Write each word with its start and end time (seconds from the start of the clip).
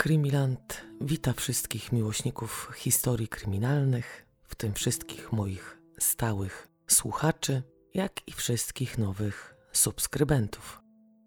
Krymiland 0.00 0.82
wita 1.00 1.32
wszystkich 1.32 1.92
miłośników 1.92 2.70
historii 2.76 3.28
kryminalnych, 3.28 4.26
w 4.42 4.54
tym 4.54 4.74
wszystkich 4.74 5.32
moich 5.32 5.78
stałych 5.98 6.68
słuchaczy, 6.86 7.62
jak 7.94 8.28
i 8.28 8.32
wszystkich 8.32 8.98
nowych 8.98 9.54
subskrybentów. 9.72 10.80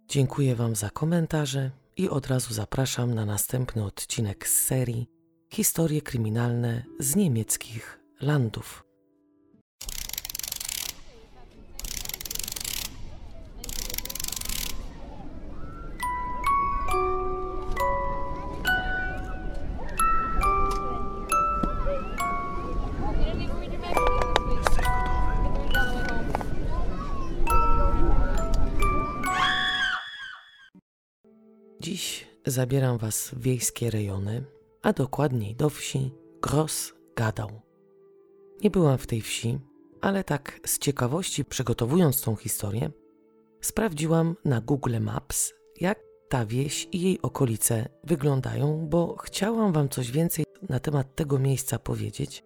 Dziękuję 0.08 0.56
Wam 0.56 0.76
za 0.76 0.90
komentarze 0.90 1.72
i 1.98 2.10
od 2.10 2.28
razu 2.28 2.54
zapraszam 2.54 3.14
na 3.14 3.26
następny 3.26 3.84
odcinek 3.84 4.48
z 4.48 4.66
serii 4.66 5.08
Historie 5.52 6.02
kryminalne 6.02 6.84
z 7.00 7.16
niemieckich 7.16 8.00
landów. 8.22 8.84
Zabieram 32.54 32.98
Was 32.98 33.28
w 33.28 33.40
wiejskie 33.40 33.90
rejony, 33.90 34.44
a 34.82 34.94
dokładniej 34.94 35.56
do 35.56 35.70
wsi 35.70 36.12
Gros 36.42 36.94
Gadał. 37.16 37.50
Nie 38.64 38.70
byłam 38.70 38.98
w 38.98 39.08
tej 39.08 39.22
wsi, 39.22 39.60
ale 40.02 40.24
tak 40.24 40.60
z 40.66 40.80
ciekawości 40.80 41.46
przygotowując 41.46 42.22
tą 42.22 42.36
historię, 42.36 42.92
sprawdziłam 43.62 44.36
na 44.46 44.62
Google 44.62 45.00
Maps, 45.00 45.54
jak 45.82 46.00
ta 46.30 46.46
wieś 46.46 46.88
i 46.92 47.02
jej 47.02 47.22
okolice 47.22 47.90
wyglądają, 48.04 48.88
bo 48.90 49.18
chciałam 49.18 49.74
Wam 49.74 49.90
coś 49.90 50.12
więcej 50.12 50.46
na 50.70 50.80
temat 50.80 51.16
tego 51.16 51.40
miejsca 51.40 51.80
powiedzieć, 51.80 52.44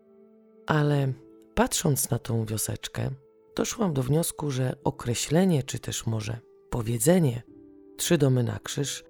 ale 0.66 1.14
patrząc 1.56 2.10
na 2.10 2.20
tą 2.20 2.46
wioseczkę, 2.46 3.10
doszłam 3.56 3.94
do 3.94 4.04
wniosku, 4.04 4.52
że 4.52 4.76
określenie, 4.84 5.64
czy 5.64 5.80
też 5.80 6.06
może 6.06 6.40
powiedzenie 6.70 7.42
trzy 7.98 8.18
domy 8.18 8.44
na 8.44 8.60
krzyż 8.60 9.04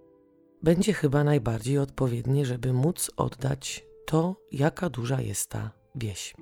będzie 0.63 0.93
chyba 0.93 1.23
najbardziej 1.23 1.77
odpowiednie, 1.77 2.45
żeby 2.45 2.73
móc 2.73 3.11
oddać 3.17 3.85
to, 4.05 4.35
jaka 4.51 4.89
duża 4.89 5.21
jest 5.21 5.49
ta 5.49 5.71
wieś. 5.95 6.35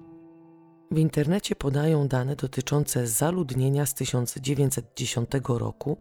W 0.92 0.98
internecie 0.98 1.56
podają 1.56 2.08
dane 2.08 2.36
dotyczące 2.36 3.08
zaludnienia 3.08 3.86
z 3.86 3.94
1910 3.94 5.30
roku 5.48 5.98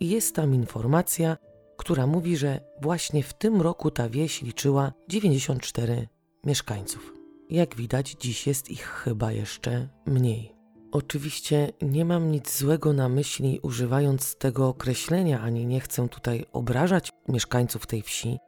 i 0.00 0.08
jest 0.08 0.34
tam 0.34 0.54
informacja, 0.54 1.36
która 1.76 2.06
mówi, 2.06 2.36
że 2.36 2.60
właśnie 2.82 3.22
w 3.22 3.34
tym 3.34 3.60
roku 3.60 3.90
ta 3.90 4.08
wieś 4.08 4.42
liczyła 4.42 4.92
94 5.08 6.08
mieszkańców. 6.44 7.14
Jak 7.50 7.76
widać, 7.76 8.16
dziś 8.20 8.46
jest 8.46 8.70
ich 8.70 8.84
chyba 8.84 9.32
jeszcze 9.32 9.88
mniej. 10.06 10.61
Oczywiście 10.92 11.72
nie 11.82 12.04
mam 12.04 12.30
nic 12.30 12.58
złego 12.58 12.92
na 12.92 13.08
myśli 13.08 13.60
używając 13.62 14.36
tego 14.36 14.68
określenia, 14.68 15.40
ani 15.40 15.66
nie 15.66 15.80
chcę 15.80 16.08
tutaj 16.08 16.44
obrażać 16.52 17.10
mieszkańców 17.28 17.86
tej 17.86 18.02
wsi, 18.02 18.38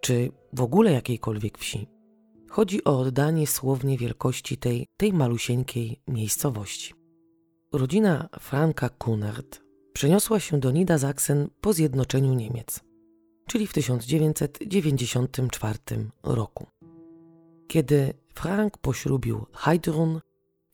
czy 0.00 0.30
w 0.52 0.60
ogóle 0.60 0.92
jakiejkolwiek 0.92 1.58
wsi. 1.58 1.86
Chodzi 2.50 2.84
o 2.84 3.00
oddanie 3.00 3.46
słownie 3.46 3.98
wielkości 3.98 4.56
tej, 4.56 4.86
tej 4.96 5.12
malusieńkiej 5.12 6.00
miejscowości. 6.08 6.94
Rodzina 7.72 8.28
Franka 8.40 8.88
Kunert 8.88 9.60
przeniosła 9.92 10.40
się 10.40 10.60
do 10.60 10.70
Niedersachsen 10.70 11.48
po 11.60 11.72
zjednoczeniu 11.72 12.34
Niemiec, 12.34 12.80
czyli 13.46 13.66
w 13.66 13.72
1994 13.72 15.78
roku. 16.22 16.66
Kiedy 17.68 18.14
Frank 18.34 18.78
poślubił 18.78 19.46
Heidrun, 19.52 20.20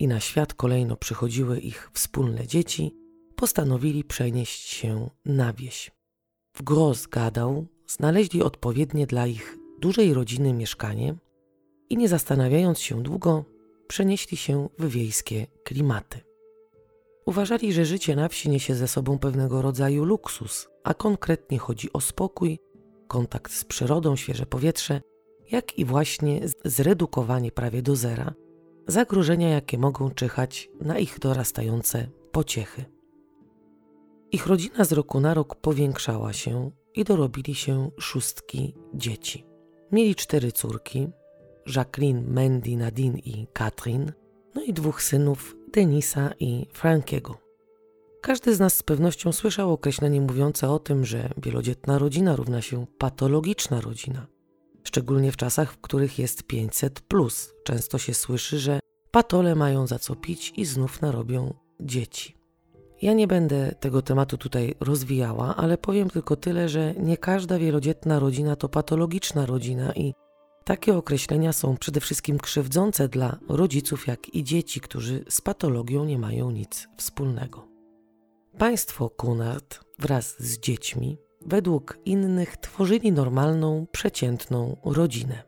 i 0.01 0.09
na 0.09 0.21
świat 0.21 0.55
kolejno 0.55 0.97
przychodziły 0.97 1.59
ich 1.59 1.91
wspólne 1.95 2.47
dzieci, 2.47 2.95
postanowili 3.37 4.05
przenieść 4.05 4.69
się 4.69 5.11
na 5.25 5.53
wieś. 5.53 5.91
W 6.57 6.63
Grossgadau 6.63 7.67
znaleźli 7.87 8.43
odpowiednie 8.43 9.07
dla 9.07 9.27
ich 9.27 9.59
dużej 9.81 10.15
rodziny 10.15 10.53
mieszkanie 10.53 11.15
i 11.91 11.97
nie 11.97 12.09
zastanawiając 12.09 12.79
się 12.79 13.03
długo, 13.03 13.45
przenieśli 13.89 14.37
się 14.37 14.69
w 14.79 14.89
wiejskie 14.89 15.47
klimaty. 15.65 16.21
Uważali, 17.27 17.73
że 17.73 17.85
życie 17.85 18.17
na 18.17 18.29
wsi 18.29 18.51
niesie 18.51 18.75
ze 18.75 18.89
sobą 18.89 19.19
pewnego 19.19 19.63
rodzaju 19.63 20.05
luksus, 20.05 20.69
a 20.85 20.95
konkretnie 20.95 21.59
chodzi 21.59 21.93
o 21.93 22.01
spokój, 22.01 22.59
kontakt 23.09 23.53
z 23.53 23.65
przyrodą, 23.65 24.17
świeże 24.17 24.47
powietrze, 24.47 25.01
jak 25.51 25.79
i 25.79 25.85
właśnie 25.85 26.41
zredukowanie 26.65 27.53
prawie 27.53 27.83
do 27.83 27.97
zera 27.97 28.35
zagrożenia, 28.87 29.49
jakie 29.49 29.79
mogą 29.79 30.11
czyhać 30.11 30.71
na 30.81 30.99
ich 30.99 31.19
dorastające 31.19 32.09
pociechy. 32.33 32.85
Ich 34.33 34.47
rodzina 34.47 34.85
z 34.85 34.93
roku 34.93 35.21
na 35.21 35.35
rok 35.35 35.55
powiększała 35.55 36.33
się 36.33 36.71
i 36.95 37.05
dorobili 37.05 37.55
się 37.55 37.91
szóstki 37.99 38.75
dzieci. 38.95 39.47
Mieli 39.93 40.15
cztery 40.15 40.53
córki: 40.53 41.09
Jacqueline, 41.77 42.25
Mandy, 42.33 42.77
Nadine 42.77 43.19
i 43.19 43.47
Katrin, 43.53 44.13
no 44.55 44.63
i 44.63 44.73
dwóch 44.73 45.03
synów 45.03 45.57
Denisa 45.73 46.31
i 46.41 46.67
Frankiego. 46.73 47.37
Każdy 48.21 48.55
z 48.55 48.61
nas 48.61 48.77
z 48.77 48.83
pewnością 48.83 49.33
słyszał 49.33 49.73
określenie 49.73 50.21
mówiące 50.21 50.71
o 50.71 50.79
tym, 50.79 51.05
że 51.05 51.31
wielodzietna 51.43 51.99
rodzina 51.99 52.37
równa 52.37 52.63
się 52.63 52.87
patologiczna 52.99 53.81
rodzina 53.81 54.27
szczególnie 54.85 55.33
w 55.33 55.37
czasach, 55.37 55.73
w 55.73 55.81
których 55.81 56.19
jest 56.19 56.43
500. 56.43 57.01
Plus. 57.01 57.55
Często 57.65 57.99
się 57.99 58.15
słyszy, 58.15 58.59
że 58.59 58.81
patole 59.11 59.55
mają 59.55 59.87
za 59.87 59.99
co 59.99 60.17
pić 60.17 60.53
i 60.57 60.65
znów 60.65 61.03
narobią 61.03 61.55
dzieci. 61.81 62.37
Ja 63.03 63.13
nie 63.13 63.27
będę 63.27 63.75
tego 63.81 64.03
tematu 64.03 64.39
tutaj 64.39 64.75
rozwijała, 64.81 65.57
ale 65.57 65.79
powiem 65.79 66.11
tylko 66.11 66.37
tyle, 66.37 66.69
że 66.69 66.95
nie 66.95 67.17
każda 67.17 67.59
wielodzietna 67.59 68.19
rodzina 68.19 68.57
to 68.57 68.69
patologiczna 68.69 69.47
rodzina 69.47 69.93
i 69.93 70.15
takie 70.65 70.97
określenia 70.97 71.53
są 71.53 71.77
przede 71.77 72.01
wszystkim 72.01 72.39
krzywdzące 72.39 73.09
dla 73.09 73.39
rodziców, 73.49 74.07
jak 74.07 74.35
i 74.35 74.45
dzieci, 74.45 74.81
którzy 74.81 75.25
z 75.29 75.41
patologią 75.41 76.05
nie 76.05 76.19
mają 76.19 76.51
nic 76.51 76.89
wspólnego. 76.97 77.69
Państwo 78.59 79.11
Kunard 79.11 79.81
wraz 79.99 80.43
z 80.43 80.59
dziećmi 80.59 81.19
według 81.47 81.99
innych 82.05 82.57
tworzyli 82.57 83.13
normalną, 83.13 83.87
przeciętną 83.93 84.77
rodzinę. 84.85 85.43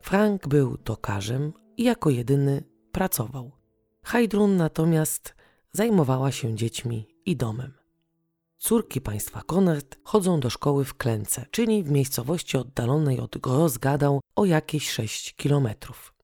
Frank 0.00 0.48
był 0.48 0.76
tokarzem 0.76 1.52
i 1.76 1.84
jako 1.84 2.10
jedyny 2.10 2.62
pracował. 2.92 3.52
Heidrun 4.02 4.56
natomiast 4.56 5.34
zajmowała 5.72 6.32
się 6.32 6.54
dziećmi 6.54 7.06
i 7.26 7.36
domem. 7.36 7.72
Córki 8.58 9.00
państwa 9.00 9.42
Konrad 9.42 9.98
chodzą 10.04 10.40
do 10.40 10.50
szkoły 10.50 10.84
w 10.84 10.94
Klęce, 10.94 11.46
czyli 11.50 11.82
w 11.82 11.90
miejscowości 11.90 12.56
oddalonej 12.56 13.20
od 13.20 13.38
Grossgadau 13.38 14.20
o 14.36 14.44
jakieś 14.44 14.90
6 14.90 15.34
kilometrów. 15.34 16.14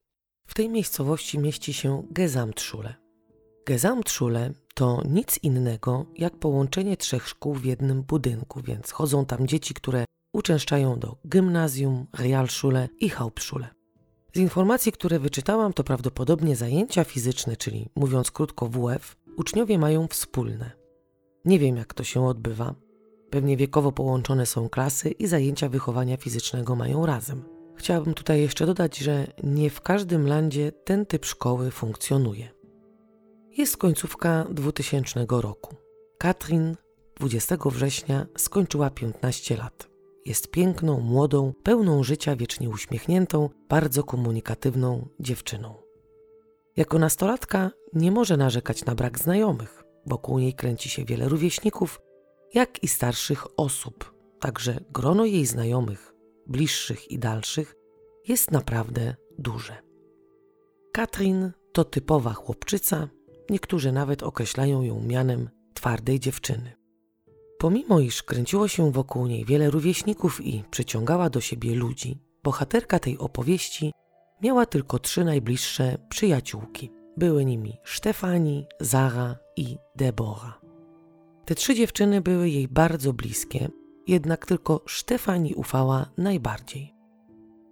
W 0.47 0.55
tej 0.55 0.69
miejscowości 0.69 1.39
mieści 1.39 1.73
się 1.73 2.07
Gesamtschule. 2.11 3.02
Gesamtschule 3.67 4.53
to 4.75 5.03
nic 5.09 5.39
innego 5.43 6.07
jak 6.17 6.37
połączenie 6.37 6.97
trzech 6.97 7.29
szkół 7.29 7.55
w 7.55 7.65
jednym 7.65 8.03
budynku, 8.03 8.61
więc 8.63 8.91
chodzą 8.91 9.27
tam 9.27 9.47
dzieci, 9.47 9.75
które 9.75 10.05
uczęszczają 10.33 10.99
do 10.99 11.17
gimnazjum, 11.29 12.07
Realschule 12.19 12.89
i 13.01 13.09
Hauptschule. 13.09 13.69
Z 14.35 14.39
informacji, 14.39 14.93
które 14.93 15.19
wyczytałam, 15.19 15.73
to 15.73 15.85
prawdopodobnie 15.85 16.57
zajęcia 16.57 17.05
fizyczne, 17.05 17.57
czyli 17.57 17.89
mówiąc 17.95 18.31
krótko 18.31 18.69
WF, 18.69 19.17
uczniowie 19.37 19.79
mają 19.79 20.09
wspólne. 20.09 20.71
Nie 21.45 21.59
wiem, 21.59 21.77
jak 21.77 21.95
to 21.95 22.05
się 22.05 22.27
odbywa. 22.27 22.75
Pewnie 23.31 23.57
wiekowo 23.57 23.93
połączone 23.93 24.47
są 24.47 24.69
klasy 24.69 25.11
i 25.11 25.27
zajęcia 25.27 25.69
wychowania 25.69 26.17
fizycznego 26.17 26.77
mają 26.77 27.07
razem. 27.07 27.45
Chciałabym 27.77 28.15
tutaj 28.15 28.41
jeszcze 28.41 28.67
dodać, 28.67 28.99
że 28.99 29.27
nie 29.43 29.71
w 29.71 29.81
każdym 29.81 30.27
landzie 30.27 30.73
ten 30.73 31.07
typ 31.07 31.27
szkoły 31.27 31.71
funkcjonuje. 31.71 32.62
Jest 33.57 33.77
końcówka 33.77 34.47
2000 34.51 35.27
roku. 35.29 35.77
Katrin 36.19 36.77
20 37.17 37.57
września 37.65 38.27
skończyła 38.37 38.91
15 38.91 39.57
lat. 39.57 39.89
Jest 40.25 40.51
piękną, 40.51 41.01
młodą, 41.01 41.53
pełną 41.63 42.03
życia, 42.03 42.37
wiecznie 42.37 42.71
uśmiechniętą, 42.71 43.51
bardzo 43.69 44.05
komunikatywną 44.05 45.09
dziewczyną. 45.21 45.75
Jako 46.77 46.99
nastolatka 46.99 47.71
nie 47.93 48.11
może 48.11 48.37
narzekać 48.37 48.85
na 48.85 48.95
brak 48.95 49.19
znajomych. 49.19 49.85
Wokół 50.07 50.39
niej 50.39 50.55
kręci 50.55 50.89
się 50.89 51.05
wiele 51.05 51.29
rówieśników, 51.29 52.01
jak 52.55 52.83
i 52.83 52.89
starszych 52.89 53.61
osób. 53.61 54.15
Także 54.41 54.81
grono 54.91 55.25
jej 55.25 55.47
znajomych, 55.47 56.15
bliższych 56.47 57.11
i 57.11 57.19
dalszych, 57.19 57.75
jest 58.29 58.51
naprawdę 58.51 59.15
duże. 59.39 59.83
Katrin 60.93 61.53
to 61.73 61.85
typowa 61.85 62.33
chłopczyca, 62.33 63.09
Niektórzy 63.51 63.93
nawet 63.93 64.23
określają 64.23 64.83
ją 64.83 65.01
mianem 65.01 65.51
twardej 65.75 66.21
dziewczyny. 66.21 66.73
Pomimo 67.59 68.01
iż 68.01 68.23
kręciło 68.23 68.69
się 68.69 68.93
wokół 68.93 69.27
niej 69.27 69.45
wiele 69.45 69.71
rówieśników 69.71 70.41
i 70.41 70.65
przyciągała 70.71 71.31
do 71.31 71.41
siebie 71.41 71.75
ludzi, 71.75 72.19
bohaterka 72.45 72.99
tej 72.99 73.19
opowieści 73.19 73.93
miała 74.43 74.67
tylko 74.67 74.99
trzy 74.99 75.25
najbliższe 75.25 75.99
przyjaciółki. 76.09 76.91
Były 77.17 77.45
nimi 77.45 77.79
Stefani, 77.85 78.67
Zara 78.81 79.37
i 79.57 79.77
Debora. 79.97 80.61
Te 81.45 81.55
trzy 81.55 81.75
dziewczyny 81.75 82.21
były 82.21 82.49
jej 82.49 82.69
bardzo 82.69 83.13
bliskie, 83.13 83.69
jednak 84.07 84.47
tylko 84.47 84.85
Stefani 84.89 85.55
ufała 85.55 86.11
najbardziej. 86.19 86.95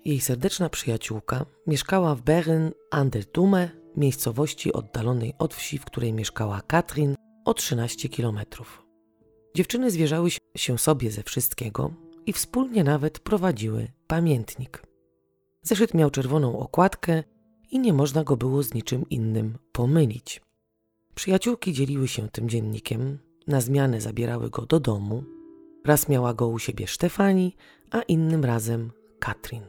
Jej 0.05 0.21
serdeczna 0.21 0.69
przyjaciółka 0.69 1.47
mieszkała 1.67 2.15
w 2.15 2.23
Beren 2.23 2.73
an 2.91 3.11
der 3.11 3.27
Tume, 3.27 3.69
miejscowości 3.97 4.73
oddalonej 4.73 5.35
od 5.39 5.55
wsi, 5.55 5.79
w 5.79 5.85
której 5.85 6.13
mieszkała 6.13 6.61
Katrin, 6.61 7.15
o 7.45 7.55
13 7.55 8.09
kilometrów. 8.09 8.83
Dziewczyny 9.55 9.91
zwierzały 9.91 10.31
się 10.57 10.79
sobie 10.79 11.11
ze 11.11 11.23
wszystkiego 11.23 11.91
i 12.27 12.33
wspólnie 12.33 12.85
nawet 12.85 13.19
prowadziły 13.19 13.89
pamiętnik. 14.07 14.83
Zeszyt 15.63 15.95
miał 15.95 16.11
czerwoną 16.11 16.59
okładkę 16.59 17.25
i 17.71 17.79
nie 17.79 17.93
można 17.93 18.25
go 18.25 18.37
było 18.37 18.63
z 18.63 18.75
niczym 18.75 19.09
innym 19.09 19.59
pomylić. 19.73 20.43
Przyjaciółki 21.15 21.73
dzieliły 21.73 22.09
się 22.09 22.29
tym 22.29 22.49
dziennikiem, 22.49 23.19
na 23.47 23.61
zmianę 23.61 24.01
zabierały 24.01 24.51
go 24.51 24.67
do 24.67 24.81
domu. 24.81 25.25
Raz 25.85 26.09
miała 26.09 26.35
go 26.35 26.49
u 26.49 26.59
siebie 26.59 26.87
Stefani, 26.87 27.57
a 27.91 28.03
innym 28.03 28.45
razem 28.45 28.91
Katrin. 29.19 29.63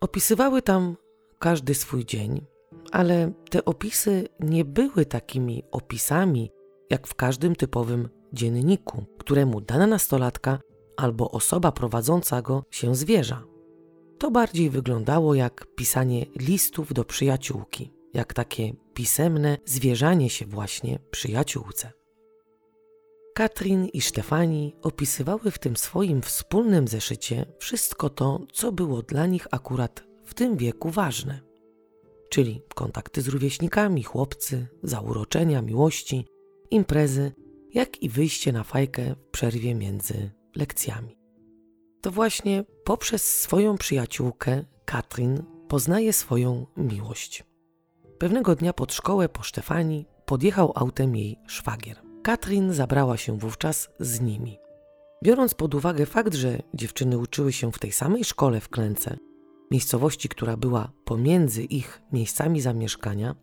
Opisywały 0.00 0.62
tam 0.62 0.96
każdy 1.38 1.74
swój 1.74 2.04
dzień, 2.04 2.46
ale 2.92 3.32
te 3.50 3.64
opisy 3.64 4.28
nie 4.40 4.64
były 4.64 5.06
takimi 5.06 5.62
opisami, 5.70 6.50
jak 6.90 7.06
w 7.06 7.14
każdym 7.14 7.56
typowym 7.56 8.08
dzienniku, 8.32 9.04
któremu 9.18 9.60
dana 9.60 9.86
nastolatka 9.86 10.58
albo 10.96 11.30
osoba 11.30 11.72
prowadząca 11.72 12.42
go 12.42 12.64
się 12.70 12.94
zwierza. 12.94 13.44
To 14.18 14.30
bardziej 14.30 14.70
wyglądało 14.70 15.34
jak 15.34 15.66
pisanie 15.74 16.26
listów 16.36 16.92
do 16.92 17.04
przyjaciółki, 17.04 17.92
jak 18.14 18.34
takie 18.34 18.72
pisemne 18.94 19.58
zwierzanie 19.64 20.30
się 20.30 20.46
właśnie 20.46 20.98
przyjaciółce. 21.10 21.92
Katrin 23.34 23.86
i 23.86 24.00
Stefani 24.00 24.76
opisywały 24.82 25.50
w 25.50 25.58
tym 25.58 25.76
swoim 25.76 26.22
wspólnym 26.22 26.88
zeszycie 26.88 27.46
wszystko 27.58 28.10
to, 28.10 28.40
co 28.52 28.72
było 28.72 29.02
dla 29.02 29.26
nich 29.26 29.46
akurat 29.50 30.04
w 30.24 30.34
tym 30.34 30.56
wieku 30.56 30.90
ważne. 30.90 31.49
Czyli 32.30 32.62
kontakty 32.74 33.22
z 33.22 33.28
rówieśnikami, 33.28 34.02
chłopcy, 34.02 34.66
zauroczenia, 34.82 35.62
miłości, 35.62 36.26
imprezy, 36.70 37.32
jak 37.74 38.02
i 38.02 38.08
wyjście 38.08 38.52
na 38.52 38.64
fajkę 38.64 39.14
w 39.14 39.30
przerwie 39.30 39.74
między 39.74 40.30
lekcjami. 40.56 41.18
To 42.00 42.10
właśnie 42.10 42.64
poprzez 42.84 43.22
swoją 43.22 43.78
przyjaciółkę, 43.78 44.64
Katrin, 44.84 45.42
poznaje 45.68 46.12
swoją 46.12 46.66
miłość. 46.76 47.44
Pewnego 48.18 48.56
dnia 48.56 48.72
pod 48.72 48.92
szkołę 48.94 49.28
po 49.28 49.42
Stefani 49.42 50.06
podjechał 50.26 50.72
autem 50.74 51.16
jej 51.16 51.38
szwagier. 51.46 52.02
Katrin 52.22 52.72
zabrała 52.72 53.16
się 53.16 53.38
wówczas 53.38 53.88
z 54.00 54.20
nimi. 54.20 54.58
Biorąc 55.24 55.54
pod 55.54 55.74
uwagę 55.74 56.06
fakt, 56.06 56.34
że 56.34 56.58
dziewczyny 56.74 57.18
uczyły 57.18 57.52
się 57.52 57.72
w 57.72 57.78
tej 57.78 57.92
samej 57.92 58.24
szkole 58.24 58.60
w 58.60 58.68
Klęce, 58.68 59.16
miejscowości, 59.70 60.28
która 60.28 60.56
była 60.56 60.92
pomiędzy 61.04 61.64
ich 61.64 62.02
miejscami 62.12 62.60
zamieszkania, 62.60 63.34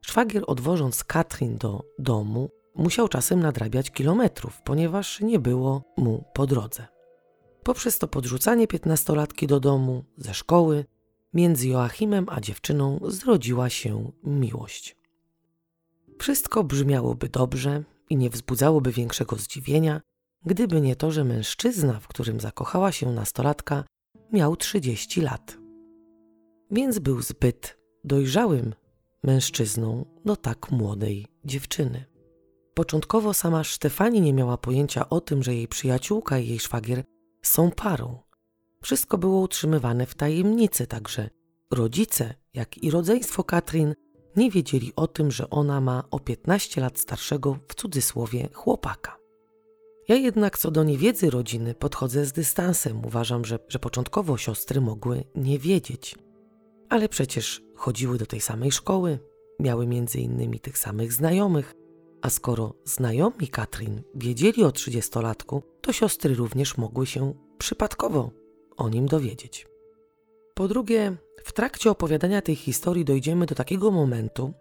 szwagier 0.00 0.44
odwożąc 0.46 1.04
Katrin 1.04 1.58
do 1.58 1.82
domu, 1.98 2.50
musiał 2.74 3.08
czasem 3.08 3.40
nadrabiać 3.40 3.90
kilometrów, 3.90 4.62
ponieważ 4.62 5.20
nie 5.20 5.38
było 5.38 5.82
mu 5.96 6.24
po 6.34 6.46
drodze. 6.46 6.86
Poprzez 7.62 7.98
to 7.98 8.08
podrzucanie 8.08 8.66
piętnastolatki 8.66 9.46
do 9.46 9.60
domu, 9.60 10.04
ze 10.16 10.34
szkoły, 10.34 10.84
między 11.34 11.68
Joachimem 11.68 12.26
a 12.28 12.40
dziewczyną 12.40 13.00
zrodziła 13.02 13.70
się 13.70 14.12
miłość. 14.24 14.96
Wszystko 16.18 16.64
brzmiałoby 16.64 17.28
dobrze, 17.28 17.84
i 18.10 18.16
nie 18.16 18.30
wzbudzałoby 18.30 18.92
większego 18.92 19.36
zdziwienia, 19.36 20.00
gdyby 20.44 20.80
nie 20.80 20.96
to, 20.96 21.10
że 21.10 21.24
mężczyzna, 21.24 22.00
w 22.00 22.08
którym 22.08 22.40
zakochała 22.40 22.92
się 22.92 23.12
nastolatka, 23.12 23.84
miał 24.32 24.56
30 24.56 25.20
lat. 25.20 25.63
Więc 26.70 26.98
był 26.98 27.22
zbyt 27.22 27.78
dojrzałym 28.04 28.74
mężczyzną 29.22 30.04
do 30.24 30.36
tak 30.36 30.70
młodej 30.70 31.26
dziewczyny. 31.44 32.04
Początkowo 32.74 33.34
sama 33.34 33.64
Stefani 33.64 34.20
nie 34.20 34.32
miała 34.32 34.56
pojęcia 34.56 35.08
o 35.08 35.20
tym, 35.20 35.42
że 35.42 35.54
jej 35.54 35.68
przyjaciółka 35.68 36.38
i 36.38 36.48
jej 36.48 36.58
szwagier 36.58 37.04
są 37.42 37.70
parą. 37.70 38.18
Wszystko 38.82 39.18
było 39.18 39.40
utrzymywane 39.40 40.06
w 40.06 40.14
tajemnicy, 40.14 40.86
także 40.86 41.30
rodzice, 41.70 42.34
jak 42.54 42.78
i 42.78 42.90
rodzeństwo 42.90 43.44
Katrin 43.44 43.94
nie 44.36 44.50
wiedzieli 44.50 44.92
o 44.96 45.06
tym, 45.06 45.30
że 45.30 45.50
ona 45.50 45.80
ma 45.80 46.04
o 46.10 46.20
15 46.20 46.80
lat 46.80 46.98
starszego 46.98 47.58
w 47.68 47.74
cudzysłowie 47.74 48.48
chłopaka. 48.52 49.16
Ja 50.08 50.16
jednak 50.16 50.58
co 50.58 50.70
do 50.70 50.84
niewiedzy 50.84 51.30
rodziny 51.30 51.74
podchodzę 51.74 52.26
z 52.26 52.32
dystansem. 52.32 53.04
Uważam, 53.06 53.44
że, 53.44 53.58
że 53.68 53.78
początkowo 53.78 54.36
siostry 54.36 54.80
mogły 54.80 55.24
nie 55.34 55.58
wiedzieć. 55.58 56.14
Ale 56.94 57.08
przecież 57.08 57.62
chodziły 57.74 58.18
do 58.18 58.26
tej 58.26 58.40
samej 58.40 58.72
szkoły, 58.72 59.18
miały 59.60 59.86
między 59.86 60.18
innymi 60.18 60.60
tych 60.60 60.78
samych 60.78 61.12
znajomych, 61.12 61.74
a 62.22 62.30
skoro 62.30 62.74
znajomi 62.84 63.48
Katrin 63.48 64.02
wiedzieli 64.14 64.64
o 64.64 64.72
trzydziestolatku, 64.72 65.62
to 65.80 65.92
siostry 65.92 66.34
również 66.34 66.76
mogły 66.76 67.06
się 67.06 67.34
przypadkowo 67.58 68.30
o 68.76 68.88
nim 68.88 69.06
dowiedzieć. 69.06 69.66
Po 70.54 70.68
drugie, 70.68 71.16
w 71.44 71.52
trakcie 71.52 71.90
opowiadania 71.90 72.42
tej 72.42 72.56
historii 72.56 73.04
dojdziemy 73.04 73.46
do 73.46 73.54
takiego 73.54 73.90
momentu, 73.90 74.52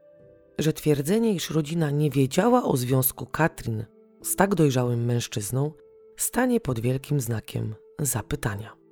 że 0.59 0.73
twierdzenie, 0.73 1.33
iż 1.33 1.49
rodzina 1.49 1.91
nie 1.91 2.09
wiedziała 2.09 2.63
o 2.63 2.77
związku 2.77 3.25
Katrin 3.25 3.85
z 4.21 4.35
tak 4.35 4.55
dojrzałym 4.55 5.05
mężczyzną, 5.05 5.71
stanie 6.17 6.59
pod 6.59 6.79
wielkim 6.79 7.19
znakiem 7.19 7.75
zapytania. 7.99 8.82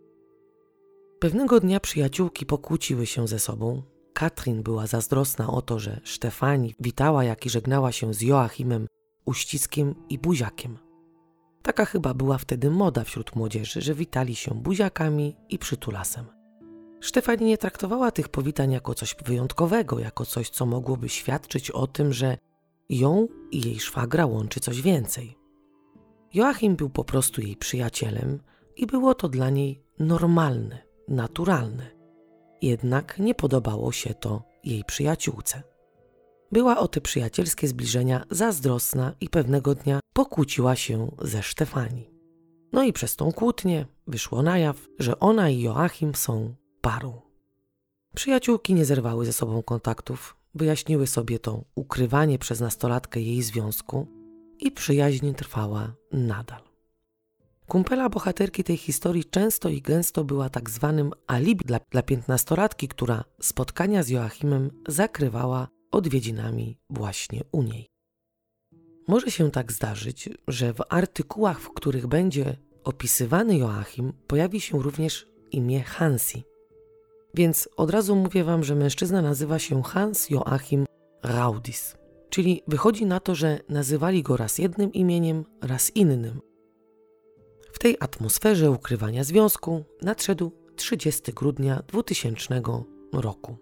Pewnego 1.22 1.60
dnia 1.60 1.80
przyjaciółki 1.80 2.46
pokłóciły 2.46 3.06
się 3.06 3.28
ze 3.28 3.40
sobą. 3.40 3.82
Katrin 4.14 4.64
była 4.64 4.88
zazdrosna 4.88 5.48
o 5.48 5.62
to, 5.62 5.80
że 5.80 6.00
Stefani 6.06 6.76
witała, 6.80 7.24
jak 7.24 7.46
i 7.46 7.50
żegnała 7.50 7.92
się 7.92 8.14
z 8.14 8.22
Joachimem 8.22 8.88
uściskiem 9.26 9.96
i 10.10 10.20
buziakiem. 10.20 10.78
Taka 11.62 11.86
chyba 11.86 12.14
była 12.14 12.38
wtedy 12.38 12.72
moda 12.72 13.04
wśród 13.04 13.36
młodzieży, 13.36 13.82
że 13.82 13.94
witali 13.94 14.36
się 14.36 14.56
buziakami 14.56 15.36
i 15.50 15.60
przytulasem. 15.60 16.26
Stefani 17.02 17.46
nie 17.46 17.58
traktowała 17.58 18.12
tych 18.12 18.30
powitań 18.30 18.72
jako 18.72 18.94
coś 18.94 19.16
wyjątkowego, 19.26 20.00
jako 20.00 20.26
coś, 20.26 20.50
co 20.50 20.66
mogłoby 20.66 21.10
świadczyć 21.10 21.72
o 21.72 21.88
tym, 21.88 22.14
że 22.14 22.38
ją 22.90 23.28
i 23.52 23.62
jej 23.62 23.80
szwagra 23.80 24.26
łączy 24.26 24.60
coś 24.60 24.82
więcej. 24.82 25.38
Joachim 26.34 26.76
był 26.76 26.90
po 26.90 27.04
prostu 27.04 27.42
jej 27.42 27.56
przyjacielem 27.56 28.40
i 28.76 28.86
było 28.86 29.16
to 29.16 29.30
dla 29.30 29.50
niej 29.50 29.84
normalne, 30.00 30.91
naturalne. 31.12 31.92
Jednak 32.62 33.20
nie 33.20 33.36
podobało 33.36 33.92
się 33.92 34.14
to 34.14 34.44
jej 34.64 34.84
przyjaciółce. 34.84 35.64
Była 36.52 36.80
o 36.80 36.88
te 36.88 37.02
przyjacielskie 37.02 37.68
zbliżenia 37.68 38.26
zazdrosna 38.30 39.14
i 39.22 39.30
pewnego 39.30 39.76
dnia 39.76 40.00
pokłóciła 40.14 40.76
się 40.76 41.12
ze 41.22 41.44
Stefani. 41.44 42.10
No 42.74 42.84
i 42.84 42.94
przez 42.94 43.16
tą 43.16 43.32
kłótnię 43.32 43.86
wyszło 44.08 44.42
na 44.42 44.58
jaw, 44.58 44.88
że 45.00 45.20
ona 45.20 45.50
i 45.50 45.62
Joachim 45.62 46.16
są 46.16 46.56
parą. 46.82 47.22
Przyjaciółki 48.16 48.74
nie 48.74 48.86
zerwały 48.86 49.26
ze 49.26 49.34
sobą 49.34 49.64
kontaktów, 49.64 50.36
wyjaśniły 50.56 51.08
sobie 51.08 51.40
to 51.40 51.64
ukrywanie 51.76 52.40
przez 52.40 52.60
nastolatkę 52.60 53.22
jej 53.22 53.42
związku 53.42 54.08
i 54.60 54.72
przyjaźń 54.72 55.34
trwała 55.34 55.94
nadal. 56.12 56.71
Kumpela 57.72 58.10
bohaterki 58.10 58.64
tej 58.64 58.78
historii 58.78 59.26
często 59.26 59.70
i 59.70 59.82
gęsto 59.82 60.24
była 60.24 60.50
tak 60.50 60.70
zwanym 60.70 61.12
alibi 61.28 61.66
dla, 61.66 61.80
dla 61.92 62.02
piętnastolatki, 62.02 62.88
która 62.88 63.24
spotkania 63.42 64.04
z 64.04 64.10
Joachimem 64.10 64.72
zakrywała 64.88 65.68
odwiedzinami 65.92 66.78
właśnie 66.90 67.42
u 67.52 67.64
niej. 67.64 67.88
Może 69.08 69.32
się 69.32 69.52
tak 69.52 69.72
zdarzyć, 69.72 70.30
że 70.48 70.74
w 70.74 70.82
artykułach, 70.90 71.60
w 71.60 71.70
których 71.74 72.08
będzie 72.08 72.58
opisywany 72.84 73.58
Joachim, 73.58 74.14
pojawi 74.28 74.62
się 74.62 74.84
również 74.84 75.28
imię 75.52 75.84
Hansi, 75.84 76.44
więc 77.34 77.70
od 77.78 77.90
razu 77.90 78.16
mówię 78.16 78.44
wam, 78.44 78.64
że 78.64 78.76
mężczyzna 78.76 79.22
nazywa 79.22 79.60
się 79.60 79.84
Hans 79.84 80.30
Joachim 80.30 80.86
Raudis. 81.24 81.98
Czyli 82.30 82.64
wychodzi 82.68 83.06
na 83.06 83.20
to, 83.20 83.36
że 83.36 83.60
nazywali 83.70 84.24
go 84.24 84.38
raz 84.38 84.58
jednym 84.58 84.94
imieniem, 84.94 85.46
raz 85.62 85.96
innym. 85.96 86.51
Tej 87.82 87.98
atmosferze 88.00 88.72
ukrywania 88.72 89.24
związku 89.24 89.84
nadszedł 90.02 90.52
30 90.76 91.34
grudnia 91.34 91.84
2000 91.88 92.62
roku. 93.14 93.58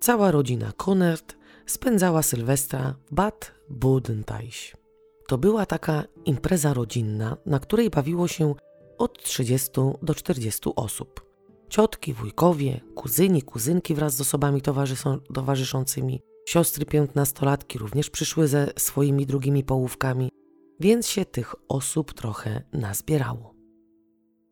Cała 0.00 0.30
rodzina 0.30 0.72
Konert 0.76 1.36
spędzała 1.66 2.22
Sylwestra 2.22 2.94
w 3.06 3.14
Bad 3.14 3.52
Bodenteich. 3.70 4.74
to 5.28 5.38
była 5.38 5.66
taka 5.66 6.04
impreza 6.24 6.74
rodzinna, 6.74 7.36
na 7.46 7.58
której 7.58 7.90
bawiło 7.90 8.28
się 8.28 8.54
od 8.98 9.22
30 9.22 9.70
do 10.02 10.14
40 10.14 10.70
osób. 10.76 11.24
Ciotki, 11.68 12.12
wujkowie, 12.12 12.80
kuzyni, 12.94 13.42
kuzynki 13.42 13.94
wraz 13.94 14.14
z 14.16 14.20
osobami 14.20 14.62
towarzyszącymi, 15.34 16.22
siostry 16.48 16.86
piętnastolatki 16.86 17.78
również 17.78 18.10
przyszły 18.10 18.48
ze 18.48 18.72
swoimi 18.78 19.26
drugimi 19.26 19.64
połówkami, 19.64 20.30
więc 20.80 21.08
się 21.08 21.24
tych 21.24 21.54
osób 21.68 22.14
trochę 22.14 22.62
nazbierało. 22.72 23.54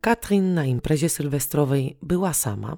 Katrin 0.01 0.53
na 0.53 0.65
imprezie 0.65 1.09
sylwestrowej 1.09 1.97
była 2.01 2.33
sama, 2.33 2.77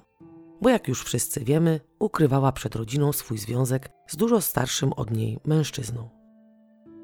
bo 0.62 0.68
jak 0.68 0.88
już 0.88 1.04
wszyscy 1.04 1.44
wiemy, 1.44 1.80
ukrywała 1.98 2.52
przed 2.52 2.76
rodziną 2.76 3.12
swój 3.12 3.38
związek 3.38 3.88
z 4.08 4.16
dużo 4.16 4.40
starszym 4.40 4.92
od 4.92 5.10
niej 5.10 5.38
mężczyzną. 5.44 6.08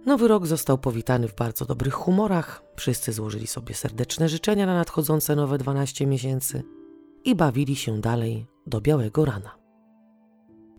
Nowy 0.07 0.29
rok 0.29 0.47
został 0.47 0.79
powitany 0.79 1.29
w 1.29 1.35
bardzo 1.35 1.65
dobrych 1.65 1.95
humorach, 1.95 2.63
wszyscy 2.77 3.13
złożyli 3.13 3.47
sobie 3.47 3.75
serdeczne 3.75 4.29
życzenia 4.29 4.67
na 4.67 4.75
nadchodzące 4.75 5.37
nowe 5.37 5.59
12 5.59 6.07
miesięcy 6.07 6.63
i 7.25 7.35
bawili 7.35 7.77
się 7.77 8.01
dalej 8.01 8.47
do 8.67 8.81
białego 8.81 9.25
rana. 9.25 9.59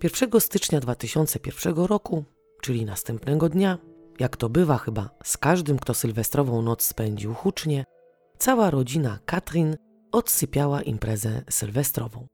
1 0.03 0.41
stycznia 0.41 0.79
2001 0.79 1.75
roku, 1.75 2.24
czyli 2.62 2.86
następnego 2.86 3.50
dnia, 3.50 3.77
jak 4.24 4.38
to 4.38 4.50
bywa 4.50 4.77
chyba 4.77 5.10
z 5.24 5.38
każdym, 5.38 5.80
kto 5.80 5.94
sylwestrową 5.94 6.62
noc 6.62 6.82
spędził 6.82 7.34
hucznie, 7.34 7.86
cała 8.38 8.70
rodzina 8.70 9.20
Katrin 9.25 9.75
odsypiała 10.12 10.82
imprezę 10.82 11.42
sylwestrową. 11.50 12.27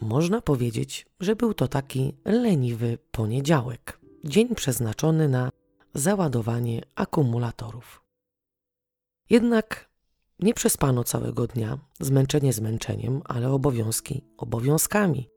Można 0.00 0.40
powiedzieć, 0.40 1.06
że 1.20 1.36
był 1.36 1.54
to 1.54 1.68
taki 1.68 2.16
leniwy 2.24 2.98
poniedziałek, 3.10 4.00
dzień 4.24 4.54
przeznaczony 4.54 5.28
na 5.28 5.50
załadowanie 5.94 6.82
akumulatorów. 6.94 8.02
Jednak 9.30 9.90
nie 10.40 10.54
przespano 10.54 11.04
całego 11.04 11.46
dnia, 11.46 11.78
zmęczenie 12.00 12.52
zmęczeniem, 12.52 13.22
ale 13.24 13.50
obowiązki 13.52 14.24
obowiązkami. 14.36 15.28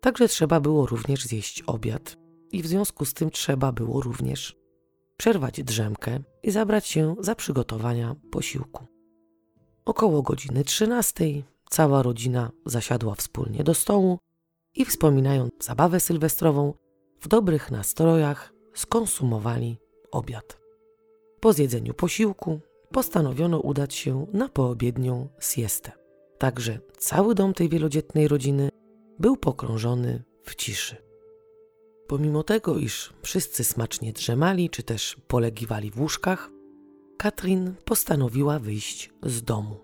Także 0.00 0.28
trzeba 0.28 0.60
było 0.60 0.86
również 0.86 1.24
zjeść 1.24 1.62
obiad 1.62 2.16
i 2.52 2.62
w 2.62 2.66
związku 2.66 3.04
z 3.04 3.14
tym 3.14 3.30
trzeba 3.30 3.72
było 3.72 4.00
również 4.00 4.65
przerwać 5.16 5.62
drzemkę 5.62 6.18
i 6.42 6.50
zabrać 6.50 6.86
się 6.86 7.16
za 7.18 7.34
przygotowania 7.34 8.16
posiłku. 8.30 8.86
Około 9.84 10.22
godziny 10.22 10.64
13 10.64 11.24
cała 11.70 12.02
rodzina 12.02 12.50
zasiadła 12.66 13.14
wspólnie 13.14 13.64
do 13.64 13.74
stołu 13.74 14.18
i 14.74 14.84
wspominając 14.84 15.52
zabawę 15.60 16.00
sylwestrową, 16.00 16.74
w 17.20 17.28
dobrych 17.28 17.70
nastrojach 17.70 18.52
skonsumowali 18.74 19.78
obiad. 20.10 20.58
Po 21.40 21.52
zjedzeniu 21.52 21.94
posiłku 21.94 22.60
postanowiono 22.92 23.60
udać 23.60 23.94
się 23.94 24.26
na 24.32 24.48
poobiednią 24.48 25.28
siestę. 25.40 25.92
Także 26.38 26.78
cały 26.98 27.34
dom 27.34 27.54
tej 27.54 27.68
wielodzietnej 27.68 28.28
rodziny 28.28 28.68
był 29.18 29.36
pokrążony 29.36 30.22
w 30.42 30.54
ciszy. 30.54 31.05
Pomimo 32.06 32.42
tego, 32.42 32.78
iż 32.78 33.12
wszyscy 33.22 33.64
smacznie 33.64 34.12
drzemali 34.12 34.70
czy 34.70 34.82
też 34.82 35.16
polegiwali 35.26 35.90
w 35.90 36.00
łóżkach, 36.00 36.50
Katrin 37.18 37.74
postanowiła 37.84 38.58
wyjść 38.58 39.12
z 39.22 39.42
domu. 39.42 39.76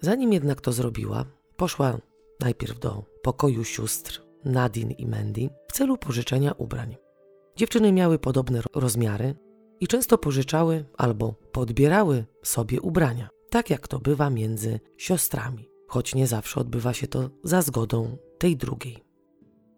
Zanim 0.00 0.32
jednak 0.32 0.60
to 0.60 0.72
zrobiła, 0.72 1.24
poszła 1.56 1.98
najpierw 2.40 2.78
do 2.78 3.04
pokoju 3.22 3.64
sióstr 3.64 4.22
Nadine 4.44 4.92
i 4.92 5.06
Mandy 5.06 5.48
w 5.68 5.72
celu 5.72 5.98
pożyczenia 5.98 6.52
ubrań. 6.52 6.96
Dziewczyny 7.56 7.92
miały 7.92 8.18
podobne 8.18 8.62
rozmiary 8.74 9.34
i 9.80 9.86
często 9.86 10.18
pożyczały 10.18 10.84
albo 10.96 11.34
podbierały 11.52 12.24
sobie 12.42 12.80
ubrania, 12.80 13.28
tak 13.50 13.70
jak 13.70 13.88
to 13.88 13.98
bywa 13.98 14.30
między 14.30 14.80
siostrami, 14.96 15.68
choć 15.88 16.14
nie 16.14 16.26
zawsze 16.26 16.60
odbywa 16.60 16.94
się 16.94 17.06
to 17.06 17.30
za 17.44 17.62
zgodą 17.62 18.16
tej 18.38 18.56
drugiej. 18.56 19.04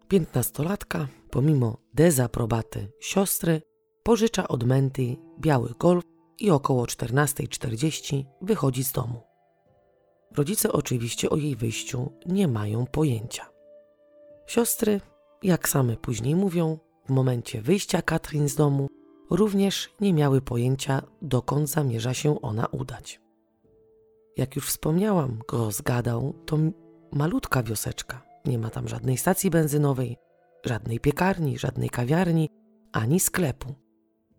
Piętnastolatka, 0.07 1.07
pomimo 1.29 1.77
dezaprobaty 1.93 2.91
siostry, 2.99 3.61
pożycza 4.03 4.47
od 4.47 4.63
Menty 4.63 5.15
biały 5.39 5.73
golf 5.79 6.03
i 6.39 6.51
około 6.51 6.85
14.40 6.85 8.23
wychodzi 8.41 8.83
z 8.83 8.91
domu. 8.91 9.21
Rodzice 10.37 10.71
oczywiście 10.71 11.29
o 11.29 11.37
jej 11.37 11.55
wyjściu 11.55 12.11
nie 12.25 12.47
mają 12.47 12.85
pojęcia. 12.85 13.49
Siostry, 14.47 15.01
jak 15.43 15.69
same 15.69 15.97
później 15.97 16.35
mówią, 16.35 16.79
w 17.05 17.09
momencie 17.09 17.61
wyjścia 17.61 18.01
Katrin 18.01 18.49
z 18.49 18.55
domu 18.55 18.87
również 19.29 19.89
nie 20.01 20.13
miały 20.13 20.41
pojęcia, 20.41 21.01
dokąd 21.21 21.69
zamierza 21.69 22.13
się 22.13 22.41
ona 22.41 22.65
udać. 22.65 23.21
Jak 24.37 24.55
już 24.55 24.67
wspomniałam, 24.67 25.39
Grossgadał 25.47 26.33
to 26.45 26.57
malutka 27.11 27.63
wioseczka. 27.63 28.21
Nie 28.45 28.59
ma 28.59 28.69
tam 28.69 28.87
żadnej 28.87 29.17
stacji 29.17 29.49
benzynowej, 29.49 30.17
żadnej 30.67 30.99
piekarni, 30.99 31.57
żadnej 31.57 31.89
kawiarni, 31.89 32.49
ani 32.91 33.19
sklepu. 33.19 33.75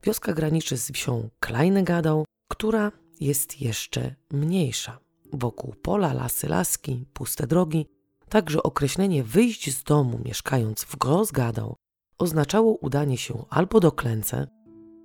Wioska 0.03 0.33
graniczy 0.33 0.77
z 0.77 0.91
wsią 0.91 1.29
Kleingadał, 1.41 2.25
która 2.49 2.93
jest 3.21 3.61
jeszcze 3.61 4.15
mniejsza. 4.33 4.99
Wokół 5.33 5.75
pola, 5.83 6.13
lasy, 6.13 6.49
laski, 6.49 7.07
puste 7.13 7.47
drogi. 7.47 7.87
Także 8.29 8.63
określenie 8.63 9.25
wyjść 9.25 9.77
z 9.77 9.85
domu 9.85 10.21
mieszkając 10.25 10.85
w 10.85 10.97
Grossgadał 10.97 11.77
oznaczało 12.19 12.73
udanie 12.73 13.19
się 13.19 13.45
albo 13.51 13.81
do 13.81 13.93
Klęce, 13.93 14.47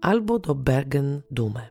albo 0.01 0.39
do 0.39 0.55
Bergen-Dume. 0.55 1.61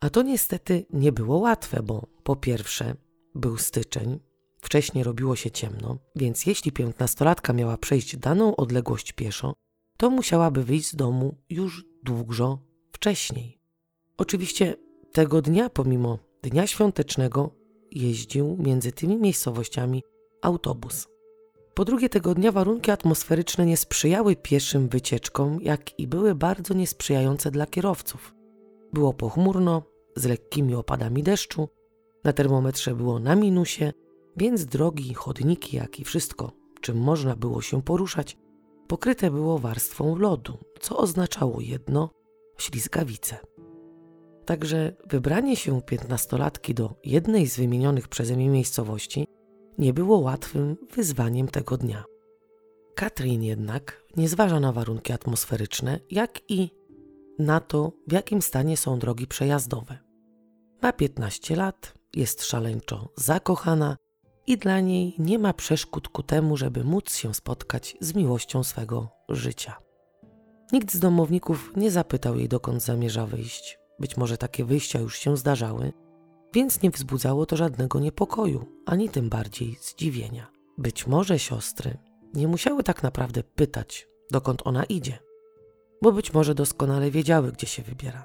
A 0.00 0.10
to 0.10 0.22
niestety 0.22 0.86
nie 0.90 1.12
było 1.12 1.38
łatwe, 1.38 1.82
bo 1.82 2.06
po 2.22 2.36
pierwsze 2.36 2.94
był 3.34 3.58
styczeń, 3.58 4.20
wcześniej 4.64 5.04
robiło 5.04 5.36
się 5.36 5.50
ciemno, 5.50 5.98
więc 6.16 6.46
jeśli 6.46 6.72
piętnastolatka 6.72 7.52
miała 7.52 7.76
przejść 7.76 8.16
daną 8.16 8.56
odległość 8.56 9.12
pieszo, 9.12 9.54
to 9.96 10.10
musiałaby 10.10 10.64
wyjść 10.64 10.88
z 10.88 10.96
domu 10.96 11.36
już 11.50 11.84
dużo 12.02 12.58
wcześniej. 12.92 13.58
Oczywiście 14.16 14.76
tego 15.12 15.42
dnia, 15.42 15.70
pomimo 15.70 16.18
dnia 16.42 16.66
świątecznego, 16.66 17.50
jeździł 17.90 18.56
między 18.58 18.92
tymi 18.92 19.16
miejscowościami 19.16 20.02
autobus. 20.42 21.08
Po 21.74 21.84
drugie, 21.84 22.08
tego 22.08 22.34
dnia 22.34 22.52
warunki 22.52 22.90
atmosferyczne 22.90 23.66
nie 23.66 23.76
sprzyjały 23.76 24.36
pieszym 24.36 24.88
wycieczkom, 24.88 25.58
jak 25.62 25.98
i 25.98 26.06
były 26.06 26.34
bardzo 26.34 26.74
niesprzyjające 26.74 27.50
dla 27.50 27.66
kierowców. 27.66 28.34
Było 28.92 29.14
pochmurno, 29.14 29.82
z 30.16 30.24
lekkimi 30.24 30.74
opadami 30.74 31.22
deszczu, 31.22 31.68
na 32.24 32.32
termometrze 32.32 32.94
było 32.94 33.18
na 33.18 33.36
minusie, 33.36 33.92
więc 34.36 34.64
drogi, 34.64 35.14
chodniki, 35.14 35.76
jak 35.76 36.00
i 36.00 36.04
wszystko, 36.04 36.52
czym 36.80 36.98
można 36.98 37.36
było 37.36 37.62
się 37.62 37.82
poruszać, 37.82 38.38
pokryte 38.86 39.30
było 39.30 39.58
warstwą 39.58 40.16
lodu, 40.16 40.58
co 40.80 40.96
oznaczało 40.96 41.60
jedno 41.60 42.10
ślizgawice. 42.58 43.38
Także 44.44 44.96
wybranie 45.08 45.56
się 45.56 45.82
piętnastolatki 45.82 46.74
do 46.74 46.94
jednej 47.04 47.46
z 47.46 47.56
wymienionych 47.56 48.08
przeze 48.08 48.36
mnie 48.36 48.48
miejscowości 48.48 49.26
nie 49.78 49.92
było 49.92 50.18
łatwym 50.18 50.76
wyzwaniem 50.94 51.48
tego 51.48 51.76
dnia. 51.76 52.04
Katrin 52.94 53.42
jednak 53.42 54.02
nie 54.16 54.28
zważa 54.28 54.60
na 54.60 54.72
warunki 54.72 55.12
atmosferyczne, 55.12 56.00
jak 56.10 56.50
i 56.50 56.70
na 57.38 57.60
to, 57.60 57.92
w 58.06 58.12
jakim 58.12 58.42
stanie 58.42 58.76
są 58.76 58.98
drogi 58.98 59.26
przejazdowe. 59.26 59.98
Ma 60.82 60.92
15 60.92 61.56
lat, 61.56 61.94
jest 62.14 62.44
szaleńczo 62.44 63.08
zakochana 63.16 63.96
i 64.46 64.58
dla 64.58 64.80
niej 64.80 65.14
nie 65.18 65.38
ma 65.38 65.52
przeszkód 65.52 66.08
ku 66.08 66.22
temu, 66.22 66.56
żeby 66.56 66.84
móc 66.84 67.14
się 67.14 67.34
spotkać 67.34 67.96
z 68.00 68.14
miłością 68.14 68.64
swego 68.64 69.08
życia. 69.28 69.76
Nikt 70.72 70.94
z 70.94 70.98
domowników 70.98 71.72
nie 71.76 71.90
zapytał 71.90 72.36
jej, 72.36 72.48
dokąd 72.48 72.82
zamierza 72.82 73.26
wyjść. 73.26 73.78
Być 73.98 74.16
może 74.16 74.36
takie 74.36 74.64
wyjścia 74.64 75.00
już 75.00 75.18
się 75.18 75.36
zdarzały, 75.36 75.92
więc 76.54 76.82
nie 76.82 76.90
wzbudzało 76.90 77.46
to 77.46 77.56
żadnego 77.56 78.00
niepokoju, 78.00 78.66
ani 78.86 79.08
tym 79.08 79.28
bardziej 79.28 79.76
zdziwienia. 79.80 80.50
Być 80.78 81.06
może 81.06 81.38
siostry 81.38 81.98
nie 82.34 82.48
musiały 82.48 82.82
tak 82.82 83.02
naprawdę 83.02 83.42
pytać, 83.42 84.08
dokąd 84.30 84.62
ona 84.64 84.84
idzie, 84.84 85.18
bo 86.02 86.12
być 86.12 86.34
może 86.34 86.54
doskonale 86.54 87.10
wiedziały, 87.10 87.52
gdzie 87.52 87.66
się 87.66 87.82
wybiera. 87.82 88.24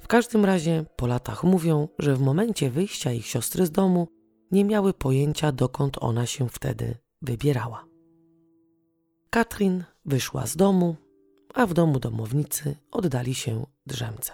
W 0.00 0.06
każdym 0.06 0.44
razie 0.44 0.84
po 0.96 1.06
latach 1.06 1.44
mówią, 1.44 1.88
że 1.98 2.16
w 2.16 2.20
momencie 2.20 2.70
wyjścia 2.70 3.12
ich 3.12 3.26
siostry 3.26 3.66
z 3.66 3.70
domu 3.70 4.08
nie 4.50 4.64
miały 4.64 4.94
pojęcia, 4.94 5.52
dokąd 5.52 5.96
ona 6.00 6.26
się 6.26 6.48
wtedy 6.48 6.94
wybierała. 7.22 7.84
Katrin 9.30 9.84
wyszła 10.04 10.46
z 10.46 10.56
domu, 10.56 10.96
a 11.54 11.66
w 11.66 11.74
domu 11.74 12.00
domownicy 12.00 12.76
oddali 12.90 13.34
się 13.34 13.66
drzemce. 13.86 14.32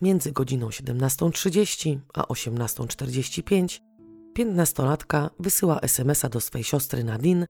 Między 0.00 0.32
godziną 0.32 0.68
17.30 0.68 1.98
a 2.14 2.22
18.45 2.22 3.80
piętnastolatka 4.34 5.30
wysyła 5.38 5.80
SMS-a 5.80 6.28
do 6.28 6.40
swej 6.40 6.64
siostry 6.64 7.04
Nadine, 7.04 7.46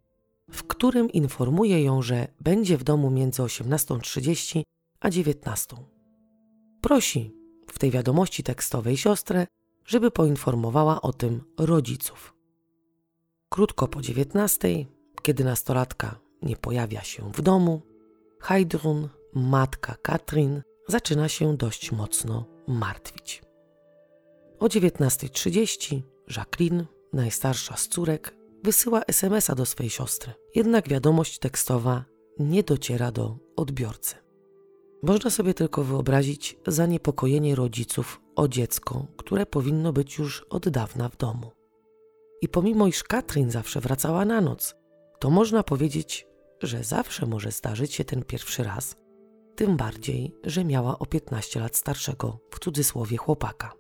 w 0.50 0.62
którym 0.62 1.10
informuje 1.12 1.82
ją, 1.82 2.02
że 2.02 2.28
będzie 2.40 2.78
w 2.78 2.84
domu 2.84 3.10
między 3.10 3.42
18.30 3.42 4.62
a 5.00 5.08
19.00. 5.08 5.76
Prosi 6.80 7.34
w 7.66 7.78
tej 7.78 7.90
wiadomości 7.90 8.42
tekstowej 8.42 8.96
siostrę, 8.96 9.46
żeby 9.84 10.10
poinformowała 10.10 11.02
o 11.02 11.12
tym 11.12 11.44
rodziców. 11.58 12.34
Krótko 13.48 13.88
po 13.88 14.02
dziewiętnastej, 14.02 14.88
kiedy 15.22 15.44
nastolatka 15.44 16.18
nie 16.42 16.56
pojawia 16.56 17.02
się 17.02 17.32
w 17.32 17.42
domu, 17.42 17.82
Heidrun, 18.40 19.08
matka 19.34 19.96
Katrin, 20.02 20.62
zaczyna 20.88 21.28
się 21.28 21.56
dość 21.56 21.92
mocno 21.92 22.44
martwić. 22.68 23.42
O 24.58 24.66
19.30 24.66 26.00
Jacqueline, 26.36 26.86
najstarsza 27.12 27.76
z 27.76 27.88
córek, 27.88 28.34
wysyła 28.62 29.02
SMS-a 29.02 29.54
do 29.54 29.66
swej 29.66 29.90
siostry. 29.90 30.32
Jednak 30.54 30.88
wiadomość 30.88 31.38
tekstowa 31.38 32.04
nie 32.38 32.62
dociera 32.62 33.12
do 33.12 33.38
odbiorcy. 33.56 34.14
Można 35.02 35.30
sobie 35.30 35.54
tylko 35.54 35.84
wyobrazić 35.84 36.56
zaniepokojenie 36.66 37.54
rodziców 37.54 38.20
o 38.36 38.48
dziecko, 38.48 39.06
które 39.16 39.46
powinno 39.46 39.92
być 39.92 40.18
już 40.18 40.42
od 40.50 40.68
dawna 40.68 41.08
w 41.08 41.16
domu. 41.16 41.50
I 42.42 42.48
pomimo 42.48 42.86
iż 42.86 43.02
Katrin 43.02 43.50
zawsze 43.50 43.80
wracała 43.80 44.24
na 44.24 44.40
noc, 44.40 44.74
to 45.18 45.30
można 45.30 45.62
powiedzieć, 45.62 46.26
że 46.62 46.84
zawsze 46.84 47.26
może 47.26 47.50
zdarzyć 47.50 47.94
się 47.94 48.04
ten 48.04 48.24
pierwszy 48.24 48.64
raz, 48.64 48.96
tym 49.56 49.76
bardziej, 49.76 50.36
że 50.44 50.64
miała 50.64 50.98
o 50.98 51.06
15 51.06 51.60
lat 51.60 51.76
starszego, 51.76 52.38
w 52.50 52.58
cudzysłowie 52.58 53.16
chłopaka. 53.16 53.72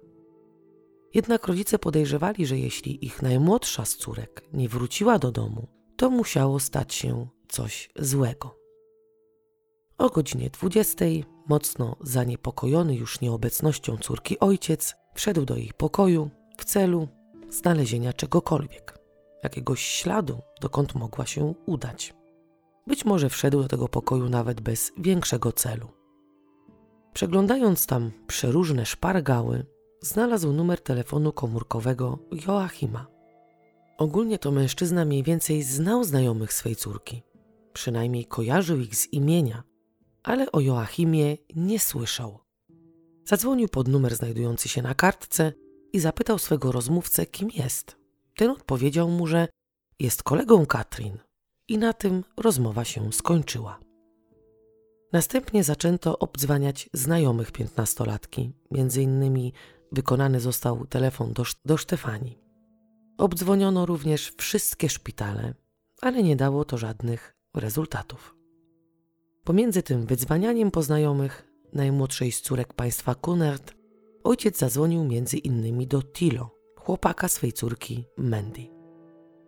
Jednak 1.14 1.46
rodzice 1.46 1.78
podejrzewali, 1.78 2.46
że 2.46 2.58
jeśli 2.58 3.06
ich 3.06 3.22
najmłodsza 3.22 3.84
z 3.84 3.96
córek 3.96 4.48
nie 4.52 4.68
wróciła 4.68 5.18
do 5.18 5.32
domu, 5.32 5.68
to 5.96 6.10
musiało 6.10 6.60
stać 6.60 6.94
się 6.94 7.26
coś 7.48 7.90
złego. 7.96 8.58
O 9.98 10.08
godzinie 10.08 10.50
20, 10.50 11.04
mocno 11.48 11.96
zaniepokojony 12.00 12.94
już 12.94 13.20
nieobecnością 13.20 13.96
córki 13.96 14.38
ojciec, 14.40 14.94
wszedł 15.14 15.44
do 15.44 15.56
jej 15.56 15.72
pokoju 15.76 16.30
w 16.58 16.64
celu 16.64 17.08
znalezienia 17.50 18.12
czegokolwiek, 18.12 18.98
jakiegoś 19.42 19.82
śladu, 19.82 20.38
dokąd 20.60 20.94
mogła 20.94 21.26
się 21.26 21.54
udać. 21.66 22.14
Być 22.86 23.04
może 23.04 23.28
wszedł 23.28 23.62
do 23.62 23.68
tego 23.68 23.88
pokoju 23.88 24.28
nawet 24.28 24.60
bez 24.60 24.92
większego 24.98 25.52
celu. 25.52 25.88
Przeglądając 27.12 27.86
tam 27.86 28.10
przeróżne 28.26 28.86
szpargały, 28.86 29.66
znalazł 30.00 30.52
numer 30.52 30.80
telefonu 30.80 31.32
komórkowego 31.32 32.18
Joachima. 32.46 33.06
Ogólnie 33.98 34.38
to 34.38 34.50
mężczyzna 34.50 35.04
mniej 35.04 35.22
więcej 35.22 35.62
znał 35.62 36.04
znajomych 36.04 36.52
swej 36.52 36.76
córki. 36.76 37.22
Przynajmniej 37.72 38.24
kojarzył 38.24 38.80
ich 38.80 38.96
z 38.96 39.12
imienia, 39.12 39.62
ale 40.24 40.52
o 40.52 40.60
Joachimie 40.60 41.36
nie 41.56 41.80
słyszał. 41.80 42.38
Zadzwonił 43.24 43.68
pod 43.68 43.88
numer 43.88 44.16
znajdujący 44.16 44.68
się 44.68 44.82
na 44.82 44.94
kartce 44.94 45.52
i 45.92 46.00
zapytał 46.00 46.38
swego 46.38 46.72
rozmówcę, 46.72 47.26
kim 47.26 47.48
jest. 47.50 47.96
Ten 48.36 48.50
odpowiedział 48.50 49.08
mu, 49.08 49.26
że 49.26 49.48
jest 49.98 50.22
kolegą 50.22 50.66
Katrin. 50.66 51.18
I 51.68 51.78
na 51.78 51.92
tym 51.92 52.24
rozmowa 52.36 52.84
się 52.84 53.12
skończyła. 53.12 53.80
Następnie 55.12 55.64
zaczęto 55.64 56.18
obdzwaniać 56.18 56.90
znajomych 56.92 57.52
piętnastolatki, 57.52 58.52
między 58.70 59.02
innymi 59.02 59.52
wykonany 59.92 60.40
został 60.40 60.86
telefon 60.86 61.32
do, 61.32 61.44
do 61.64 61.78
Stefanii. 61.78 62.38
Obdzwoniono 63.18 63.86
również 63.86 64.32
wszystkie 64.38 64.88
szpitale, 64.88 65.54
ale 66.00 66.22
nie 66.22 66.36
dało 66.36 66.64
to 66.64 66.78
żadnych 66.78 67.36
rezultatów. 67.54 68.33
Pomiędzy 69.44 69.82
tym 69.82 70.06
wydzwanianiem 70.06 70.70
poznajomych 70.70 71.48
najmłodszej 71.72 72.32
z 72.32 72.40
córek 72.40 72.74
państwa 72.74 73.14
Kunert, 73.14 73.74
ojciec 74.24 74.58
zadzwonił 74.58 75.04
między 75.04 75.36
innymi 75.36 75.86
do 75.86 76.02
Tilo, 76.02 76.50
chłopaka 76.76 77.28
swej 77.28 77.52
córki 77.52 78.04
Mandy. 78.16 78.66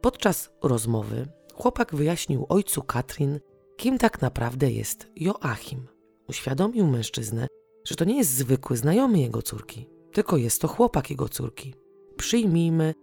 Podczas 0.01 0.51
rozmowy 0.63 1.29
chłopak 1.55 1.95
wyjaśnił 1.95 2.47
ojcu 2.49 2.83
Katrin, 2.83 3.41
kim 3.77 3.99
tak 3.99 4.23
naprawdę 4.23 4.71
jest 4.71 5.07
Joachim. 5.17 5.87
Uświadomił 6.29 6.87
mężczyznę, 6.87 7.47
że 7.85 7.95
to 7.95 8.05
nie 8.05 8.17
jest 8.17 8.31
zwykły 8.31 8.77
znajomy 8.77 9.19
jego 9.19 9.43
córki, 9.43 9.89
tylko 10.13 10.37
jest 10.37 10.61
to 10.61 10.69
chłopak 10.69 11.11
jego 11.11 11.29
córki. 11.29 11.75
Przyjmijmy, 12.17 12.95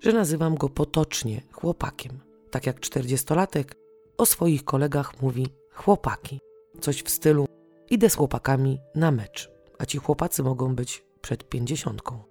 że 0.00 0.12
nazywam 0.12 0.54
go 0.54 0.68
potocznie 0.68 1.42
chłopakiem, 1.52 2.20
tak 2.50 2.66
jak 2.66 2.80
czterdziestolatek 2.80 3.74
o 4.18 4.26
swoich 4.26 4.64
kolegach 4.64 5.22
mówi 5.22 5.46
chłopaki. 5.74 6.40
Coś 6.80 7.02
w 7.02 7.10
stylu 7.10 7.46
idę 7.90 8.10
z 8.10 8.14
chłopakami 8.14 8.78
na 8.94 9.10
mecz, 9.10 9.50
a 9.78 9.86
ci 9.86 9.98
chłopacy 9.98 10.42
mogą 10.42 10.74
być 10.74 11.04
przed 11.20 11.48
pięćdziesiątką. 11.48 12.22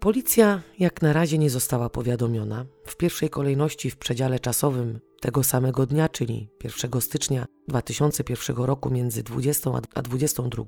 Policja 0.00 0.62
jak 0.78 1.02
na 1.02 1.12
razie 1.12 1.38
nie 1.38 1.50
została 1.50 1.90
powiadomiona. 1.90 2.66
W 2.86 2.96
pierwszej 2.96 3.30
kolejności 3.30 3.90
w 3.90 3.96
przedziale 3.96 4.40
czasowym 4.40 5.00
tego 5.20 5.42
samego 5.42 5.86
dnia, 5.86 6.08
czyli 6.08 6.48
1 6.64 7.00
stycznia 7.00 7.46
2001 7.68 8.56
roku 8.56 8.90
między 8.90 9.22
20 9.22 9.70
a 9.94 10.02
22, 10.02 10.64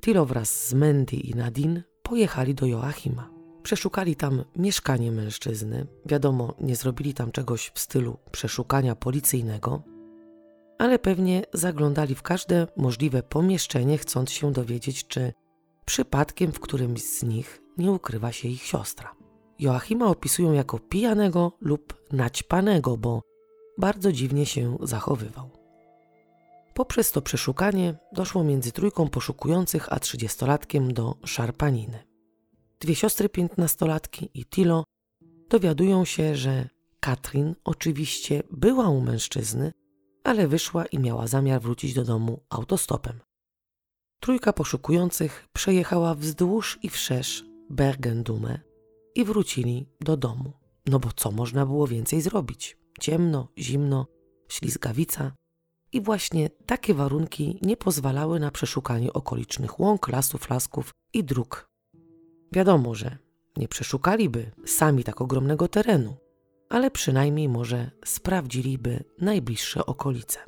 Tilo 0.00 0.26
wraz 0.26 0.68
z 0.68 0.74
Mandy 0.74 1.16
i 1.16 1.34
Nadine 1.34 1.82
pojechali 2.02 2.54
do 2.54 2.66
Joachima. 2.66 3.30
Przeszukali 3.62 4.16
tam 4.16 4.44
mieszkanie 4.56 5.12
mężczyzny. 5.12 5.86
Wiadomo, 6.04 6.54
nie 6.60 6.76
zrobili 6.76 7.14
tam 7.14 7.32
czegoś 7.32 7.70
w 7.74 7.78
stylu 7.78 8.18
przeszukania 8.32 8.94
policyjnego, 8.94 9.82
ale 10.78 10.98
pewnie 10.98 11.42
zaglądali 11.52 12.14
w 12.14 12.22
każde 12.22 12.66
możliwe 12.76 13.22
pomieszczenie, 13.22 13.98
chcąc 13.98 14.30
się 14.30 14.52
dowiedzieć, 14.52 15.06
czy 15.06 15.32
przypadkiem 15.84 16.52
w 16.52 16.60
którymś 16.60 17.02
z 17.02 17.22
nich 17.22 17.62
nie 17.78 17.92
ukrywa 17.92 18.32
się 18.32 18.48
ich 18.48 18.62
siostra. 18.62 19.14
Joachima 19.58 20.06
opisują 20.06 20.52
jako 20.52 20.78
pijanego 20.78 21.52
lub 21.60 21.94
naćpanego, 22.12 22.96
bo 22.96 23.22
bardzo 23.78 24.12
dziwnie 24.12 24.46
się 24.46 24.76
zachowywał. 24.82 25.50
Poprzez 26.74 27.12
to 27.12 27.22
przeszukanie 27.22 27.94
doszło 28.12 28.44
między 28.44 28.72
trójką 28.72 29.08
poszukujących 29.08 29.92
a 29.92 30.00
trzydziestolatkiem 30.00 30.92
do 30.92 31.14
szarpaniny. 31.24 31.98
Dwie 32.80 32.94
siostry 32.94 33.28
piętnastolatki 33.28 34.30
i 34.34 34.44
Tilo 34.44 34.84
dowiadują 35.50 36.04
się, 36.04 36.36
że 36.36 36.68
Katrin 37.00 37.54
oczywiście 37.64 38.42
była 38.50 38.88
u 38.88 39.00
mężczyzny, 39.00 39.72
ale 40.26 40.48
wyszła 40.48 40.86
i 40.86 40.98
miała 40.98 41.26
zamiar 41.26 41.60
wrócić 41.60 41.94
do 41.94 42.04
domu 42.04 42.40
autostopem. 42.48 43.20
Trójka 44.20 44.52
poszukujących 44.52 45.48
przejechała 45.52 46.14
wzdłuż 46.14 46.78
i 46.82 46.88
wszerz 46.88 47.44
Bergendume 47.70 48.60
i 49.14 49.24
wrócili 49.24 49.88
do 50.00 50.16
domu. 50.16 50.52
No 50.86 50.98
bo 50.98 51.08
co 51.16 51.30
można 51.30 51.66
było 51.66 51.86
więcej 51.86 52.20
zrobić? 52.20 52.78
Ciemno, 53.00 53.48
zimno, 53.58 54.06
ślizgawica. 54.48 55.32
I 55.92 56.00
właśnie 56.00 56.50
takie 56.50 56.94
warunki 56.94 57.58
nie 57.62 57.76
pozwalały 57.76 58.40
na 58.40 58.50
przeszukanie 58.50 59.12
okolicznych 59.12 59.80
łąk, 59.80 60.08
lasów, 60.08 60.50
lasków 60.50 60.90
i 61.12 61.24
dróg. 61.24 61.68
Wiadomo, 62.52 62.94
że 62.94 63.18
nie 63.56 63.68
przeszukaliby 63.68 64.50
sami 64.66 65.04
tak 65.04 65.20
ogromnego 65.20 65.68
terenu, 65.68 66.16
ale 66.68 66.90
przynajmniej 66.90 67.48
może 67.48 67.90
sprawdziliby 68.04 69.04
najbliższe 69.18 69.86
okolice. 69.86 70.38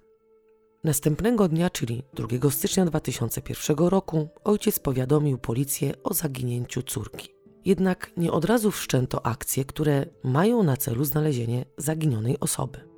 Następnego 0.84 1.48
dnia, 1.48 1.70
czyli 1.70 2.02
2 2.14 2.50
stycznia 2.50 2.84
2001 2.84 3.76
roku, 3.76 4.28
ojciec 4.44 4.78
powiadomił 4.78 5.38
policję 5.38 6.02
o 6.02 6.14
zaginięciu 6.14 6.82
córki. 6.82 7.28
Jednak 7.64 8.10
nie 8.16 8.32
od 8.32 8.44
razu 8.44 8.70
wszczęto 8.70 9.26
akcje, 9.26 9.64
które 9.64 10.06
mają 10.24 10.62
na 10.62 10.76
celu 10.76 11.04
znalezienie 11.04 11.64
zaginionej 11.76 12.40
osoby. 12.40 12.88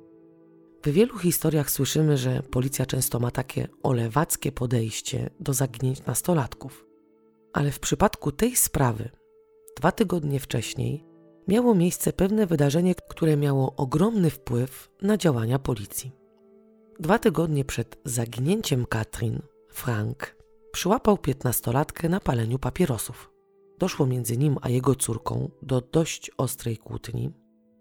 W 0.85 0.89
wielu 0.89 1.17
historiach 1.17 1.71
słyszymy, 1.71 2.17
że 2.17 2.43
policja 2.43 2.85
często 2.85 3.19
ma 3.19 3.31
takie 3.31 3.67
olewackie 3.83 4.51
podejście 4.51 5.29
do 5.39 5.53
zaginięć 5.53 6.05
nastolatków. 6.05 6.85
Ale 7.53 7.71
w 7.71 7.79
przypadku 7.79 8.31
tej 8.31 8.55
sprawy, 8.55 9.09
dwa 9.77 9.91
tygodnie 9.91 10.39
wcześniej, 10.39 11.05
miało 11.47 11.75
miejsce 11.75 12.13
pewne 12.13 12.45
wydarzenie, 12.47 12.95
które 13.09 13.37
miało 13.37 13.75
ogromny 13.75 14.29
wpływ 14.29 14.89
na 15.01 15.17
działania 15.17 15.59
policji. 15.59 16.11
Dwa 16.99 17.19
tygodnie 17.19 17.65
przed 17.65 17.97
zaginięciem 18.05 18.85
Katrin, 18.85 19.41
Frank 19.69 20.35
przyłapał 20.71 21.17
piętnastolatkę 21.17 22.09
na 22.09 22.19
paleniu 22.19 22.59
papierosów. 22.59 23.31
Doszło 23.79 24.05
między 24.05 24.37
nim 24.37 24.57
a 24.61 24.69
jego 24.69 24.95
córką 24.95 25.49
do 25.61 25.81
dość 25.81 26.31
ostrej 26.37 26.77
kłótni 26.77 27.31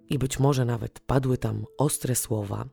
i 0.08 0.18
być 0.18 0.38
może 0.38 0.64
nawet 0.64 1.00
padły 1.00 1.38
tam 1.38 1.64
ostre 1.78 2.14
słowa, 2.14 2.64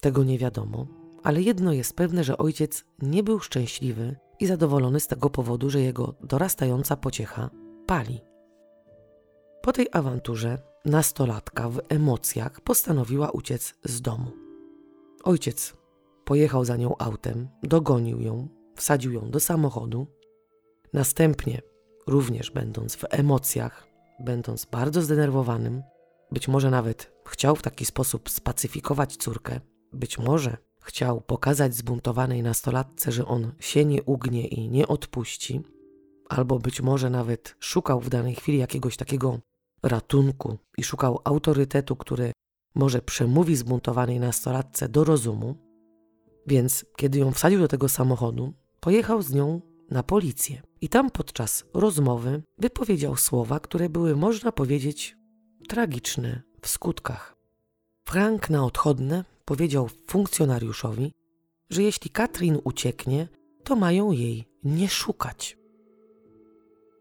tego 0.00 0.24
nie 0.24 0.38
wiadomo, 0.38 0.86
ale 1.22 1.42
jedno 1.42 1.72
jest 1.72 1.96
pewne, 1.96 2.24
że 2.24 2.38
ojciec 2.38 2.84
nie 3.02 3.22
był 3.22 3.40
szczęśliwy 3.40 4.16
i 4.40 4.46
zadowolony 4.46 5.00
z 5.00 5.06
tego 5.06 5.30
powodu, 5.30 5.70
że 5.70 5.80
jego 5.80 6.14
dorastająca 6.20 6.96
pociecha 6.96 7.50
pali. 7.86 8.20
Po 9.66 9.72
tej 9.72 9.88
awanturze 9.92 10.58
nastolatka 10.84 11.68
w 11.68 11.80
emocjach 11.88 12.60
postanowiła 12.60 13.30
uciec 13.30 13.74
z 13.84 14.00
domu. 14.00 14.30
Ojciec 15.24 15.74
pojechał 16.24 16.64
za 16.64 16.76
nią 16.76 16.96
autem, 16.98 17.48
dogonił 17.62 18.20
ją, 18.20 18.48
wsadził 18.76 19.12
ją 19.12 19.30
do 19.30 19.40
samochodu, 19.40 20.06
Następnie, 20.92 21.62
również 22.06 22.50
będąc 22.50 22.96
w 22.96 23.04
emocjach, 23.10 23.88
będąc 24.20 24.64
bardzo 24.64 25.02
zdenerwowanym, 25.02 25.82
być 26.32 26.48
może 26.48 26.70
nawet 26.70 27.12
chciał 27.28 27.56
w 27.56 27.62
taki 27.62 27.84
sposób 27.84 28.30
spacyfikować 28.30 29.16
córkę, 29.16 29.60
być 29.92 30.18
może 30.18 30.56
chciał 30.80 31.20
pokazać 31.20 31.74
zbuntowanej 31.74 32.42
nastolatce, 32.42 33.12
że 33.12 33.26
on 33.26 33.52
się 33.60 33.84
nie 33.84 34.02
ugnie 34.02 34.46
i 34.46 34.70
nie 34.70 34.88
odpuści, 34.88 35.62
albo 36.28 36.58
być 36.58 36.80
może 36.80 37.10
nawet 37.10 37.56
szukał 37.60 38.00
w 38.00 38.08
danej 38.08 38.34
chwili 38.34 38.58
jakiegoś 38.58 38.96
takiego 38.96 39.38
ratunku 39.88 40.58
i 40.78 40.84
szukał 40.84 41.20
autorytetu, 41.24 41.96
który 41.96 42.32
może 42.74 43.02
przemówi 43.02 43.56
zbuntowanej 43.56 44.20
nastolatce 44.20 44.88
do 44.88 45.04
rozumu, 45.04 45.56
więc 46.46 46.84
kiedy 46.96 47.18
ją 47.18 47.32
wsadził 47.32 47.60
do 47.60 47.68
tego 47.68 47.88
samochodu, 47.88 48.52
pojechał 48.80 49.22
z 49.22 49.32
nią 49.32 49.60
na 49.90 50.02
policję. 50.02 50.62
I 50.80 50.88
tam 50.88 51.10
podczas 51.10 51.64
rozmowy 51.74 52.42
wypowiedział 52.58 53.16
słowa, 53.16 53.60
które 53.60 53.88
były, 53.88 54.16
można 54.16 54.52
powiedzieć, 54.52 55.16
tragiczne 55.68 56.42
w 56.62 56.68
skutkach. 56.68 57.36
Frank 58.08 58.50
na 58.50 58.64
odchodne 58.64 59.24
powiedział 59.44 59.88
funkcjonariuszowi, 60.06 61.12
że 61.70 61.82
jeśli 61.82 62.10
Katrin 62.10 62.58
ucieknie, 62.64 63.28
to 63.64 63.76
mają 63.76 64.12
jej 64.12 64.48
nie 64.64 64.88
szukać. 64.88 65.58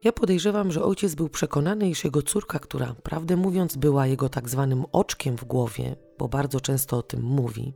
Ja 0.06 0.12
podejrzewam, 0.12 0.72
że 0.72 0.84
ojciec 0.84 1.16
był 1.16 1.30
przekonany, 1.30 1.90
iż 1.90 2.04
jego 2.04 2.22
córka, 2.22 2.60
która 2.60 2.96
prawdę 3.04 3.36
mówiąc 3.36 3.76
była 3.76 4.08
jego 4.08 4.30
tak 4.30 4.50
zwanym 4.50 4.86
oczkiem 4.92 5.38
w 5.38 5.46
głowie, 5.46 5.96
bo 6.18 6.28
bardzo 6.28 6.62
często 6.62 6.98
o 6.98 7.04
tym 7.04 7.22
mówi, 7.24 7.74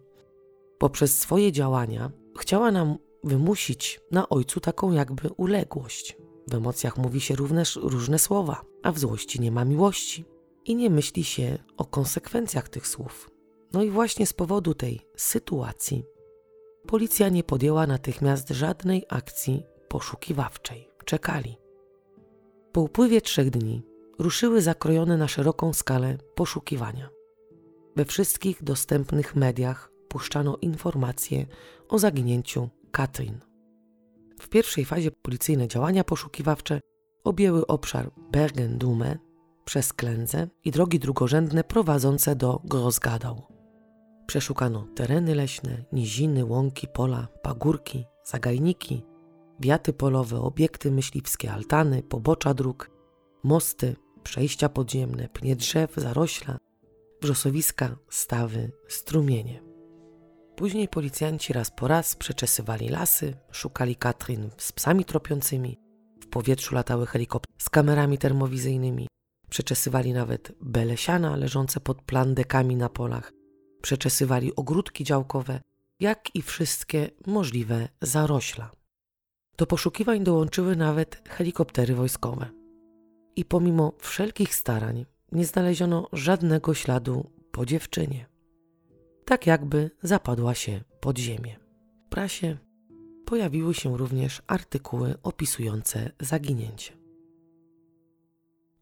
poprzez 0.78 1.20
swoje 1.20 1.52
działania 1.52 2.12
chciała 2.39 2.72
nam 2.72 2.98
wymusić 3.24 4.02
na 4.12 4.30
ojcu 4.30 4.60
taką 4.60 4.92
jakby 4.92 5.30
uległość. 5.30 6.18
W 6.48 6.54
emocjach 6.54 6.98
mówi 6.98 7.22
się 7.22 7.36
również 7.36 7.76
różne 7.76 8.20
słowa, 8.20 8.62
a 8.84 8.92
w 8.92 9.00
złości 9.00 9.42
nie 9.42 9.52
ma 9.52 9.65
miłości 9.65 10.26
i 10.65 10.76
nie 10.76 10.89
myśli 10.89 11.24
się 11.24 11.58
o 11.78 11.86
konsekwencjach 11.86 12.70
tych 12.70 12.88
słów. 12.88 13.30
No 13.74 13.84
i 13.84 13.89
właśnie 13.89 14.26
z 14.26 14.34
powodu 14.34 14.74
tej 14.74 15.02
sytuacji 15.15 16.04
policja 16.88 17.30
nie 17.30 17.44
podjęła 17.44 17.88
natychmiast 17.88 18.50
żadnej 18.50 19.06
akcji 19.10 19.63
poszukiwawczej. 19.88 20.89
Czekali. 21.06 21.68
Po 22.71 22.82
upływie 22.82 23.21
trzech 23.21 23.49
dni 23.49 23.84
ruszyły 24.19 24.62
zakrojone 24.62 25.17
na 25.17 25.27
szeroką 25.27 25.73
skalę 25.73 26.17
poszukiwania. 26.36 27.10
We 27.95 28.05
wszystkich 28.05 28.63
dostępnych 28.63 29.36
mediach 29.36 29.91
puszczano 30.08 30.58
informacje 30.62 31.45
o 31.89 31.99
zaginięciu 31.99 32.69
Katrin. 32.91 33.39
W 34.39 34.49
pierwszej 34.49 34.86
fazie 34.86 35.12
policyjne 35.12 35.67
działania 35.67 36.03
poszukiwawcze 36.03 36.79
objęły 37.23 37.67
obszar 37.67 38.12
Bergen-Dume 38.32 39.17
przez 39.65 39.93
Klędzę 39.93 40.47
i 40.65 40.71
drogi 40.71 40.99
drugorzędne 40.99 41.63
prowadzące 41.63 42.36
do 42.36 42.62
Grosgadał. 42.63 43.41
Przeszukano 44.27 44.88
tereny 44.95 45.36
leśne, 45.36 45.86
niziny, 45.91 46.45
łąki, 46.45 46.88
pola, 46.88 47.27
pagórki, 47.41 48.05
zagajniki, 48.25 49.03
wiaty 49.60 49.93
polowe, 49.93 50.41
obiekty 50.41 50.91
myśliwskie, 50.91 51.52
altany, 51.52 52.04
pobocza 52.04 52.54
dróg, 52.54 52.91
mosty, 53.43 53.95
przejścia 54.24 54.69
podziemne, 54.69 55.30
pnie 55.30 55.56
drzew, 55.56 55.95
zarośla, 55.95 56.58
wrzosowiska, 57.22 57.98
stawy, 58.10 58.72
strumienie. 58.88 59.63
Później 60.56 60.88
policjanci 60.88 61.54
raz 61.54 61.72
po 61.72 61.88
raz 61.88 62.15
przeczesywali 62.15 62.89
lasy, 62.89 63.34
szukali 63.52 63.95
Katrin 63.95 64.50
z 64.58 64.72
psami 64.72 65.06
tropiącymi, 65.06 65.78
w 66.22 66.28
powietrzu 66.28 66.76
latały 66.76 67.08
helikoptery 67.08 67.54
z 67.58 67.69
kamerami 67.69 68.17
termowizyjnymi, 68.17 69.08
przeczesywali 69.50 70.13
nawet 70.13 70.52
belesiana 70.62 71.36
leżące 71.36 71.80
pod 71.80 72.02
plandekami 72.02 72.76
na 72.76 72.89
polach, 72.89 73.32
przeczesywali 73.82 74.56
ogródki 74.56 75.04
działkowe, 75.04 75.62
jak 76.00 76.36
i 76.36 76.41
wszystkie 76.41 77.10
możliwe 77.28 77.88
zarośla. 78.02 78.79
Do 79.60 79.67
poszukiwań 79.67 80.24
dołączyły 80.24 80.76
nawet 80.76 81.30
helikoptery 81.30 81.95
wojskowe. 81.95 82.50
I 83.36 83.45
pomimo 83.45 83.93
wszelkich 83.98 84.56
starań 84.56 85.06
nie 85.32 85.45
znaleziono 85.45 86.08
żadnego 86.13 86.74
śladu 86.74 87.30
po 87.52 87.65
dziewczynie. 87.65 88.26
Tak 89.26 89.48
jakby 89.48 89.91
zapadła 90.04 90.56
się 90.56 90.82
pod 91.00 91.17
ziemię. 91.17 91.60
W 92.06 92.10
prasie 92.10 92.58
pojawiły 93.26 93.74
się 93.74 93.98
również 93.98 94.41
artykuły 94.48 95.15
opisujące 95.24 96.12
zaginięcie. 96.19 96.93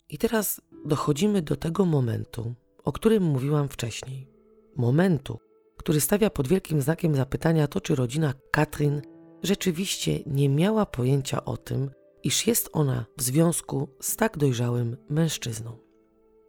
I 0.10 0.18
teraz 0.18 0.62
dochodzimy 0.86 1.42
do 1.42 1.56
tego 1.56 1.86
momentu, 1.86 2.54
o 2.84 2.92
którym 2.92 3.24
mówiłam 3.24 3.68
wcześniej. 3.68 4.28
Momentu, 4.76 5.40
który 5.78 6.02
stawia 6.02 6.30
pod 6.30 6.48
wielkim 6.48 6.82
znakiem 6.82 7.16
zapytania 7.16 7.68
to, 7.68 7.82
czy 7.82 7.96
rodzina 7.96 8.34
Katrin 8.52 9.02
rzeczywiście 9.44 10.20
nie 10.26 10.50
miała 10.50 10.86
pojęcia 10.86 11.46
o 11.46 11.58
tym, 11.58 11.92
iż 12.24 12.48
jest 12.48 12.70
ona 12.74 13.06
w 13.18 13.22
związku 13.22 13.90
z 14.02 14.16
tak 14.16 14.38
dojrzałym 14.38 14.98
mężczyzną. 15.10 15.78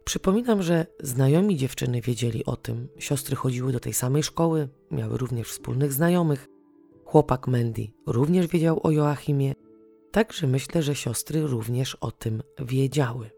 Przypominam, 0.03 0.63
że 0.63 0.85
znajomi 0.99 1.57
dziewczyny 1.57 2.01
wiedzieli 2.01 2.45
o 2.45 2.55
tym, 2.55 2.87
siostry 2.99 3.35
chodziły 3.35 3.71
do 3.71 3.79
tej 3.79 3.93
samej 3.93 4.23
szkoły, 4.23 4.69
miały 4.91 5.17
również 5.17 5.47
wspólnych 5.47 5.93
znajomych. 5.93 6.47
Chłopak 7.05 7.47
Mandy 7.47 7.87
również 8.07 8.47
wiedział 8.47 8.79
o 8.83 8.91
Joachimie, 8.91 9.53
także 10.11 10.47
myślę, 10.47 10.83
że 10.83 10.95
siostry 10.95 11.41
również 11.41 11.95
o 11.95 12.11
tym 12.11 12.43
wiedziały. 12.59 13.29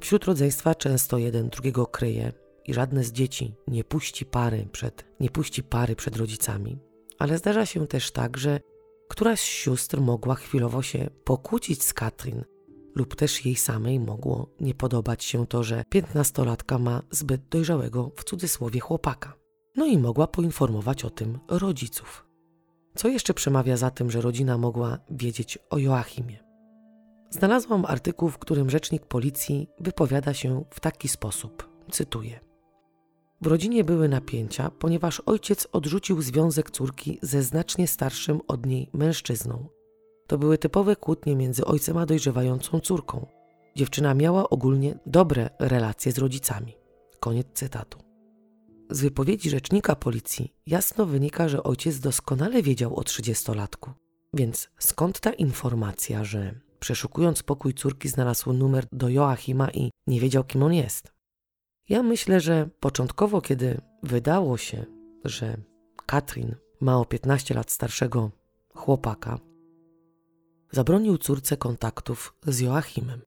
Wśród 0.00 0.24
rodzeństwa 0.24 0.74
często 0.74 1.18
jeden 1.18 1.48
drugiego 1.48 1.86
kryje 1.86 2.32
i 2.66 2.74
żadne 2.74 3.04
z 3.04 3.12
dzieci 3.12 3.54
nie 3.68 3.84
puści 3.84 4.26
pary 4.26 4.68
przed, 4.72 5.04
nie 5.20 5.30
puści 5.30 5.62
pary 5.62 5.96
przed 5.96 6.16
rodzicami, 6.16 6.78
ale 7.18 7.38
zdarza 7.38 7.66
się 7.66 7.86
też 7.86 8.10
tak, 8.10 8.36
że 8.36 8.60
któraś 9.08 9.40
z 9.40 9.44
sióstr 9.44 10.00
mogła 10.00 10.34
chwilowo 10.34 10.82
się 10.82 11.10
pokłócić 11.24 11.84
z 11.84 11.94
Katrin, 11.94 12.44
lub 12.94 13.16
też 13.16 13.46
jej 13.46 13.56
samej 13.56 14.00
mogło 14.00 14.48
nie 14.60 14.74
podobać 14.74 15.24
się 15.24 15.46
to, 15.46 15.62
że 15.62 15.84
piętnastolatka 15.88 16.78
ma 16.78 17.02
zbyt 17.10 17.48
dojrzałego 17.48 18.10
w 18.16 18.24
cudzysłowie 18.24 18.80
chłopaka. 18.80 19.32
No 19.76 19.86
i 19.86 19.98
mogła 19.98 20.26
poinformować 20.26 21.04
o 21.04 21.10
tym 21.10 21.38
rodziców. 21.48 22.26
Co 22.96 23.08
jeszcze 23.08 23.34
przemawia 23.34 23.76
za 23.76 23.90
tym, 23.90 24.10
że 24.10 24.20
rodzina 24.20 24.58
mogła 24.58 24.98
wiedzieć 25.10 25.58
o 25.70 25.78
Joachimie? 25.78 26.44
Znalazłam 27.30 27.84
artykuł, 27.84 28.28
w 28.28 28.38
którym 28.38 28.70
rzecznik 28.70 29.06
policji 29.06 29.68
wypowiada 29.80 30.34
się 30.34 30.64
w 30.70 30.80
taki 30.80 31.08
sposób. 31.08 31.68
Cytuję. 31.90 32.53
W 33.44 33.46
rodzinie 33.46 33.84
były 33.84 34.08
napięcia, 34.08 34.70
ponieważ 34.70 35.20
ojciec 35.20 35.68
odrzucił 35.72 36.22
związek 36.22 36.70
córki 36.70 37.18
ze 37.22 37.42
znacznie 37.42 37.88
starszym 37.88 38.40
od 38.48 38.66
niej 38.66 38.90
mężczyzną. 38.92 39.68
To 40.26 40.38
były 40.38 40.58
typowe 40.58 40.96
kłótnie 40.96 41.36
między 41.36 41.64
ojcem 41.64 41.96
a 41.96 42.06
dojrzewającą 42.06 42.80
córką. 42.80 43.26
Dziewczyna 43.76 44.14
miała 44.14 44.50
ogólnie 44.50 44.98
dobre 45.06 45.50
relacje 45.58 46.12
z 46.12 46.18
rodzicami. 46.18 46.76
Koniec 47.20 47.46
cytatu. 47.54 47.98
Z 48.90 49.00
wypowiedzi 49.00 49.50
rzecznika 49.50 49.96
policji 49.96 50.54
jasno 50.66 51.06
wynika, 51.06 51.48
że 51.48 51.62
ojciec 51.62 51.98
doskonale 51.98 52.62
wiedział 52.62 52.96
o 52.96 53.04
trzydziestolatku. 53.04 53.90
Więc 54.34 54.70
skąd 54.78 55.20
ta 55.20 55.32
informacja, 55.32 56.24
że 56.24 56.60
przeszukując 56.80 57.42
pokój 57.42 57.74
córki 57.74 58.08
znalazł 58.08 58.52
numer 58.52 58.86
do 58.92 59.08
Joachima 59.08 59.70
i 59.70 59.90
nie 60.06 60.20
wiedział, 60.20 60.44
kim 60.44 60.62
on 60.62 60.72
jest? 60.72 61.13
Ja 61.88 62.02
myślę, 62.02 62.40
że 62.40 62.68
początkowo, 62.80 63.40
kiedy 63.40 63.80
wydało 64.02 64.56
się, 64.58 64.84
że 65.24 65.56
Katrin 66.06 66.54
ma 66.80 66.98
o 66.98 67.04
15 67.04 67.54
lat 67.54 67.70
starszego 67.70 68.30
chłopaka, 68.74 69.38
zabronił 70.72 71.18
córce 71.18 71.56
kontaktów 71.56 72.36
z 72.46 72.60
Joachimem. 72.60 73.20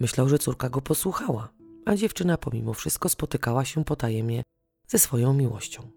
Myślał, 0.00 0.28
że 0.28 0.38
córka 0.38 0.68
go 0.68 0.80
posłuchała, 0.80 1.48
a 1.84 1.96
dziewczyna 1.96 2.38
pomimo 2.38 2.74
wszystko 2.74 3.08
spotykała 3.08 3.64
się 3.64 3.84
potajemnie 3.84 4.42
ze 4.88 4.98
swoją 4.98 5.34
miłością. 5.34 5.90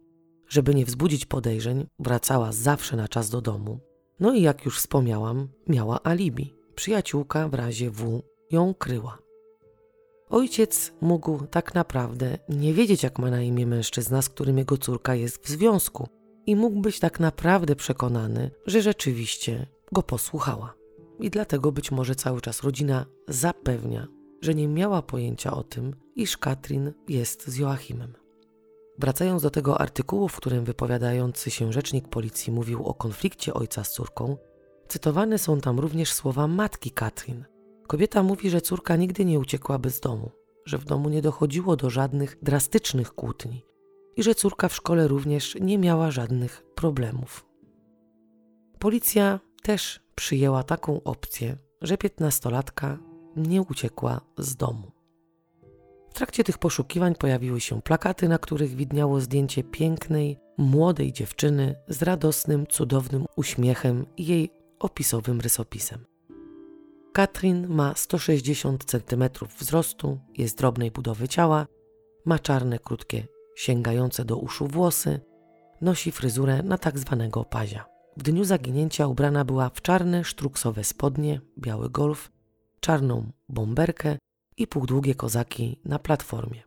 Żeby 0.48 0.76
nie 0.76 0.86
wzbudzić 0.86 1.26
podejrzeń, 1.26 1.88
wracała 2.00 2.52
zawsze 2.52 2.98
na 2.98 3.08
czas 3.08 3.30
do 3.30 3.41
domu. 3.41 3.80
No 4.20 4.34
i 4.34 4.41
jak 4.41 4.65
już 4.65 4.80
wspomniałam, 4.80 5.48
miała 5.68 6.04
alibi. 6.04 6.54
Przyjaciółka 6.76 7.48
w 7.48 7.54
razie 7.54 7.91
W 7.91 8.22
ją 8.52 8.74
kryła. 8.74 9.25
Ojciec 10.36 10.93
mógł 11.02 11.48
tak 11.48 11.74
naprawdę 11.74 12.38
nie 12.50 12.74
wiedzieć, 12.74 13.04
jak 13.04 13.19
ma 13.19 13.30
na 13.30 13.41
imię 13.41 13.67
mężczyzna, 13.67 14.21
z 14.21 14.30
którym 14.30 14.58
jego 14.58 14.78
córka 14.78 15.15
jest 15.15 15.45
w 15.45 15.50
związku, 15.50 16.08
i 16.45 16.56
mógł 16.56 16.80
być 16.80 17.00
tak 17.00 17.19
naprawdę 17.19 17.76
przekonany, 17.76 18.52
że 18.65 18.82
rzeczywiście 18.82 19.67
go 19.91 20.04
posłuchała. 20.04 20.74
I 21.19 21.30
dlatego 21.30 21.71
być 21.71 21.91
może 21.91 22.15
cały 22.15 22.41
czas 22.41 22.63
rodzina 22.63 23.06
zapewnia, 23.28 24.08
że 24.41 24.56
nie 24.56 24.67
miała 24.67 25.02
pojęcia 25.02 25.52
o 25.52 25.63
tym, 25.63 25.95
iż 26.15 26.38
Katrin 26.38 26.93
jest 27.08 27.48
z 27.48 27.58
Joachimem. 27.58 28.13
Wracając 29.00 29.41
do 29.41 29.50
tego 29.50 29.82
artykułu, 29.82 30.28
w 30.28 30.38
którym 30.38 30.65
wypowiadający 30.65 31.52
się 31.52 31.74
rzecznik 31.74 32.08
policji 32.08 32.54
mówił 32.54 32.86
o 32.86 32.93
konflikcie 32.93 33.54
ojca 33.54 33.84
z 33.84 33.91
córką, 33.91 34.38
Cytowane 34.88 35.38
są 35.38 35.62
tam 35.62 35.80
również 35.80 36.13
słowa 36.13 36.48
matki 36.48 36.91
Katrin. 36.91 37.45
Kobieta 37.88 38.24
mówi, 38.24 38.50
że 38.50 38.62
córka 38.62 38.95
nigdy 38.95 39.26
nie 39.26 39.39
uciekłaby 39.39 39.89
z 39.89 40.00
domu, 40.00 40.32
że 40.65 40.78
w 40.78 40.86
domu 40.86 41.10
nie 41.10 41.21
dochodziło 41.21 41.76
do 41.76 41.89
żadnych 41.89 42.38
drastycznych 42.41 43.13
kłótni 43.13 43.65
i 44.15 44.24
że 44.24 44.36
córka 44.36 44.67
w 44.69 44.76
szkole 44.76 45.08
również 45.08 45.58
nie 45.62 45.78
miała 45.78 46.12
żadnych 46.12 46.63
problemów. 46.76 47.45
Policja 48.80 49.39
też 49.63 50.00
przyjęła 50.15 50.63
taką 50.63 51.04
opcję, 51.04 51.58
że 51.82 51.98
piętnastolatka 51.98 52.98
nie 53.36 53.62
uciekła 53.62 54.21
z 54.38 54.56
domu. 54.56 54.91
W 56.10 56.13
trakcie 56.13 56.43
tych 56.43 56.58
poszukiwań 56.58 57.15
pojawiły 57.15 57.62
się 57.62 57.82
plakaty, 57.82 58.30
na 58.30 58.38
których 58.38 58.76
widniało 58.76 59.21
zdjęcie 59.21 59.63
pięknej, 59.63 60.38
młodej 60.58 61.13
dziewczyny 61.13 61.76
z 61.88 62.02
radosnym, 62.02 62.67
cudownym 62.67 63.26
uśmiechem 63.36 64.06
i 64.17 64.26
jej 64.26 64.52
opisowym 64.80 65.41
rysopisem. 65.41 66.14
Katrin 67.15 67.67
ma 67.67 67.95
160 67.95 68.86
cm 68.86 69.23
wzrostu, 69.60 70.19
jest 70.38 70.58
drobnej 70.58 70.91
budowy 70.91 71.28
ciała, 71.28 71.67
ma 72.25 72.39
czarne, 72.39 72.80
krótkie, 72.80 73.28
sięgające 73.56 74.25
do 74.25 74.38
uszu 74.38 74.67
włosy, 74.67 75.19
nosi 75.82 76.12
fryzurę 76.12 76.63
na 76.63 76.78
tak 76.78 76.99
zwanego 76.99 77.43
pazia. 77.45 77.86
W 78.17 78.23
dniu 78.23 78.43
zaginięcia 78.43 79.08
ubrana 79.08 79.45
była 79.45 79.69
w 79.69 79.82
czarne 79.82 80.23
sztruksowe 80.23 80.84
spodnie, 80.84 81.41
biały 81.60 81.89
golf, 81.89 82.32
czarną 82.80 83.32
bomberkę 83.49 84.17
i 84.58 84.67
półdługie 84.67 85.15
kozaki 85.15 85.80
na 85.86 85.99
platformie. 85.99 86.63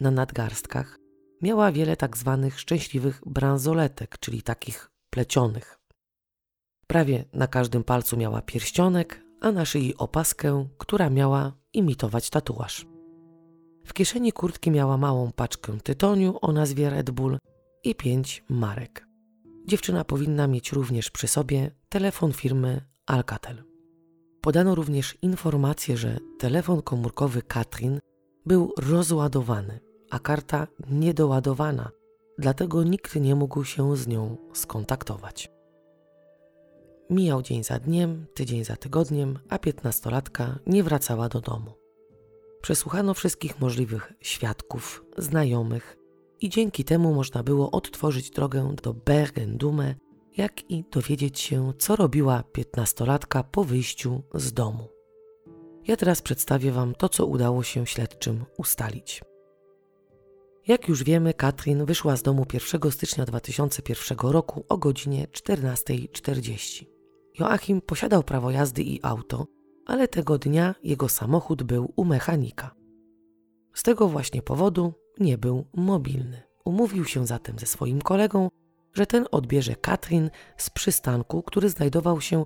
Na 0.00 0.10
nadgarstkach 0.10 0.98
miała 1.42 1.72
wiele 1.72 1.96
tak 1.96 2.16
zwanych 2.16 2.60
szczęśliwych 2.60 3.22
bransoletek, 3.26 4.18
czyli 4.18 4.42
takich 4.42 4.90
plecionych. 5.10 5.78
Prawie 6.86 7.24
na 7.32 7.46
każdym 7.46 7.84
palcu 7.84 8.16
miała 8.16 8.42
pierścionek, 8.42 9.23
a 9.44 9.52
na 9.52 9.64
szyi 9.64 9.94
opaskę, 9.96 10.68
która 10.78 11.10
miała 11.10 11.52
imitować 11.72 12.30
tatuaż. 12.30 12.86
W 13.86 13.92
kieszeni 13.92 14.32
kurtki 14.32 14.70
miała 14.70 14.96
małą 14.96 15.32
paczkę 15.32 15.80
tytoniu 15.80 16.38
o 16.40 16.52
nazwie 16.52 16.90
Red 16.90 17.10
Bull 17.10 17.38
i 17.84 17.94
pięć 17.94 18.44
marek. 18.48 19.06
Dziewczyna 19.66 20.04
powinna 20.04 20.46
mieć 20.46 20.72
również 20.72 21.10
przy 21.10 21.28
sobie 21.28 21.70
telefon 21.88 22.32
firmy 22.32 22.80
Alcatel. 23.06 23.64
Podano 24.40 24.74
również 24.74 25.18
informację, 25.22 25.96
że 25.96 26.18
telefon 26.38 26.82
komórkowy 26.82 27.42
Katrin 27.42 27.98
był 28.46 28.72
rozładowany, 28.78 29.80
a 30.10 30.18
karta 30.18 30.66
niedoładowana, 30.90 31.90
dlatego 32.38 32.82
nikt 32.82 33.16
nie 33.16 33.34
mógł 33.34 33.64
się 33.64 33.96
z 33.96 34.06
nią 34.06 34.36
skontaktować. 34.52 35.53
Mijał 37.10 37.42
dzień 37.42 37.64
za 37.64 37.78
dniem, 37.78 38.26
tydzień 38.34 38.64
za 38.64 38.76
tygodniem, 38.76 39.38
a 39.48 39.58
piętnastolatka 39.58 40.58
nie 40.66 40.82
wracała 40.82 41.28
do 41.28 41.40
domu. 41.40 41.72
Przesłuchano 42.62 43.14
wszystkich 43.14 43.60
możliwych 43.60 44.12
świadków, 44.20 45.04
znajomych 45.18 45.96
i 46.40 46.48
dzięki 46.48 46.84
temu 46.84 47.14
można 47.14 47.42
było 47.42 47.70
odtworzyć 47.70 48.30
drogę 48.30 48.74
do 48.82 48.94
Bergen-Dume, 48.94 49.94
jak 50.36 50.70
i 50.70 50.84
dowiedzieć 50.90 51.40
się, 51.40 51.72
co 51.78 51.96
robiła 51.96 52.42
piętnastolatka 52.52 53.42
po 53.42 53.64
wyjściu 53.64 54.22
z 54.34 54.52
domu. 54.52 54.88
Ja 55.86 55.96
teraz 55.96 56.22
przedstawię 56.22 56.72
Wam 56.72 56.94
to, 56.94 57.08
co 57.08 57.26
udało 57.26 57.62
się 57.62 57.86
śledczym 57.86 58.44
ustalić. 58.58 59.22
Jak 60.66 60.88
już 60.88 61.04
wiemy, 61.04 61.34
Katrin 61.34 61.84
wyszła 61.84 62.16
z 62.16 62.22
domu 62.22 62.46
1 62.52 62.90
stycznia 62.90 63.24
2001 63.24 64.18
roku 64.18 64.64
o 64.68 64.78
godzinie 64.78 65.26
14.40. 65.26 66.93
Joachim 67.38 67.80
posiadał 67.80 68.22
prawo 68.22 68.50
jazdy 68.50 68.82
i 68.82 69.00
auto, 69.02 69.46
ale 69.86 70.08
tego 70.08 70.38
dnia 70.38 70.74
jego 70.82 71.08
samochód 71.08 71.62
był 71.62 71.92
u 71.96 72.04
mechanika. 72.04 72.74
Z 73.74 73.82
tego 73.82 74.08
właśnie 74.08 74.42
powodu 74.42 74.92
nie 75.20 75.38
był 75.38 75.64
mobilny. 75.74 76.42
Umówił 76.64 77.04
się 77.04 77.26
zatem 77.26 77.58
ze 77.58 77.66
swoim 77.66 78.02
kolegą, 78.02 78.48
że 78.92 79.06
ten 79.06 79.26
odbierze 79.30 79.76
Katrin 79.76 80.30
z 80.56 80.70
przystanku, 80.70 81.42
który 81.42 81.68
znajdował 81.68 82.20
się 82.20 82.44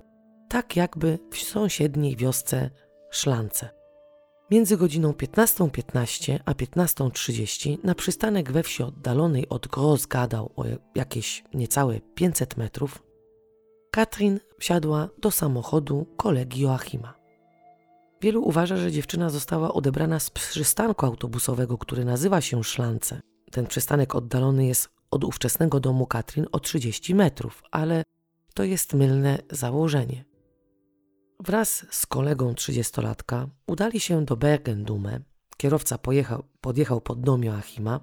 tak 0.49 0.75
jakby 0.75 1.19
w 1.31 1.37
sąsiedniej 1.37 2.15
wiosce 2.15 2.69
Szlance. 3.11 3.69
Między 4.51 4.77
godziną 4.77 5.11
15.15 5.11 5.69
.15 5.69 6.39
a 6.45 6.53
15.30 6.53 7.77
na 7.83 7.95
przystanek 7.95 8.51
we 8.51 8.63
wsi 8.63 8.83
oddalonej 8.83 9.49
od 9.49 9.67
Grossgadał 9.67 10.51
o 10.55 10.63
jakieś 10.95 11.43
niecałe 11.53 11.99
500 12.15 12.57
metrów 12.57 13.08
Katrin 13.91 14.39
wsiadła 14.59 15.09
do 15.17 15.31
samochodu 15.31 16.05
kolegi 16.17 16.61
Joachima. 16.61 17.13
Wielu 18.21 18.43
uważa, 18.43 18.77
że 18.77 18.91
dziewczyna 18.91 19.29
została 19.29 19.73
odebrana 19.73 20.19
z 20.19 20.29
przystanku 20.29 21.05
autobusowego, 21.05 21.77
który 21.77 22.05
nazywa 22.05 22.41
się 22.41 22.63
Szlance. 22.63 23.21
Ten 23.51 23.67
przystanek 23.67 24.15
oddalony 24.15 24.65
jest 24.65 24.89
od 25.11 25.23
ówczesnego 25.23 25.79
domu 25.79 26.05
Katrin 26.05 26.45
o 26.51 26.59
30 26.59 27.15
metrów, 27.15 27.63
ale 27.71 28.03
to 28.53 28.63
jest 28.63 28.93
mylne 28.93 29.37
założenie. 29.51 30.25
Wraz 31.39 31.85
z 31.89 32.05
kolegą 32.05 32.53
trzydziestolatka 32.53 33.47
udali 33.67 33.99
się 33.99 34.25
do 34.25 34.37
Bergendume. 34.37 35.19
Kierowca 35.57 35.97
pojechał, 35.97 36.43
podjechał 36.61 37.01
pod 37.01 37.21
dom 37.21 37.43
Joachima. 37.43 37.99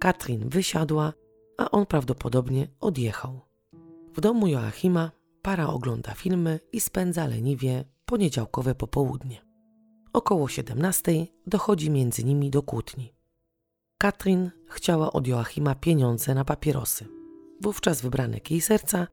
Katrin 0.00 0.48
wysiadła, 0.48 1.12
a 1.58 1.70
on 1.70 1.86
prawdopodobnie 1.86 2.68
odjechał. 2.80 3.51
W 4.14 4.20
domu 4.20 4.46
Joachima 4.46 5.10
para 5.42 5.66
ogląda 5.66 6.14
filmy 6.14 6.60
i 6.72 6.80
spędza 6.80 7.26
leniwie 7.26 7.84
poniedziałkowe 8.06 8.74
popołudnie. 8.74 9.42
Około 10.12 10.48
17 10.48 11.26
dochodzi 11.46 11.90
między 11.90 12.24
nimi 12.24 12.50
do 12.50 12.62
kłótni. 12.62 13.14
Katrin 13.98 14.50
chciała 14.68 15.12
od 15.12 15.26
Joachima 15.26 15.74
pieniądze 15.74 16.34
na 16.34 16.44
papierosy. 16.44 17.08
Wówczas 17.60 18.00
wybrany 18.00 18.40
kij 18.40 18.60
serca 18.60 19.06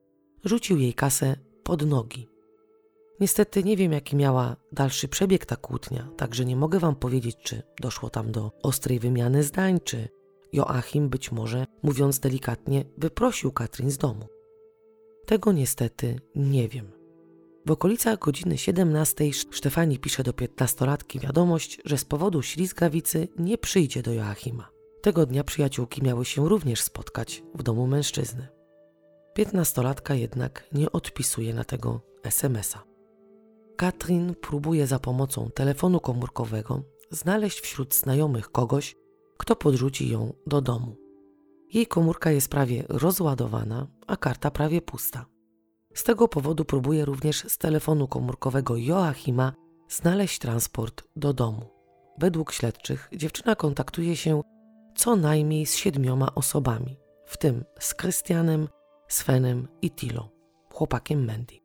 rzucił 0.43 0.77
jej 0.77 0.93
kasę 0.93 1.35
pod 1.63 1.85
nogi. 1.85 2.27
Niestety 3.19 3.63
nie 3.63 3.77
wiem, 3.77 3.91
jaki 3.91 4.15
miała 4.15 4.55
dalszy 4.71 5.07
przebieg 5.07 5.45
ta 5.45 5.55
kłótnia, 5.55 6.09
także 6.17 6.45
nie 6.45 6.55
mogę 6.55 6.79
wam 6.79 6.95
powiedzieć, 6.95 7.37
czy 7.43 7.63
doszło 7.81 8.09
tam 8.09 8.31
do 8.31 8.51
ostrej 8.63 8.99
wymiany 8.99 9.43
zdań, 9.43 9.79
czy 9.83 10.09
Joachim 10.53 11.09
być 11.09 11.31
może, 11.31 11.65
mówiąc 11.83 12.19
delikatnie, 12.19 12.85
wyprosił 12.97 13.51
Katrin 13.51 13.91
z 13.91 13.97
domu. 13.97 14.38
Tego 15.29 15.51
niestety 15.51 16.19
nie 16.35 16.69
wiem. 16.69 16.91
W 17.65 17.71
okolicach 17.71 18.19
godziny 18.19 18.57
17 18.57 19.25
Stefani 19.51 19.99
pisze 19.99 20.23
do 20.23 20.33
piętnastolatki 20.33 21.19
wiadomość, 21.19 21.79
że 21.85 21.97
z 21.97 22.05
powodu 22.05 22.41
ślizgawicy 22.41 23.27
nie 23.39 23.57
przyjdzie 23.57 24.01
do 24.01 24.13
Joachima. 24.13 24.69
Tego 25.01 25.25
dnia 25.25 25.43
przyjaciółki 25.43 26.03
miały 26.03 26.25
się 26.25 26.49
również 26.49 26.81
spotkać 26.81 27.43
w 27.55 27.63
domu 27.63 27.87
mężczyzny. 27.87 28.47
Piętnastolatka 29.33 30.15
jednak 30.15 30.69
nie 30.73 30.91
odpisuje 30.91 31.53
na 31.53 31.63
tego 31.63 32.01
SMS-a. 32.23 32.83
Katrin 33.75 34.35
próbuje 34.35 34.87
za 34.87 34.99
pomocą 34.99 35.49
telefonu 35.51 35.99
komórkowego 35.99 36.83
znaleźć 37.11 37.59
wśród 37.59 37.95
znajomych 37.95 38.51
kogoś, 38.51 38.95
kto 39.37 39.55
podrzuci 39.55 40.09
ją 40.09 40.33
do 40.47 40.61
domu. 40.61 41.08
Jej 41.73 41.87
komórka 41.87 42.31
jest 42.31 42.49
prawie 42.49 42.83
rozładowana, 42.89 43.87
a 44.07 44.17
karta 44.17 44.51
prawie 44.51 44.81
pusta. 44.81 45.25
Z 45.93 46.03
tego 46.03 46.27
powodu 46.27 46.65
próbuje 46.65 47.05
również 47.05 47.45
z 47.47 47.57
telefonu 47.57 48.07
komórkowego 48.07 48.77
Joachima 48.77 49.53
znaleźć 49.89 50.39
transport 50.39 51.03
do 51.15 51.33
domu. 51.33 51.65
Według 52.17 52.51
śledczych 52.51 53.09
dziewczyna 53.15 53.55
kontaktuje 53.55 54.15
się 54.15 54.41
co 54.95 55.15
najmniej 55.15 55.65
z 55.65 55.75
siedmioma 55.75 56.35
osobami, 56.35 56.97
w 57.25 57.37
tym 57.37 57.65
z 57.79 57.93
Krystianem, 57.93 58.67
Svenem 59.07 59.67
i 59.81 59.91
Tilo, 59.91 60.29
chłopakiem 60.73 61.25
Mandy. 61.25 61.55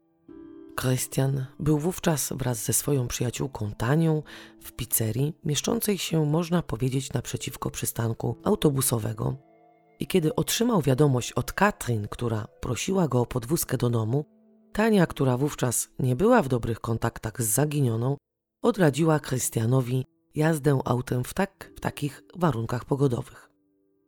Krystian 0.77 1.47
był 1.61 1.79
wówczas 1.79 2.33
wraz 2.37 2.65
ze 2.65 2.73
swoją 2.73 3.09
przyjaciółką 3.09 3.73
Tanią 3.73 4.23
w 4.61 4.73
pizzerii 4.73 5.37
mieszczącej 5.45 5.99
się, 5.99 6.27
można 6.27 6.63
powiedzieć, 6.63 7.13
naprzeciwko 7.13 7.71
przystanku 7.71 8.37
autobusowego 8.45 9.37
i 10.01 10.07
kiedy 10.07 10.35
otrzymał 10.35 10.83
wiadomość 10.83 11.33
od 11.33 11.53
Katrin, 11.53 12.09
która 12.09 12.47
prosiła 12.61 13.09
go 13.09 13.21
o 13.21 13.27
podwózkę 13.27 13.77
do 13.77 13.91
domu, 13.91 14.25
Tania, 14.73 15.07
która 15.07 15.37
wówczas 15.37 15.89
nie 15.99 16.17
była 16.17 16.43
w 16.43 16.49
dobrych 16.49 16.81
kontaktach 16.81 17.43
z 17.43 17.47
zaginioną, 17.47 18.17
odradziła 18.63 19.21
Krystianowi 19.21 20.05
jazdę 20.35 20.79
autem 20.85 21.25
w, 21.25 21.35
tak, 21.35 21.73
w 21.77 21.81
takich 21.81 22.23
warunkach 22.37 22.85
pogodowych. 22.85 23.51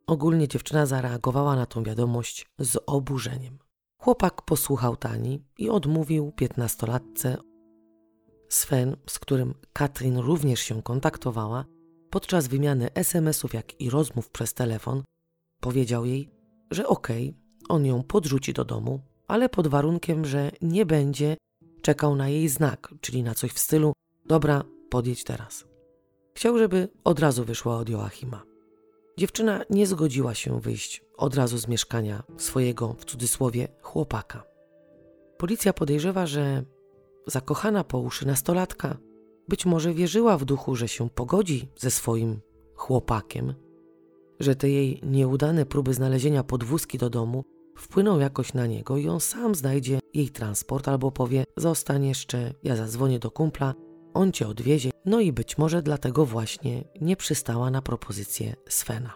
Ogólnie 0.07 0.47
dziewczyna 0.47 0.85
zareagowała 0.85 1.55
na 1.55 1.65
tą 1.65 1.83
wiadomość 1.83 2.47
z 2.59 2.77
oburzeniem. 2.85 3.59
Chłopak 4.01 4.41
posłuchał 4.41 4.95
Tani 4.95 5.43
i 5.57 5.69
odmówił 5.69 6.31
piętnastolatce. 6.31 7.37
Sven, 8.49 8.95
z 9.09 9.19
którym 9.19 9.53
Katrin 9.73 10.17
również 10.17 10.59
się 10.59 10.83
kontaktowała, 10.83 11.65
podczas 12.09 12.47
wymiany 12.47 12.93
SMS-ów 12.93 13.53
jak 13.53 13.81
i 13.81 13.89
rozmów 13.89 14.29
przez 14.29 14.53
telefon, 14.53 15.03
powiedział 15.59 16.05
jej, 16.05 16.29
że 16.71 16.87
okej, 16.87 17.29
okay, 17.29 17.75
on 17.75 17.85
ją 17.85 18.03
podrzuci 18.03 18.53
do 18.53 18.65
domu, 18.65 18.99
ale 19.27 19.49
pod 19.49 19.67
warunkiem, 19.67 20.25
że 20.25 20.51
nie 20.61 20.85
będzie 20.85 21.37
czekał 21.81 22.15
na 22.15 22.29
jej 22.29 22.49
znak, 22.49 22.93
czyli 23.01 23.23
na 23.23 23.35
coś 23.35 23.51
w 23.51 23.59
stylu: 23.59 23.93
Dobra, 24.25 24.63
podjedź 24.89 25.23
teraz. 25.23 25.65
Chciał, 26.33 26.57
żeby 26.57 26.89
od 27.03 27.19
razu 27.19 27.43
wyszła 27.43 27.77
od 27.77 27.89
Joachima. 27.89 28.43
Dziewczyna 29.17 29.63
nie 29.69 29.87
zgodziła 29.87 30.33
się 30.33 30.61
wyjść 30.61 31.03
od 31.17 31.35
razu 31.35 31.57
z 31.57 31.67
mieszkania 31.67 32.23
swojego, 32.37 32.93
w 32.93 33.05
cudzysłowie, 33.05 33.67
chłopaka. 33.81 34.43
Policja 35.37 35.73
podejrzewa, 35.73 36.27
że 36.27 36.63
zakochana 37.27 37.83
po 37.83 37.99
uszy 37.99 38.27
nastolatka 38.27 38.97
być 39.47 39.65
może 39.65 39.93
wierzyła 39.93 40.37
w 40.37 40.45
duchu, 40.45 40.75
że 40.75 40.87
się 40.87 41.09
pogodzi 41.09 41.69
ze 41.75 41.91
swoim 41.91 42.39
chłopakiem, 42.75 43.53
że 44.39 44.55
te 44.55 44.69
jej 44.69 45.01
nieudane 45.03 45.65
próby 45.65 45.93
znalezienia 45.93 46.43
podwózki 46.43 46.97
do 46.97 47.09
domu 47.09 47.43
wpłyną 47.77 48.19
jakoś 48.19 48.53
na 48.53 48.67
niego 48.67 48.97
i 48.97 49.07
on 49.07 49.19
sam 49.19 49.55
znajdzie 49.55 49.99
jej 50.13 50.29
transport 50.29 50.87
albo 50.87 51.11
powie: 51.11 51.43
Zostań 51.57 52.05
jeszcze, 52.05 52.53
ja 52.63 52.75
zadzwonię 52.75 53.19
do 53.19 53.31
kumpla, 53.31 53.73
on 54.13 54.31
cię 54.31 54.47
odwiezie. 54.47 54.91
No 55.05 55.19
i 55.19 55.33
być 55.33 55.57
może 55.57 55.81
dlatego 55.81 56.25
właśnie 56.25 56.83
nie 57.01 57.15
przystała 57.15 57.71
na 57.71 57.81
propozycję 57.81 58.55
Svena. 58.69 59.13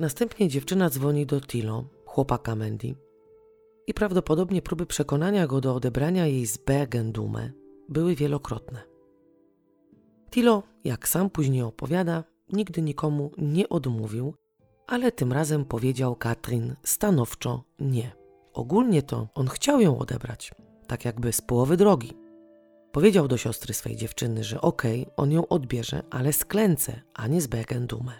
Następnie 0.00 0.48
dziewczyna 0.48 0.90
dzwoni 0.90 1.26
do 1.26 1.40
Tilo, 1.40 1.84
chłopaka 2.04 2.56
Mandy, 2.56 2.94
i 3.86 3.94
prawdopodobnie 3.94 4.62
próby 4.62 4.86
przekonania 4.86 5.46
go 5.46 5.60
do 5.60 5.74
odebrania 5.74 6.26
jej 6.26 6.46
z 6.46 6.56
Bergendume 6.56 7.52
były 7.88 8.14
wielokrotne. 8.14 8.82
Tilo, 10.30 10.62
jak 10.84 11.08
sam 11.08 11.30
później 11.30 11.62
opowiada, 11.62 12.24
nigdy 12.52 12.82
nikomu 12.82 13.30
nie 13.38 13.68
odmówił, 13.68 14.34
ale 14.88 15.12
tym 15.12 15.32
razem 15.32 15.64
powiedział 15.64 16.16
Katrin 16.16 16.74
stanowczo 16.84 17.64
nie. 17.78 18.12
Ogólnie 18.52 19.02
to 19.02 19.28
on 19.34 19.48
chciał 19.48 19.80
ją 19.80 19.98
odebrać, 19.98 20.52
tak 20.86 21.04
jakby 21.04 21.32
z 21.32 21.40
połowy 21.40 21.76
drogi. 21.76 22.12
Powiedział 22.92 23.28
do 23.28 23.36
siostry 23.36 23.74
swej 23.74 23.96
dziewczyny, 23.96 24.44
że 24.44 24.60
okej, 24.60 25.02
okay, 25.02 25.14
on 25.16 25.32
ją 25.32 25.48
odbierze, 25.48 26.02
ale 26.10 26.32
z 26.32 26.44
klęce, 26.44 27.00
a 27.14 27.26
nie 27.26 27.40
z 27.40 27.46
Bergendume. 27.46 28.12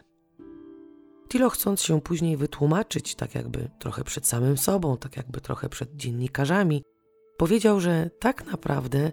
Tilo 1.28 1.50
chcąc 1.50 1.82
się 1.82 2.00
później 2.00 2.36
wytłumaczyć, 2.36 3.14
tak 3.14 3.34
jakby 3.34 3.70
trochę 3.78 4.04
przed 4.04 4.26
samym 4.26 4.58
sobą, 4.58 4.96
tak 4.96 5.16
jakby 5.16 5.40
trochę 5.40 5.68
przed 5.68 5.96
dziennikarzami, 5.96 6.82
powiedział, 7.36 7.80
że 7.80 8.10
tak 8.18 8.46
naprawdę 8.46 9.12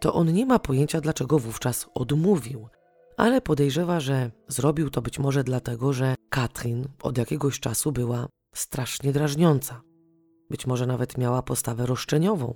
to 0.00 0.14
on 0.14 0.32
nie 0.32 0.46
ma 0.46 0.58
pojęcia, 0.58 1.00
dlaczego 1.00 1.38
wówczas 1.38 1.86
odmówił, 1.94 2.68
ale 3.16 3.40
podejrzewa, 3.40 4.00
że 4.00 4.30
zrobił 4.48 4.90
to 4.90 5.02
być 5.02 5.18
może 5.18 5.44
dlatego, 5.44 5.92
że 5.92 6.14
Katrin 6.28 6.88
od 7.02 7.18
jakiegoś 7.18 7.60
czasu 7.60 7.92
była 7.92 8.28
strasznie 8.54 9.12
drażniąca. 9.12 9.82
Być 10.50 10.66
może 10.66 10.86
nawet 10.86 11.18
miała 11.18 11.42
postawę 11.42 11.86
roszczeniową, 11.86 12.54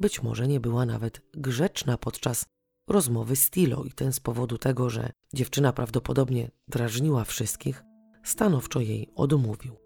być 0.00 0.22
może 0.22 0.48
nie 0.48 0.60
była 0.60 0.86
nawet 0.86 1.22
grzeczna 1.34 1.98
podczas 1.98 2.44
rozmowy 2.88 3.36
z 3.36 3.50
Tilo 3.50 3.84
i 3.84 3.92
ten 3.92 4.12
z 4.12 4.20
powodu 4.20 4.58
tego, 4.58 4.90
że 4.90 5.10
dziewczyna 5.34 5.72
prawdopodobnie 5.72 6.50
drażniła 6.68 7.24
wszystkich, 7.24 7.82
stanowczo 8.24 8.80
jej 8.80 9.10
odmówił. 9.14 9.76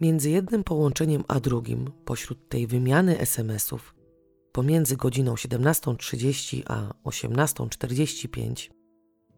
Między 0.00 0.30
jednym 0.30 0.64
połączeniem 0.64 1.24
a 1.28 1.40
drugim, 1.40 1.92
pośród 2.04 2.48
tej 2.48 2.66
wymiany 2.66 3.18
SMS-ów, 3.18 3.94
pomiędzy 4.52 4.96
godziną 4.96 5.34
17.30 5.34 6.62
a 6.66 6.92
18.45, 7.04 8.70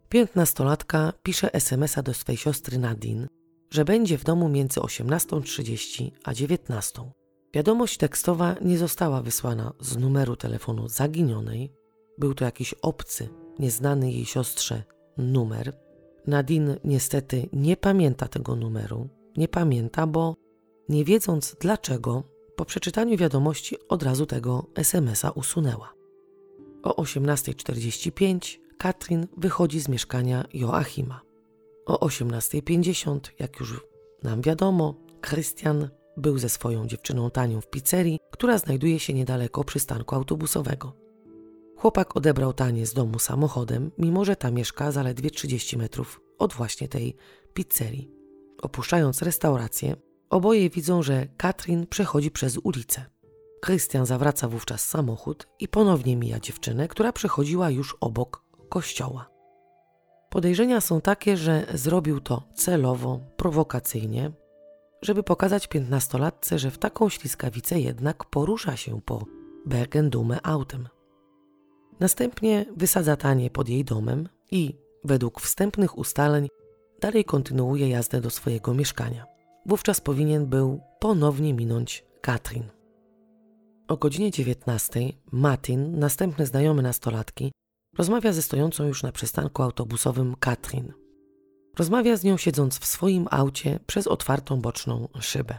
piętnastolatka 0.09 1.13
pisze 1.23 1.55
SMS-a 1.55 2.03
do 2.03 2.15
swej 2.15 2.37
siostry 2.37 2.79
Nadine, 2.79 3.29
że 3.71 3.85
będzie 3.85 4.19
w 4.19 4.25
domu 4.25 4.49
między 4.49 4.81
18.30 4.81 6.11
a 6.25 6.33
19.00. 6.33 7.11
Wiadomość 7.55 7.97
tekstowa 7.97 8.55
nie 8.61 8.79
została 8.79 9.23
wysłana 9.23 9.73
z 9.81 9.97
numeru 9.97 10.37
telefonu 10.37 10.89
zaginionej. 10.89 11.73
Był 12.19 12.35
to 12.35 12.45
jakiś 12.45 12.75
obcy, 12.75 13.29
nieznany 13.59 14.13
jej 14.13 14.25
siostrze 14.25 14.83
numer, 15.19 15.89
Nadine 16.29 16.77
niestety 16.85 17.49
nie 17.53 17.77
pamięta 17.77 18.29
tego 18.29 18.57
numeru. 18.57 19.09
Nie 19.37 19.49
pamięta, 19.49 20.07
bo 20.07 20.37
nie 20.89 21.05
wiedząc 21.05 21.57
dlaczego, 21.61 22.23
po 22.57 22.65
przeczytaniu 22.65 23.17
wiadomości 23.17 23.77
od 23.89 24.03
razu 24.03 24.27
tego 24.27 24.67
SMS-a 24.75 25.31
usunęła. 25.31 25.95
O 26.83 27.03
18.45 27.03 28.59
Katrin 28.79 29.27
wychodzi 29.37 29.81
z 29.81 29.89
mieszkania 29.89 30.45
Joachima. 30.55 31.21
O 31.87 32.07
18.50, 32.07 33.21
jak 33.39 33.61
już 33.61 33.81
nam 34.23 34.43
wiadomo, 34.43 34.95
Christian 35.27 35.89
był 36.17 36.39
ze 36.39 36.49
swoją 36.49 36.87
dziewczyną 36.87 37.31
Tanią 37.31 37.61
w 37.61 37.71
pizzerii, 37.71 38.19
która 38.31 38.59
znajduje 38.59 39.01
się 39.01 39.15
niedaleko 39.15 39.65
przystanku 39.65 40.15
autobusowego. 40.15 40.93
Chłopak 41.77 42.17
odebrał 42.17 42.53
Tanię 42.53 42.87
z 42.87 42.95
domu 42.95 43.19
samochodem, 43.19 43.91
mimo 43.99 44.25
że 44.25 44.37
ta 44.37 44.51
mieszka 44.51 44.93
zaledwie 44.93 45.31
30 45.31 45.77
metrów 45.77 46.21
od 46.39 46.53
właśnie 46.53 46.89
tej 46.89 47.17
pizzerii. 47.55 48.11
Opuszczając 48.63 49.23
restaurację, 49.23 49.97
oboje 50.31 50.71
widzą, 50.71 51.03
że 51.03 51.27
Katrin 51.37 51.87
przechodzi 51.87 52.31
przez 52.31 52.59
ulicę. 52.59 53.05
Krystian 53.61 54.07
zawraca 54.07 54.49
wówczas 54.49 54.89
samochód 54.89 55.49
i 55.61 55.69
ponownie 55.69 56.17
mija 56.17 56.41
dziewczynę, 56.41 56.89
która 56.89 57.13
przechodziła 57.13 57.71
już 57.71 57.97
obok 58.01 58.48
kościoła. 58.69 59.31
Podejrzenia 60.31 60.81
są 60.81 61.01
takie, 61.01 61.37
że 61.37 61.67
zrobił 61.75 62.21
to 62.21 62.43
celowo, 62.55 63.21
prowokacyjnie, 63.37 64.33
żeby 65.03 65.23
pokazać 65.23 65.67
piętnastolatce, 65.67 66.59
że 66.59 66.71
w 66.71 66.79
taką 66.79 67.09
śliskawicę 67.09 67.81
jednak 67.81 68.25
porusza 68.25 68.77
się 68.77 69.01
po 69.01 69.25
Bergendume 69.67 70.39
autem. 70.43 70.89
Następnie 72.01 72.67
wysadza 72.77 73.17
Tanie 73.17 73.51
pod 73.51 73.69
jej 73.69 73.85
domem 73.85 74.29
i, 74.51 74.75
według 75.05 75.41
wstępnych 75.41 75.99
ustaleń, 75.99 76.49
dalej 77.01 77.25
kontynuuje 77.25 77.89
jazdę 77.89 78.21
do 78.21 78.31
swojego 78.31 78.75
mieszkania. 78.75 79.27
Wówczas 79.67 80.01
powinien 80.01 80.47
był 80.47 80.81
ponownie 81.01 81.55
minąć 81.55 82.05
Katrin. 82.21 82.65
O 83.89 83.97
godzinie 83.97 84.31
19 84.31 85.01
Martin, 85.33 85.99
następny 85.99 86.47
znajomy 86.47 86.83
nastolatki, 86.83 87.53
rozmawia 87.97 88.33
ze 88.33 88.43
stojącą 88.43 88.87
już 88.87 89.03
na 89.03 89.13
przystanku 89.13 89.63
autobusowym 89.63 90.37
Katrin. 90.37 90.93
Rozmawia 91.79 92.17
z 92.17 92.25
nią 92.25 92.37
siedząc 92.37 92.79
w 92.79 92.87
swoim 92.87 93.29
aucie 93.31 93.81
przez 93.87 94.07
otwartą 94.07 94.61
boczną 94.61 95.09
szybę. 95.21 95.59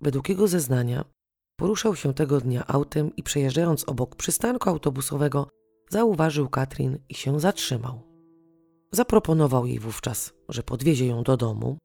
Według 0.00 0.28
jego 0.28 0.48
zeznania 0.48 1.04
Poruszał 1.62 1.96
się 1.96 2.14
tego 2.14 2.40
dnia 2.40 2.66
autem 2.66 3.16
i 3.16 3.22
przejeżdżając 3.22 3.88
obok 3.88 4.16
przystanku 4.16 4.70
autobusowego, 4.70 5.48
zauważył 5.90 6.48
Katrin 6.48 6.98
i 7.08 7.14
się 7.14 7.40
zatrzymał. 7.40 8.02
Zaproponował 8.92 9.66
jej 9.66 9.78
wówczas, 9.78 10.32
że 10.48 10.62
podwiezie 10.62 11.06
ją 11.06 11.22
do 11.22 11.36
domu, 11.36 11.78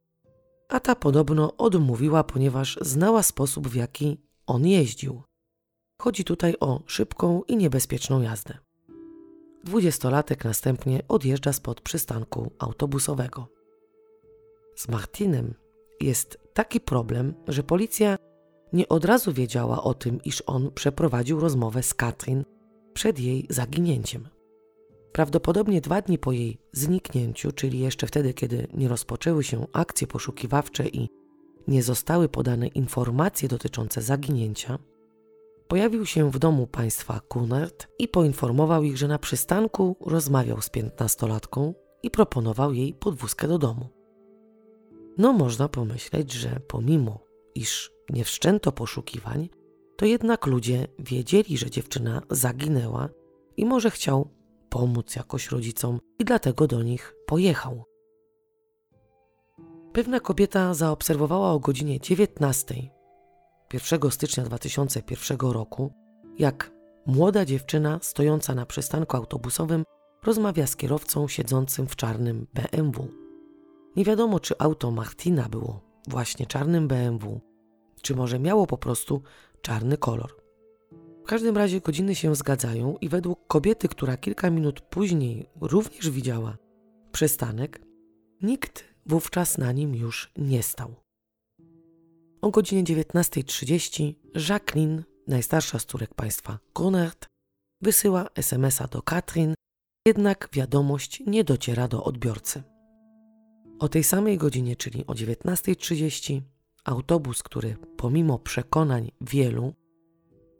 a 0.70 0.80
ta 0.80 0.96
podobno 0.96 1.58
odmówiła, 1.58 2.24
ponieważ 2.24 2.80
znała 2.82 3.24
sposób, 3.24 3.68
w 3.68 3.76
jaki 3.76 4.18
on 4.48 4.68
jeździł. 4.68 5.24
Chodzi 6.02 6.24
tutaj 6.24 6.56
o 6.60 6.84
szybką 6.86 7.44
i 7.48 7.58
niebezpieczną 7.58 8.22
jazdę. 8.22 8.58
Dwudziestolatek 9.68 10.46
następnie 10.46 11.02
odjeżdża 11.08 11.54
spod 11.54 11.82
przystanku 11.82 12.52
autobusowego. 12.60 13.48
Z 14.76 14.88
Martinem 14.88 15.54
jest 16.02 16.40
taki 16.54 16.80
problem, 16.80 17.34
że 17.48 17.64
policja 17.64 18.18
nie 18.74 18.88
od 18.88 19.06
razu 19.06 19.34
wiedziała 19.34 19.84
o 19.84 19.94
tym, 19.94 20.20
iż 20.24 20.44
on 20.46 20.72
przeprowadził 20.72 21.40
rozmowę 21.40 21.84
z 21.84 21.94
Katrin 21.94 22.46
przed 22.94 23.20
jej 23.20 23.48
zaginięciem. 23.50 24.28
Prawdopodobnie 25.12 25.82
dwa 25.82 26.02
dni 26.02 26.18
po 26.18 26.32
jej 26.32 26.58
zniknięciu, 26.72 27.52
czyli 27.52 27.80
jeszcze 27.80 28.08
wtedy, 28.08 28.34
kiedy 28.34 28.68
nie 28.74 28.88
rozpoczęły 28.88 29.44
się 29.44 29.68
akcje 29.74 30.08
poszukiwawcze 30.08 30.88
i 30.88 31.10
nie 31.68 31.84
zostały 31.84 32.30
podane 32.30 32.68
informacje 32.68 33.50
dotyczące 33.50 34.02
zaginięcia, 34.02 34.80
pojawił 35.68 36.06
się 36.06 36.32
w 36.32 36.40
domu 36.40 36.68
państwa 36.68 37.20
Kunert 37.20 37.88
i 38.00 38.08
poinformował 38.08 38.84
ich, 38.84 38.98
że 38.98 39.08
na 39.08 39.20
przystanku 39.20 39.96
rozmawiał 40.06 40.62
z 40.62 40.70
piętnastolatką 40.70 41.74
i 42.04 42.12
proponował 42.12 42.74
jej 42.74 42.94
podwózkę 42.94 43.48
do 43.48 43.58
domu. 43.58 43.90
No 45.18 45.34
można 45.34 45.70
pomyśleć, 45.70 46.32
że 46.32 46.60
pomimo 46.68 47.20
iż 47.56 47.92
nie 48.10 48.24
wszczęto 48.24 48.72
poszukiwań, 48.72 49.50
to 49.98 50.06
jednak 50.06 50.46
ludzie 50.46 50.88
wiedzieli, 51.00 51.58
że 51.58 51.70
dziewczyna 51.70 52.22
zaginęła 52.30 53.10
i 53.58 53.66
może 53.66 53.92
chciał 53.92 54.30
pomóc 54.70 55.16
jakoś 55.16 55.52
rodzicom 55.52 56.00
i 56.20 56.26
dlatego 56.26 56.68
do 56.68 56.84
nich 56.84 57.16
pojechał. 57.26 57.84
Pewna 59.94 60.20
kobieta 60.20 60.74
zaobserwowała 60.74 61.52
o 61.52 61.60
godzinie 61.60 62.00
19 62.00 62.97
1 63.74 64.12
stycznia 64.12 64.44
2001 64.44 65.38
roku, 65.40 65.94
jak 66.40 66.72
młoda 67.06 67.46
dziewczyna 67.46 68.00
stojąca 68.02 68.56
na 68.56 68.66
przystanku 68.66 69.18
autobusowym 69.18 69.84
rozmawia 70.24 70.68
z 70.68 70.76
kierowcą 70.76 71.28
siedzącym 71.28 71.88
w 71.88 71.96
czarnym 71.96 72.48
BMW. 72.54 73.08
Nie 73.96 74.06
wiadomo, 74.06 74.40
czy 74.40 74.56
auto 74.60 74.92
Martina 74.92 75.50
było 75.50 75.82
właśnie 76.08 76.46
czarnym 76.46 76.88
BMW, 76.88 77.42
czy 78.02 78.16
może 78.16 78.40
miało 78.40 78.68
po 78.68 78.78
prostu 78.78 79.22
czarny 79.62 79.98
kolor. 79.98 80.36
W 81.24 81.28
każdym 81.28 81.58
razie 81.58 81.82
godziny 81.82 82.16
się 82.16 82.36
zgadzają 82.36 82.98
i 83.02 83.10
według 83.10 83.48
kobiety, 83.48 83.88
która 83.88 84.18
kilka 84.18 84.50
minut 84.50 84.82
później 84.82 85.50
również 85.62 86.10
widziała 86.10 86.58
przystanek, 87.12 87.82
nikt 88.42 88.84
wówczas 89.06 89.58
na 89.58 89.72
nim 89.72 89.96
już 89.96 90.32
nie 90.38 90.64
stał. 90.64 91.07
O 92.42 92.52
godzinie 92.52 92.84
19.30 92.84 94.14
Jacqueline, 94.50 95.04
najstarsza 95.28 95.80
z 95.80 95.86
córek 95.86 96.14
państwa 96.14 96.60
Conert, 96.74 97.26
wysyła 97.82 98.28
SMS-a 98.36 98.88
do 98.88 99.02
Katrin, 99.02 99.54
jednak 100.08 100.50
wiadomość 100.54 101.24
nie 101.28 101.44
dociera 101.44 101.88
do 101.88 102.04
odbiorcy. 102.04 102.64
O 103.80 103.90
tej 103.90 104.04
samej 104.04 104.38
godzinie, 104.38 104.76
czyli 104.76 105.06
o 105.06 105.14
19.30, 105.14 106.42
autobus, 106.84 107.44
który 107.44 107.78
pomimo 107.98 108.40
przekonań 108.40 109.12
wielu, 109.22 109.74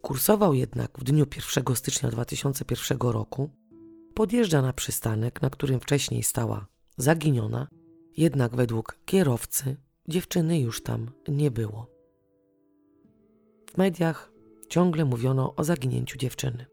kursował 0.02 0.54
jednak 0.54 1.00
w 1.00 1.04
dniu 1.04 1.26
1 1.56 1.76
stycznia 1.76 2.10
2001 2.10 2.98
roku, 3.00 3.50
podjeżdża 4.14 4.62
na 4.62 4.74
przystanek, 4.74 5.42
na 5.42 5.50
którym 5.50 5.80
wcześniej 5.80 6.24
stała 6.24 6.68
zaginiona, 6.98 7.68
jednak 8.18 8.56
według 8.56 9.00
kierowcy 9.06 9.78
dziewczyny 10.08 10.60
już 10.60 10.84
tam 10.84 11.12
nie 11.28 11.52
było. 11.52 11.88
W 13.74 13.78
mediach 13.78 14.32
ciągle 14.70 15.06
mówiono 15.06 15.56
o 15.56 15.64
zaginięciu 15.64 16.18
dziewczyny. 16.18 16.66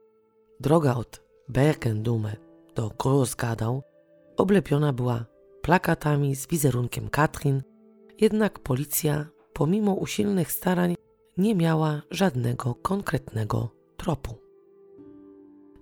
Droga 0.61 0.95
od 0.95 1.23
Berkendume 1.49 2.37
do 2.75 2.89
Großgadau 2.89 3.83
oblepiona 4.37 4.93
była 4.93 5.25
plakatami 5.63 6.37
z 6.37 6.47
wizerunkiem 6.47 7.09
Katrin, 7.09 7.63
jednak 8.21 8.59
policja, 8.59 9.27
pomimo 9.53 9.95
usilnych 9.95 10.53
starań, 10.53 10.95
nie 11.37 11.55
miała 11.55 12.03
żadnego 12.11 12.75
konkretnego 12.75 13.71
tropu. 13.97 14.35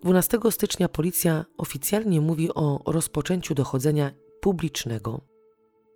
12 0.02 0.38
stycznia 0.50 0.88
policja 0.88 1.44
oficjalnie 1.58 2.20
mówi 2.20 2.54
o 2.54 2.80
rozpoczęciu 2.86 3.54
dochodzenia 3.54 4.12
publicznego. 4.40 5.31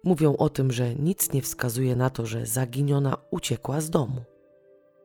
Mówią 0.05 0.37
o 0.37 0.49
tym, 0.49 0.73
że 0.73 0.95
nic 0.95 1.33
nie 1.33 1.43
wskazuje 1.43 1.97
na 1.97 2.11
to, 2.11 2.27
że 2.27 2.47
zaginiona 2.47 3.17
uciekła 3.31 3.81
z 3.81 3.91
domu, 3.91 4.25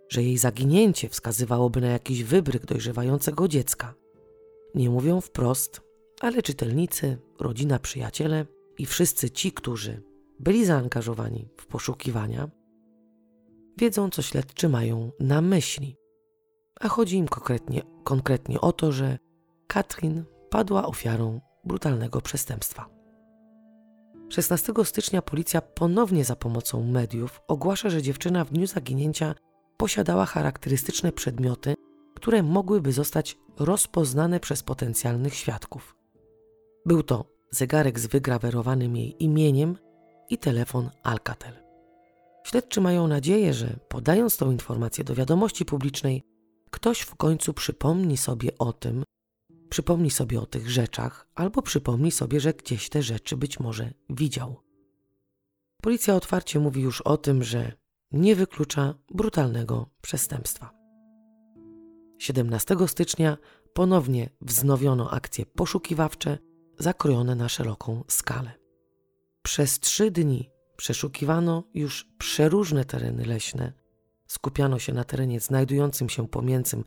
że 0.10 0.24
jej 0.24 0.38
zaginięcie 0.38 1.10
wskazywałoby 1.10 1.82
na 1.82 1.88
jakiś 1.88 2.24
wybryk 2.24 2.66
dojrzewającego 2.66 3.48
dziecka. 3.48 3.94
Nie 4.76 4.90
mówią 4.90 5.22
wprost, 5.22 5.82
ale 6.22 6.42
czytelnicy, 6.42 7.18
rodzina, 7.40 7.80
przyjaciele 7.80 8.46
i 8.78 8.86
wszyscy 8.86 9.30
ci, 9.30 9.52
którzy 9.52 10.04
byli 10.40 10.66
zaangażowani 10.66 11.50
w 11.58 11.66
poszukiwania, 11.68 12.50
wiedzą, 13.78 14.10
co 14.10 14.22
śledczy 14.22 14.70
mają 14.70 15.12
na 15.20 15.42
myśli. 15.42 15.98
A 16.80 16.88
chodzi 16.88 17.18
im 17.18 17.28
konkretnie, 17.28 17.82
konkretnie 18.04 18.62
o 18.62 18.72
to, 18.74 18.92
że 18.92 19.18
Katrin 19.68 20.24
padła 20.50 20.86
ofiarą 20.86 21.42
brutalnego 21.64 22.22
przestępstwa. 22.22 23.01
16 24.32 24.74
stycznia 24.84 25.22
policja 25.22 25.62
ponownie 25.62 26.26
za 26.26 26.36
pomocą 26.36 26.84
mediów 26.84 27.42
ogłasza, 27.48 27.90
że 27.90 28.02
dziewczyna 28.02 28.46
w 28.46 28.52
dniu 28.52 28.68
zaginięcia 28.68 29.36
posiadała 29.78 30.26
charakterystyczne 30.26 31.12
przedmioty, 31.12 31.74
które 32.16 32.44
mogłyby 32.44 32.92
zostać 32.92 33.38
rozpoznane 33.60 34.40
przez 34.40 34.64
potencjalnych 34.64 35.34
świadków. 35.34 35.96
Był 36.86 37.04
to 37.04 37.26
zegarek 37.50 38.00
z 38.00 38.08
wygrawerowanym 38.08 38.96
jej 38.96 39.24
imieniem 39.24 39.78
i 40.30 40.38
telefon 40.38 40.90
Alcatel. 41.04 41.54
Śledczy 42.44 42.82
mają 42.82 43.08
nadzieję, 43.08 43.54
że 43.54 43.80
podając 43.88 44.38
tą 44.38 44.52
informację 44.52 45.04
do 45.04 45.16
wiadomości 45.16 45.66
publicznej, 45.66 46.24
ktoś 46.70 47.00
w 47.00 47.16
końcu 47.16 47.54
przypomni 47.54 48.18
sobie 48.18 48.50
o 48.60 48.74
tym, 48.74 49.04
przypomni 49.72 50.12
sobie 50.12 50.42
o 50.42 50.46
tych 50.46 50.70
rzeczach, 50.70 51.28
albo 51.36 51.62
przypomni 51.62 52.12
sobie, 52.12 52.40
że 52.40 52.54
gdzieś 52.54 52.90
te 52.90 53.04
rzeczy 53.04 53.38
być 53.38 53.60
może 53.60 53.94
widział. 54.10 54.56
Policja 55.82 56.16
otwarcie 56.16 56.60
mówi 56.60 56.82
już 56.82 57.02
o 57.02 57.18
tym, 57.18 57.44
że 57.44 57.72
nie 58.12 58.36
wyklucza 58.36 58.96
brutalnego 59.10 59.90
przestępstwa. 60.02 60.72
17 62.18 62.76
stycznia 62.88 63.38
ponownie 63.74 64.30
wznowiono 64.42 65.12
akcje 65.12 65.46
poszukiwawcze 65.46 66.38
zakrojone 66.80 67.36
na 67.36 67.50
szeroką 67.50 68.04
skalę. 68.08 68.52
Przez 69.42 69.80
trzy 69.80 70.12
dni 70.12 70.50
przeszukiwano 70.78 71.64
już 71.74 72.10
przeróżne 72.18 72.86
tereny 72.86 73.26
leśne. 73.26 73.74
Skupiano 74.28 74.80
się 74.80 74.94
na 74.94 75.04
terenie 75.04 75.40
znajdującym 75.40 76.10
się 76.10 76.28
pomiędzy, 76.28 76.84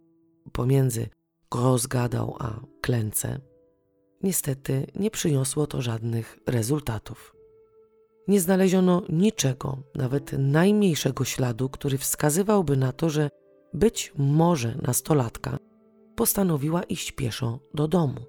pomiędzy 0.53 1.09
Großgadał 1.55 2.37
a 2.39 2.61
Klęce. 2.81 3.41
Niestety 4.23 4.87
nie 4.95 5.11
przyniosło 5.11 5.67
to 5.67 5.83
żadnych 5.83 6.39
rezultatów. 6.47 7.35
Nie 8.29 8.41
znaleziono 8.41 9.03
niczego, 9.09 9.79
nawet 9.95 10.33
najmniejszego 10.39 11.25
śladu, 11.25 11.69
który 11.69 11.99
wskazywałby 11.99 12.77
na 12.77 12.93
to, 12.93 13.11
że 13.11 13.31
być 13.75 14.13
może 14.17 14.75
nastolatka 14.83 15.59
postanowiła 16.17 16.83
iść 16.83 17.13
pieszo 17.13 17.61
do 17.75 17.89
domu. 17.89 18.21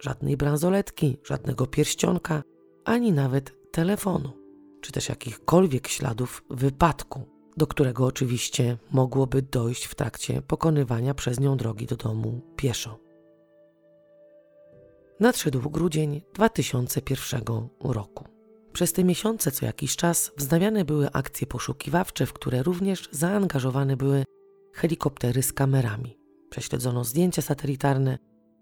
Żadnej 0.00 0.36
bransoletki, 0.36 1.18
żadnego 1.24 1.66
pierścionka, 1.66 2.42
ani 2.84 3.12
nawet 3.12 3.72
telefonu, 3.72 4.32
czy 4.80 4.92
też 4.92 5.08
jakichkolwiek 5.08 5.88
śladów 5.88 6.44
wypadku, 6.50 7.35
do 7.56 7.66
którego 7.66 8.06
oczywiście 8.06 8.78
mogłoby 8.90 9.42
dojść 9.42 9.84
w 9.84 9.94
trakcie 9.94 10.42
pokonywania 10.42 11.14
przez 11.14 11.40
nią 11.40 11.56
drogi 11.56 11.86
do 11.86 11.96
domu 11.96 12.40
pieszo. 12.56 12.98
Nadszedł 15.20 15.70
grudzień 15.70 16.22
2001 16.34 17.42
roku. 17.80 18.24
Przez 18.72 18.92
te 18.92 19.04
miesiące 19.04 19.50
co 19.50 19.66
jakiś 19.66 19.96
czas 19.96 20.32
wznawiane 20.36 20.84
były 20.84 21.10
akcje 21.12 21.46
poszukiwawcze, 21.46 22.26
w 22.26 22.32
które 22.32 22.62
również 22.62 23.08
zaangażowane 23.12 23.96
były 23.96 24.24
helikoptery 24.74 25.42
z 25.42 25.52
kamerami. 25.52 26.18
Prześledzono 26.50 27.04
zdjęcia 27.04 27.42
satelitarne, 27.42 28.18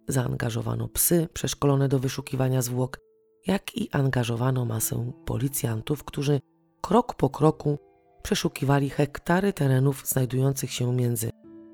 zaangażowano 0.09 0.89
psy 0.89 1.29
przeszkolone 1.33 1.89
do 1.89 1.99
wyszukiwania 1.99 2.63
zwłok, 2.63 2.99
jak 3.47 3.77
i 3.77 3.91
angażowano 3.91 4.65
masę 4.65 5.13
policjantów, 5.25 6.05
którzy 6.05 6.41
krok 6.81 7.15
po 7.15 7.31
kroku 7.31 7.79
przeszukiwali 8.25 8.91
hektary 8.91 9.53
terenów 9.53 10.07
znajdujących 10.07 10.73
się 10.73 10.93
między 10.95 11.31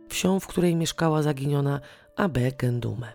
wsią, 0.09 0.41
w 0.41 0.47
której 0.47 0.77
mieszkała 0.77 1.23
zaginiona, 1.23 1.81
a 2.17 2.29
Bergendume. 2.29 3.13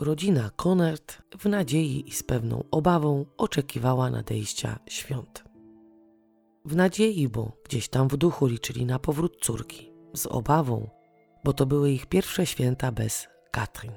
Rodzina 0.00 0.50
Konert 0.56 1.22
w 1.38 1.48
nadziei 1.48 2.08
i 2.08 2.12
z 2.12 2.22
pewną 2.22 2.64
obawą 2.70 3.26
oczekiwała 3.36 4.10
nadejścia 4.10 4.78
świąt. 4.86 5.44
W 6.64 6.76
nadziei, 6.76 7.28
bo 7.28 7.52
gdzieś 7.64 7.88
tam 7.88 8.08
w 8.08 8.16
duchu 8.16 8.46
liczyli 8.46 8.86
na 8.86 8.98
powrót 8.98 9.36
córki, 9.40 9.92
z 10.14 10.26
obawą, 10.26 10.90
bo 11.44 11.52
to 11.52 11.66
były 11.66 11.90
ich 11.90 12.06
pierwsze 12.06 12.46
święta 12.46 12.92
bez 12.92 13.28
Katrin. 13.50 13.92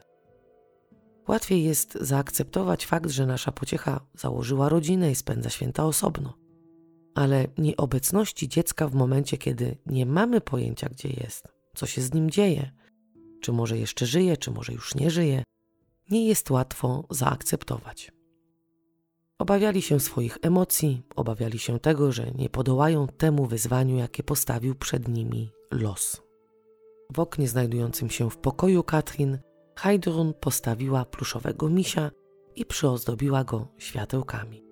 Łatwiej 1.27 1.63
jest 1.63 1.93
zaakceptować 1.93 2.85
fakt, 2.85 3.09
że 3.09 3.25
nasza 3.25 3.51
pociecha 3.51 3.99
założyła 4.13 4.69
rodzinę 4.69 5.11
i 5.11 5.15
spędza 5.15 5.49
święta 5.49 5.85
osobno. 5.85 6.40
Ale 7.15 7.47
nieobecności 7.57 8.49
dziecka 8.49 8.87
w 8.87 8.95
momencie, 8.95 9.37
kiedy 9.37 9.77
nie 9.85 10.05
mamy 10.05 10.41
pojęcia, 10.41 10.89
gdzie 10.89 11.09
jest, 11.09 11.47
co 11.75 11.85
się 11.85 12.01
z 12.01 12.13
nim 12.13 12.29
dzieje, 12.29 12.71
czy 13.41 13.51
może 13.51 13.77
jeszcze 13.77 14.05
żyje, 14.05 14.37
czy 14.37 14.51
może 14.51 14.73
już 14.73 14.95
nie 14.95 15.09
żyje, 15.09 15.43
nie 16.09 16.27
jest 16.27 16.51
łatwo 16.51 17.03
zaakceptować. 17.09 18.11
Obawiali 19.39 19.81
się 19.81 19.99
swoich 19.99 20.37
emocji, 20.41 21.03
obawiali 21.15 21.59
się 21.59 21.79
tego, 21.79 22.11
że 22.11 22.31
nie 22.31 22.49
podołają 22.49 23.07
temu 23.07 23.45
wyzwaniu, 23.45 23.97
jakie 23.97 24.23
postawił 24.23 24.75
przed 24.75 25.07
nimi 25.07 25.51
los. 25.71 26.21
W 27.13 27.19
oknie 27.19 27.47
znajdującym 27.47 28.09
się 28.09 28.29
w 28.29 28.37
pokoju 28.37 28.83
Katrin, 28.83 29.37
Heidrun 29.75 30.33
postawiła 30.33 31.05
pluszowego 31.05 31.69
misia 31.69 32.11
i 32.55 32.65
przyozdobiła 32.65 33.43
go 33.43 33.67
światełkami. 33.77 34.70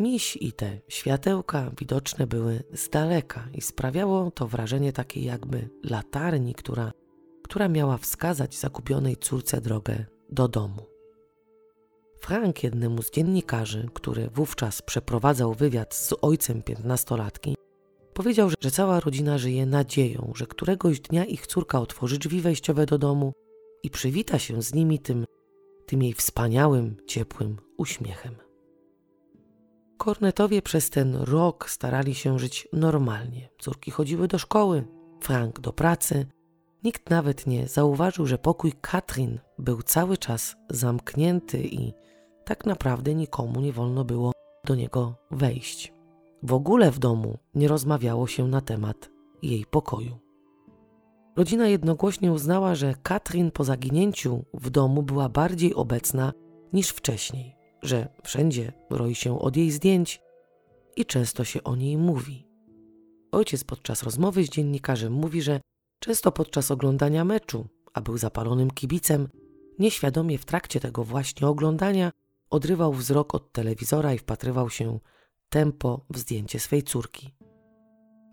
Miś 0.00 0.36
i 0.36 0.52
te 0.52 0.78
światełka 0.88 1.70
widoczne 1.78 2.26
były 2.26 2.62
z 2.74 2.88
daleka 2.88 3.48
i 3.54 3.60
sprawiało 3.60 4.30
to 4.30 4.48
wrażenie 4.48 4.92
takiej 4.92 5.24
jakby 5.24 5.68
latarni, 5.84 6.54
która, 6.54 6.92
która 7.42 7.68
miała 7.68 7.96
wskazać 7.96 8.58
zagubionej 8.58 9.16
córce 9.16 9.60
drogę 9.60 10.04
do 10.30 10.48
domu. 10.48 10.86
Frank, 12.20 12.62
jednemu 12.62 13.02
z 13.02 13.10
dziennikarzy, 13.10 13.88
który 13.94 14.30
wówczas 14.30 14.82
przeprowadzał 14.82 15.54
wywiad 15.54 15.94
z 15.94 16.14
ojcem 16.22 16.62
piętnastolatki, 16.62 17.56
powiedział, 18.14 18.50
że 18.60 18.70
cała 18.70 19.00
rodzina 19.00 19.38
żyje 19.38 19.66
nadzieją, 19.66 20.32
że 20.36 20.46
któregoś 20.46 21.00
dnia 21.00 21.24
ich 21.24 21.46
córka 21.46 21.80
otworzy 21.80 22.18
drzwi 22.18 22.40
wejściowe 22.40 22.86
do 22.86 22.98
domu 22.98 23.32
i 23.82 23.90
przywita 23.90 24.38
się 24.38 24.62
z 24.62 24.74
nimi 24.74 24.98
tym, 24.98 25.24
tym 25.86 26.02
jej 26.02 26.12
wspaniałym, 26.12 26.96
ciepłym 27.06 27.56
uśmiechem. 27.76 28.49
Kornetowie 30.00 30.62
przez 30.62 30.90
ten 30.90 31.16
rok 31.16 31.70
starali 31.70 32.14
się 32.14 32.38
żyć 32.38 32.68
normalnie. 32.72 33.48
Córki 33.58 33.90
chodziły 33.90 34.28
do 34.28 34.38
szkoły, 34.38 34.84
Frank 35.20 35.60
do 35.60 35.72
pracy. 35.72 36.26
Nikt 36.84 37.10
nawet 37.10 37.46
nie 37.46 37.68
zauważył, 37.68 38.26
że 38.26 38.38
pokój 38.38 38.72
Katrin 38.80 39.38
był 39.58 39.82
cały 39.82 40.18
czas 40.18 40.56
zamknięty 40.70 41.62
i 41.62 41.92
tak 42.44 42.66
naprawdę 42.66 43.14
nikomu 43.14 43.60
nie 43.60 43.72
wolno 43.72 44.04
było 44.04 44.32
do 44.64 44.74
niego 44.74 45.14
wejść. 45.30 45.92
W 46.42 46.52
ogóle 46.52 46.90
w 46.90 46.98
domu 46.98 47.38
nie 47.54 47.68
rozmawiało 47.68 48.26
się 48.26 48.48
na 48.48 48.60
temat 48.60 49.10
jej 49.42 49.66
pokoju. 49.66 50.18
Rodzina 51.36 51.68
jednogłośnie 51.68 52.32
uznała, 52.32 52.74
że 52.74 52.94
Katrin 53.02 53.50
po 53.50 53.64
zaginięciu 53.64 54.44
w 54.54 54.70
domu 54.70 55.02
była 55.02 55.28
bardziej 55.28 55.74
obecna 55.74 56.32
niż 56.72 56.88
wcześniej, 56.88 57.59
że 57.82 58.08
wszędzie 58.22 58.72
roi 58.90 59.14
się 59.14 59.40
od 59.40 59.56
jej 59.56 59.70
zdjęć 59.70 60.20
i 60.96 61.06
często 61.06 61.44
się 61.44 61.64
o 61.64 61.76
niej 61.76 61.96
mówi. 61.96 62.46
Ojciec 63.32 63.64
podczas 63.64 64.02
rozmowy 64.02 64.44
z 64.44 64.48
dziennikarzem 64.48 65.12
mówi, 65.12 65.42
że 65.42 65.60
często 65.98 66.32
podczas 66.32 66.70
oglądania 66.70 67.24
meczu, 67.24 67.66
a 67.92 68.00
był 68.00 68.18
zapalonym 68.18 68.70
kibicem, 68.70 69.28
nieświadomie 69.78 70.38
w 70.38 70.44
trakcie 70.44 70.80
tego 70.80 71.04
właśnie 71.04 71.46
oglądania 71.46 72.12
odrywał 72.50 72.92
wzrok 72.92 73.34
od 73.34 73.52
telewizora 73.52 74.14
i 74.14 74.18
wpatrywał 74.18 74.70
się 74.70 74.98
tempo 75.48 76.06
w 76.10 76.18
zdjęcie 76.18 76.60
swej 76.60 76.82
córki. 76.82 77.34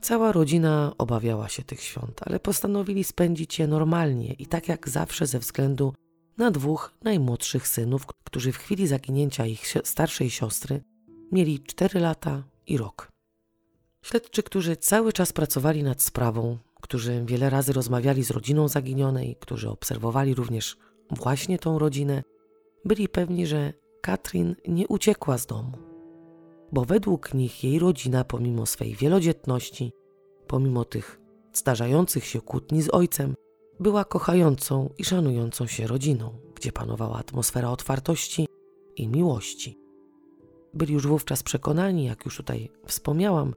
Cała 0.01 0.31
rodzina 0.31 0.93
obawiała 0.97 1.49
się 1.49 1.63
tych 1.63 1.81
świąt, 1.81 2.21
ale 2.25 2.39
postanowili 2.39 3.03
spędzić 3.03 3.59
je 3.59 3.67
normalnie 3.67 4.33
i 4.33 4.45
tak 4.45 4.67
jak 4.67 4.89
zawsze 4.89 5.27
ze 5.27 5.39
względu 5.39 5.93
na 6.37 6.51
dwóch 6.51 6.93
najmłodszych 7.03 7.67
synów, 7.67 8.05
którzy 8.05 8.51
w 8.51 8.57
chwili 8.57 8.87
zaginięcia 8.87 9.45
ich 9.45 9.73
starszej 9.83 10.29
siostry 10.29 10.81
mieli 11.31 11.59
4 11.59 11.99
lata 11.99 12.43
i 12.67 12.77
rok. 12.77 13.11
Śledczy, 14.03 14.43
którzy 14.43 14.77
cały 14.77 15.13
czas 15.13 15.33
pracowali 15.33 15.83
nad 15.83 16.01
sprawą, 16.01 16.57
którzy 16.81 17.23
wiele 17.25 17.49
razy 17.49 17.73
rozmawiali 17.73 18.23
z 18.23 18.31
rodziną 18.31 18.67
zaginionej, 18.67 19.35
którzy 19.39 19.69
obserwowali 19.69 20.35
również 20.35 20.77
właśnie 21.11 21.59
tą 21.59 21.79
rodzinę, 21.79 22.23
byli 22.85 23.09
pewni, 23.09 23.47
że 23.47 23.73
Katrin 24.01 24.55
nie 24.67 24.87
uciekła 24.87 25.37
z 25.37 25.45
domu 25.45 25.87
bo 26.71 26.85
według 26.85 27.33
nich 27.33 27.63
jej 27.63 27.79
rodzina, 27.79 28.23
pomimo 28.23 28.65
swej 28.65 28.95
wielodzietności, 28.95 29.91
pomimo 30.47 30.85
tych 30.85 31.19
zdarzających 31.53 32.25
się 32.25 32.41
kłótni 32.41 32.81
z 32.81 32.89
ojcem, 32.89 33.35
była 33.79 34.05
kochającą 34.05 34.89
i 34.97 35.05
szanującą 35.05 35.67
się 35.67 35.87
rodziną, 35.87 36.39
gdzie 36.55 36.71
panowała 36.71 37.17
atmosfera 37.17 37.71
otwartości 37.71 38.47
i 38.95 39.07
miłości. 39.07 39.79
Byli 40.73 40.93
już 40.93 41.07
wówczas 41.07 41.43
przekonani, 41.43 42.05
jak 42.05 42.25
już 42.25 42.37
tutaj 42.37 42.69
wspomniałam, 42.85 43.53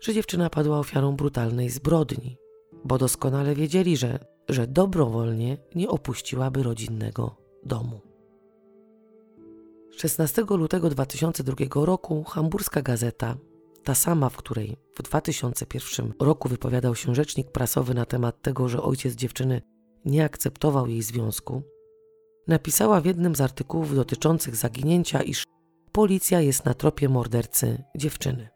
że 0.00 0.14
dziewczyna 0.14 0.50
padła 0.50 0.78
ofiarą 0.78 1.16
brutalnej 1.16 1.70
zbrodni, 1.70 2.36
bo 2.84 2.98
doskonale 2.98 3.54
wiedzieli, 3.54 3.96
że, 3.96 4.18
że 4.48 4.66
dobrowolnie 4.66 5.58
nie 5.74 5.88
opuściłaby 5.88 6.62
rodzinnego 6.62 7.36
domu. 7.62 8.00
16 9.90 10.44
lutego 10.50 10.90
2002 10.90 11.54
roku 11.74 12.24
hamburska 12.24 12.82
gazeta, 12.82 13.36
ta 13.84 13.94
sama, 13.94 14.28
w 14.28 14.36
której 14.36 14.76
w 14.94 15.02
2001 15.02 16.12
roku 16.20 16.48
wypowiadał 16.48 16.94
się 16.94 17.14
rzecznik 17.14 17.52
prasowy 17.52 17.94
na 17.94 18.06
temat 18.06 18.42
tego, 18.42 18.68
że 18.68 18.82
ojciec 18.82 19.14
dziewczyny 19.14 19.62
nie 20.04 20.24
akceptował 20.24 20.86
jej 20.86 21.02
związku, 21.02 21.62
napisała 22.46 23.00
w 23.00 23.04
jednym 23.04 23.36
z 23.36 23.40
artykułów 23.40 23.94
dotyczących 23.94 24.56
zaginięcia, 24.56 25.22
iż 25.22 25.44
policja 25.92 26.40
jest 26.40 26.64
na 26.64 26.74
tropie 26.74 27.08
mordercy 27.08 27.84
dziewczyny. 27.96 28.48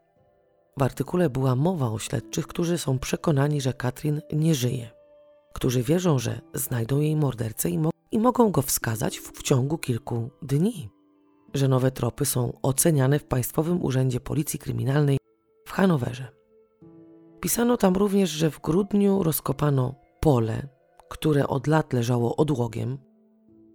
W 0.76 0.82
artykule 0.82 1.30
była 1.30 1.56
mowa 1.56 1.90
o 1.90 1.98
śledczych, 1.98 2.46
którzy 2.46 2.78
są 2.78 2.98
przekonani, 2.98 3.60
że 3.60 3.72
Katrin 3.72 4.20
nie 4.32 4.54
żyje, 4.54 4.90
którzy 5.54 5.82
wierzą, 5.82 6.18
że 6.18 6.40
znajdą 6.54 7.00
jej 7.00 7.16
mordercę 7.16 7.70
i, 7.70 7.78
mo 7.78 7.90
i 8.10 8.18
mogą 8.18 8.50
go 8.50 8.62
wskazać 8.62 9.18
w, 9.18 9.32
w 9.32 9.42
ciągu 9.42 9.78
kilku 9.78 10.30
dni 10.42 10.93
że 11.54 11.68
nowe 11.68 11.90
tropy 11.90 12.24
są 12.24 12.52
oceniane 12.62 13.18
w 13.18 13.24
Państwowym 13.24 13.84
Urzędzie 13.84 14.20
Policji 14.20 14.58
Kryminalnej 14.58 15.18
w 15.66 15.72
Hanowerze. 15.72 16.28
Pisano 17.40 17.76
tam 17.76 17.94
również, 17.94 18.30
że 18.30 18.50
w 18.50 18.60
grudniu 18.60 19.22
rozkopano 19.22 19.94
pole, 20.20 20.68
które 21.08 21.46
od 21.46 21.66
lat 21.66 21.92
leżało 21.92 22.36
odłogiem. 22.36 22.98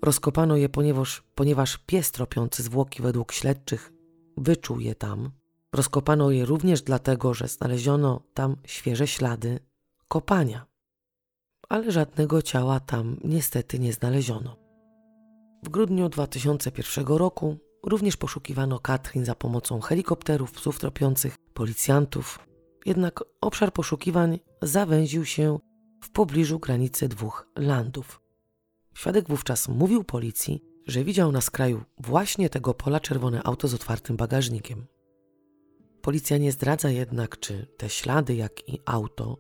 Rozkopano 0.02 0.56
je, 0.56 0.70
ponieważ, 0.70 1.24
ponieważ 1.36 1.78
pies 1.78 2.12
tropiący 2.12 2.64
zwłoki 2.64 3.02
według 3.02 3.32
śledczych 3.32 3.94
wyczuł 4.38 4.80
je 4.80 4.96
tam. 4.96 5.32
Rozkopano 5.74 6.32
je 6.32 6.46
również 6.46 6.82
dlatego, 6.82 7.34
że 7.34 7.48
znaleziono 7.48 8.22
tam 8.34 8.56
świeże 8.66 9.08
ślady 9.08 9.60
kopania. 10.08 10.66
Ale 11.70 11.92
żadnego 11.92 12.42
ciała 12.42 12.80
tam 12.80 13.18
niestety 13.24 13.80
nie 13.80 13.94
znaleziono. 13.94 14.56
W 15.64 15.70
grudniu 15.70 16.10
2001 16.10 17.06
roku 17.08 17.58
Również 17.84 18.18
poszukiwano 18.18 18.80
Katrin 18.80 19.26
za 19.26 19.36
pomocą 19.36 19.80
helikopterów, 19.80 20.52
psów 20.52 20.80
tropiących, 20.80 21.38
policjantów. 21.54 22.40
Jednak 22.86 23.24
obszar 23.42 23.74
poszukiwań 23.74 24.40
zawęził 24.62 25.26
się 25.26 25.60
w 26.04 26.10
pobliżu 26.10 26.60
granicy 26.60 27.08
dwóch 27.08 27.48
landów. 27.56 28.22
Świadek 28.94 29.28
wówczas 29.28 29.68
mówił 29.68 30.04
policji, 30.04 30.64
że 30.88 31.04
widział 31.04 31.32
na 31.32 31.42
skraju 31.42 31.84
właśnie 31.98 32.50
tego 32.50 32.74
pola 32.74 33.00
czerwone 33.00 33.44
auto 33.44 33.68
z 33.68 33.74
otwartym 33.74 34.18
bagażnikiem. 34.18 34.88
Policja 36.02 36.38
nie 36.38 36.52
zdradza 36.52 36.90
jednak, 36.90 37.40
czy 37.40 37.68
te 37.78 37.90
ślady, 37.90 38.36
jak 38.36 38.70
i 38.70 38.80
auto, 38.86 39.38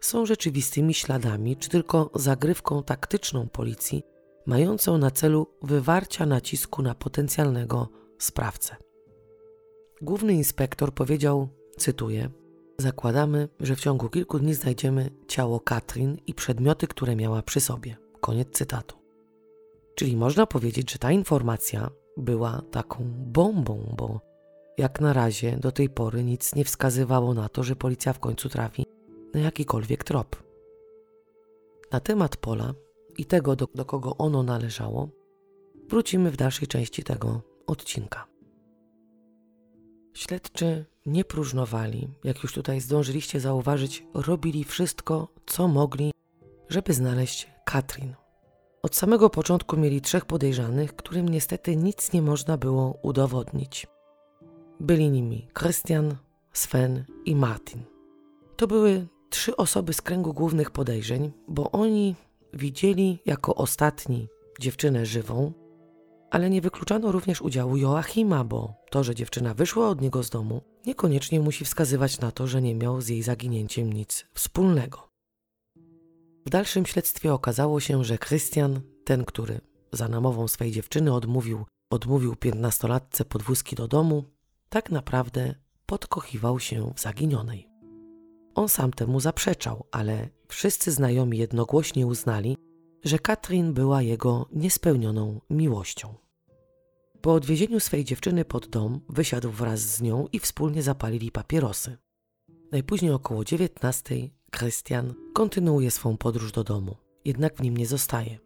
są 0.00 0.26
rzeczywistymi 0.26 0.94
śladami, 0.94 1.56
czy 1.56 1.68
tylko 1.68 2.10
zagrywką 2.14 2.82
taktyczną 2.82 3.48
policji 3.48 4.02
mającą 4.46 4.98
na 4.98 5.10
celu 5.10 5.46
wywarcia 5.62 6.26
nacisku 6.26 6.82
na 6.82 6.94
potencjalnego 6.94 7.88
sprawcę. 8.18 8.76
Główny 10.02 10.32
inspektor 10.32 10.94
powiedział, 10.94 11.48
cytuję: 11.76 12.30
Zakładamy, 12.78 13.48
że 13.60 13.76
w 13.76 13.80
ciągu 13.80 14.08
kilku 14.08 14.38
dni 14.38 14.54
znajdziemy 14.54 15.10
ciało 15.28 15.60
Katrin 15.60 16.16
i 16.26 16.34
przedmioty, 16.34 16.86
które 16.86 17.16
miała 17.16 17.42
przy 17.42 17.60
sobie. 17.60 17.96
Koniec 18.20 18.48
cytatu. 18.50 18.96
Czyli 19.94 20.16
można 20.16 20.46
powiedzieć, 20.46 20.92
że 20.92 20.98
ta 20.98 21.12
informacja 21.12 21.90
była 22.16 22.62
taką 22.70 23.04
bombą, 23.08 23.94
bo 23.96 24.20
jak 24.78 25.00
na 25.00 25.12
razie 25.12 25.56
do 25.56 25.72
tej 25.72 25.88
pory 25.88 26.24
nic 26.24 26.54
nie 26.54 26.64
wskazywało 26.64 27.34
na 27.34 27.48
to, 27.48 27.62
że 27.62 27.76
policja 27.76 28.12
w 28.12 28.18
końcu 28.18 28.48
trafi 28.48 28.86
na 29.34 29.40
jakikolwiek 29.40 30.04
trop. 30.04 30.36
Na 31.92 32.00
temat 32.00 32.36
pola 32.36 32.74
i 33.18 33.24
tego, 33.24 33.56
do, 33.56 33.68
do 33.74 33.84
kogo 33.84 34.16
ono 34.16 34.42
należało, 34.42 35.08
wrócimy 35.88 36.30
w 36.30 36.36
dalszej 36.36 36.68
części 36.68 37.04
tego 37.04 37.42
odcinka. 37.66 38.26
Śledczy 40.14 40.84
nie 41.06 41.24
próżnowali, 41.24 42.08
jak 42.24 42.42
już 42.42 42.52
tutaj 42.52 42.80
zdążyliście 42.80 43.40
zauważyć, 43.40 44.06
robili 44.14 44.64
wszystko, 44.64 45.28
co 45.46 45.68
mogli, 45.68 46.10
żeby 46.68 46.94
znaleźć 46.94 47.48
Katrin. 47.64 48.14
Od 48.82 48.96
samego 48.96 49.30
początku 49.30 49.76
mieli 49.76 50.00
trzech 50.00 50.24
podejrzanych, 50.24 50.96
którym 50.96 51.28
niestety 51.28 51.76
nic 51.76 52.12
nie 52.12 52.22
można 52.22 52.56
było 52.56 52.98
udowodnić. 53.02 53.86
Byli 54.80 55.10
nimi 55.10 55.48
Christian, 55.58 56.16
Sven 56.52 57.04
i 57.24 57.36
Martin. 57.36 57.82
To 58.56 58.66
były 58.66 59.06
trzy 59.30 59.56
osoby 59.56 59.92
z 59.92 60.02
kręgu 60.02 60.34
głównych 60.34 60.70
podejrzeń, 60.70 61.32
bo 61.48 61.70
oni 61.70 62.14
widzieli 62.56 63.18
jako 63.26 63.54
ostatni 63.54 64.28
dziewczynę 64.60 65.06
żywą, 65.06 65.52
ale 66.30 66.50
nie 66.50 66.60
wykluczano 66.60 67.12
również 67.12 67.42
udziału 67.42 67.76
Joachima, 67.76 68.44
bo 68.44 68.74
to, 68.90 69.04
że 69.04 69.14
dziewczyna 69.14 69.54
wyszła 69.54 69.88
od 69.88 70.00
niego 70.00 70.22
z 70.22 70.30
domu, 70.30 70.62
niekoniecznie 70.86 71.40
musi 71.40 71.64
wskazywać 71.64 72.20
na 72.20 72.30
to, 72.30 72.46
że 72.46 72.62
nie 72.62 72.74
miał 72.74 73.00
z 73.00 73.08
jej 73.08 73.22
zaginięciem 73.22 73.92
nic 73.92 74.26
wspólnego. 74.34 75.08
W 76.46 76.50
dalszym 76.50 76.86
śledztwie 76.86 77.32
okazało 77.32 77.80
się, 77.80 78.04
że 78.04 78.18
Christian, 78.18 78.80
ten, 79.04 79.24
który 79.24 79.60
za 79.92 80.08
namową 80.08 80.48
swej 80.48 80.72
dziewczyny 80.72 81.14
odmówił, 81.14 81.64
odmówił 81.90 82.36
piętnastolatce 82.36 83.24
podwózki 83.24 83.76
do 83.76 83.88
domu, 83.88 84.24
tak 84.68 84.90
naprawdę 84.90 85.54
podkochiwał 85.86 86.60
się 86.60 86.92
w 86.96 87.00
zaginionej. 87.00 87.73
On 88.54 88.68
sam 88.68 88.92
temu 88.92 89.20
zaprzeczał, 89.20 89.84
ale 89.90 90.28
wszyscy 90.48 90.92
znajomi 90.92 91.38
jednogłośnie 91.38 92.06
uznali, 92.06 92.56
że 93.04 93.18
Katrin 93.18 93.72
była 93.72 94.02
jego 94.02 94.48
niespełnioną 94.52 95.40
miłością. 95.50 96.14
Po 97.20 97.32
odwiezieniu 97.32 97.80
swej 97.80 98.04
dziewczyny 98.04 98.44
pod 98.44 98.66
dom 98.66 99.00
wysiadł 99.08 99.50
wraz 99.50 99.80
z 99.80 100.02
nią 100.02 100.26
i 100.32 100.38
wspólnie 100.38 100.82
zapalili 100.82 101.30
papierosy. 101.30 101.96
Najpóźniej 102.72 103.12
około 103.12 103.44
dziewiętnastej 103.44 104.34
Krystian 104.50 105.14
kontynuuje 105.34 105.90
swą 105.90 106.16
podróż 106.16 106.52
do 106.52 106.64
domu, 106.64 106.96
jednak 107.24 107.56
w 107.56 107.62
nim 107.62 107.76
nie 107.76 107.86
zostaje. 107.86 108.38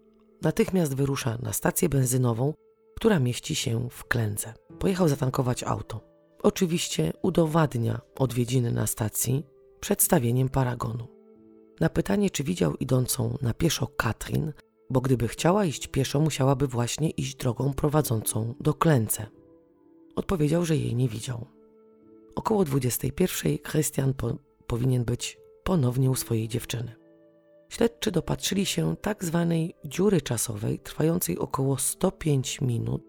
Natychmiast 0.43 0.95
wyrusza 0.95 1.39
na 1.43 1.53
stację 1.53 1.89
benzynową, 1.89 2.55
która 2.97 3.19
mieści 3.19 3.55
się 3.55 3.89
w 3.91 4.05
Klędze. 4.05 4.55
Pojechał 4.79 5.09
zatankować 5.09 5.65
auto. 5.65 6.01
Oczywiście 6.43 7.13
udowadnia 7.23 8.01
odwiedziny 8.19 8.73
na 8.73 8.87
stacji 8.87 9.47
przedstawieniem 9.79 10.49
paragonu. 10.49 11.09
Na 11.81 11.89
pytanie, 11.89 12.31
czy 12.31 12.45
widział 12.45 12.75
idącą 12.75 13.39
na 13.43 13.55
pieszo 13.55 13.87
Katrin, 13.87 14.53
bo 14.91 15.01
gdyby 15.01 15.29
chciała 15.29 15.65
iść 15.65 15.87
pieszo, 15.87 16.21
musiałaby 16.21 16.67
właśnie 16.67 17.11
iść 17.11 17.37
drogą 17.37 17.75
prowadzącą 17.75 18.55
do 18.61 18.75
Klęce. 18.75 19.27
Odpowiedział, 20.17 20.65
że 20.65 20.77
jej 20.77 20.95
nie 20.95 21.09
widział. 21.09 21.47
Około 22.35 22.65
21 22.65 23.59
Christian 23.59 24.15
po 24.15 24.37
powinien 24.67 25.05
być 25.05 25.39
ponownie 25.65 26.11
u 26.11 26.15
swojej 26.15 26.49
dziewczyny. 26.49 26.95
Śledczy 27.69 28.11
dopatrzyli 28.11 28.67
się 28.67 28.97
tak 28.97 29.25
zwanej 29.25 29.75
dziury 29.85 30.21
czasowej 30.21 30.79
trwającej 30.79 31.39
około 31.39 31.79
105 31.79 32.61
minut 32.61 33.03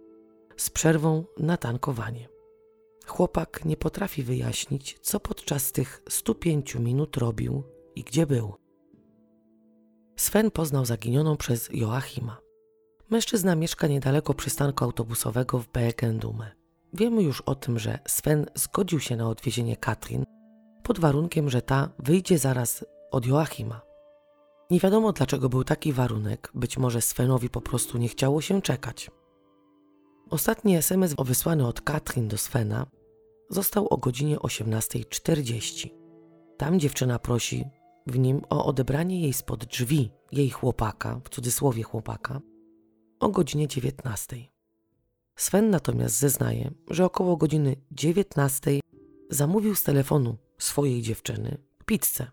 z 0.58 0.70
przerwą 0.70 1.24
na 1.38 1.58
tankowanie. 1.58 2.30
Chłopak 3.10 3.66
nie 3.66 3.78
potrafi 3.78 4.24
wyjaśnić, 4.24 5.00
co 5.02 5.20
podczas 5.20 5.72
tych 5.72 6.04
105 6.10 6.76
minut 6.76 7.18
robił 7.18 7.64
i 7.96 8.04
gdzie 8.04 8.28
był. 8.28 8.54
Sven 10.16 10.52
poznał 10.52 10.86
zaginioną 10.86 11.38
przez 11.38 11.70
Joachima. 11.74 12.38
Mężczyzna 13.10 13.56
mieszka 13.56 13.88
niedaleko 13.88 14.34
przystanku 14.34 14.84
autobusowego 14.84 15.60
w 15.60 15.68
Bergendume. 15.68 16.52
Wiemy 16.94 17.24
już 17.24 17.42
o 17.42 17.56
tym, 17.56 17.80
że 17.80 18.00
Sven 18.08 18.46
zgodził 18.56 19.00
się 19.00 19.16
na 19.16 19.30
odwiezienie 19.30 19.78
Katrin 19.78 20.24
pod 20.84 21.00
warunkiem, 21.00 21.50
że 21.50 21.62
ta 21.62 21.90
wyjdzie 22.00 22.38
zaraz 22.38 22.86
od 23.12 23.26
Joachima. 23.26 23.82
Nie 24.72 24.80
wiadomo 24.80 25.14
dlaczego 25.14 25.50
był 25.50 25.64
taki 25.64 25.94
warunek, 25.94 26.52
być 26.54 26.78
może 26.78 27.02
Svenowi 27.02 27.50
po 27.50 27.62
prostu 27.62 27.98
nie 27.98 28.08
chciało 28.08 28.42
się 28.42 28.62
czekać. 28.62 29.12
Ostatni 30.30 30.76
SMS 30.76 31.16
wysłany 31.26 31.68
od 31.68 31.82
Katrin 31.82 32.28
do 32.28 32.38
Svena 32.38 32.86
został 33.50 33.88
o 33.88 33.98
godzinie 33.98 34.38
18.40. 34.38 35.90
Tam 36.58 36.80
dziewczyna 36.80 37.20
prosi 37.20 37.66
w 38.08 38.20
nim 38.20 38.42
o 38.50 38.66
odebranie 38.66 39.22
jej 39.22 39.34
spod 39.34 39.66
drzwi 39.66 40.12
jej 40.32 40.50
chłopaka, 40.50 41.22
w 41.24 41.30
cudzysłowie 41.30 41.84
chłopaka, 41.84 42.42
o 43.20 43.30
godzinie 43.30 43.68
19. 43.68 44.38
Sven 45.36 45.70
natomiast 45.70 46.20
zeznaje, 46.20 46.72
że 46.90 47.06
około 47.06 47.38
godziny 47.38 47.76
19 47.92 48.80
zamówił 49.30 49.76
z 49.76 49.84
telefonu 49.84 50.38
swojej 50.58 51.02
dziewczyny 51.02 51.58
pizzę. 51.86 52.32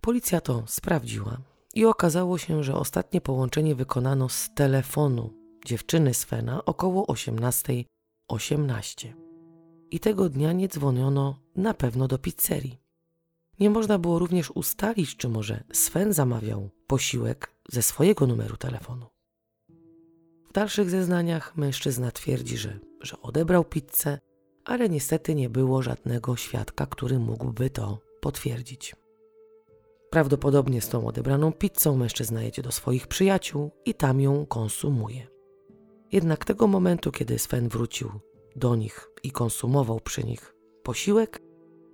Policja 0.00 0.40
to 0.40 0.62
sprawdziła 0.66 1.38
i 1.74 1.84
okazało 1.84 2.38
się, 2.38 2.64
że 2.64 2.74
ostatnie 2.74 3.20
połączenie 3.20 3.74
wykonano 3.74 4.28
z 4.28 4.54
telefonu 4.54 5.34
dziewczyny 5.66 6.14
Svena 6.14 6.64
około 6.64 7.06
18.18. 7.06 7.84
18. 8.28 9.27
I 9.90 10.00
tego 10.00 10.28
dnia 10.28 10.52
nie 10.52 10.68
dzwoniono 10.68 11.38
na 11.56 11.74
pewno 11.74 12.08
do 12.08 12.18
pizzerii. 12.18 12.78
Nie 13.60 13.70
można 13.70 13.98
było 13.98 14.18
również 14.18 14.50
ustalić, 14.50 15.16
czy 15.16 15.28
może 15.28 15.64
Sven 15.72 16.12
zamawiał 16.12 16.70
posiłek 16.86 17.54
ze 17.68 17.82
swojego 17.82 18.26
numeru 18.26 18.56
telefonu. 18.56 19.06
W 20.48 20.52
dalszych 20.52 20.90
zeznaniach 20.90 21.56
mężczyzna 21.56 22.10
twierdzi, 22.10 22.56
że, 22.56 22.78
że 23.00 23.22
odebrał 23.22 23.64
pizzę, 23.64 24.18
ale 24.64 24.88
niestety 24.88 25.34
nie 25.34 25.50
było 25.50 25.82
żadnego 25.82 26.36
świadka, 26.36 26.86
który 26.86 27.18
mógłby 27.18 27.70
to 27.70 27.98
potwierdzić. 28.20 28.96
Prawdopodobnie 30.10 30.80
z 30.80 30.88
tą 30.88 31.06
odebraną 31.06 31.52
pizzą 31.52 31.96
mężczyzna 31.96 32.42
jedzie 32.42 32.62
do 32.62 32.72
swoich 32.72 33.06
przyjaciół 33.06 33.70
i 33.84 33.94
tam 33.94 34.20
ją 34.20 34.46
konsumuje. 34.46 35.26
Jednak 36.12 36.44
tego 36.44 36.66
momentu, 36.66 37.12
kiedy 37.12 37.38
Sven 37.38 37.68
wrócił 37.68 38.10
do 38.58 38.76
nich 38.76 39.10
i 39.22 39.30
konsumował 39.30 40.00
przy 40.00 40.24
nich 40.24 40.54
posiłek, 40.82 41.42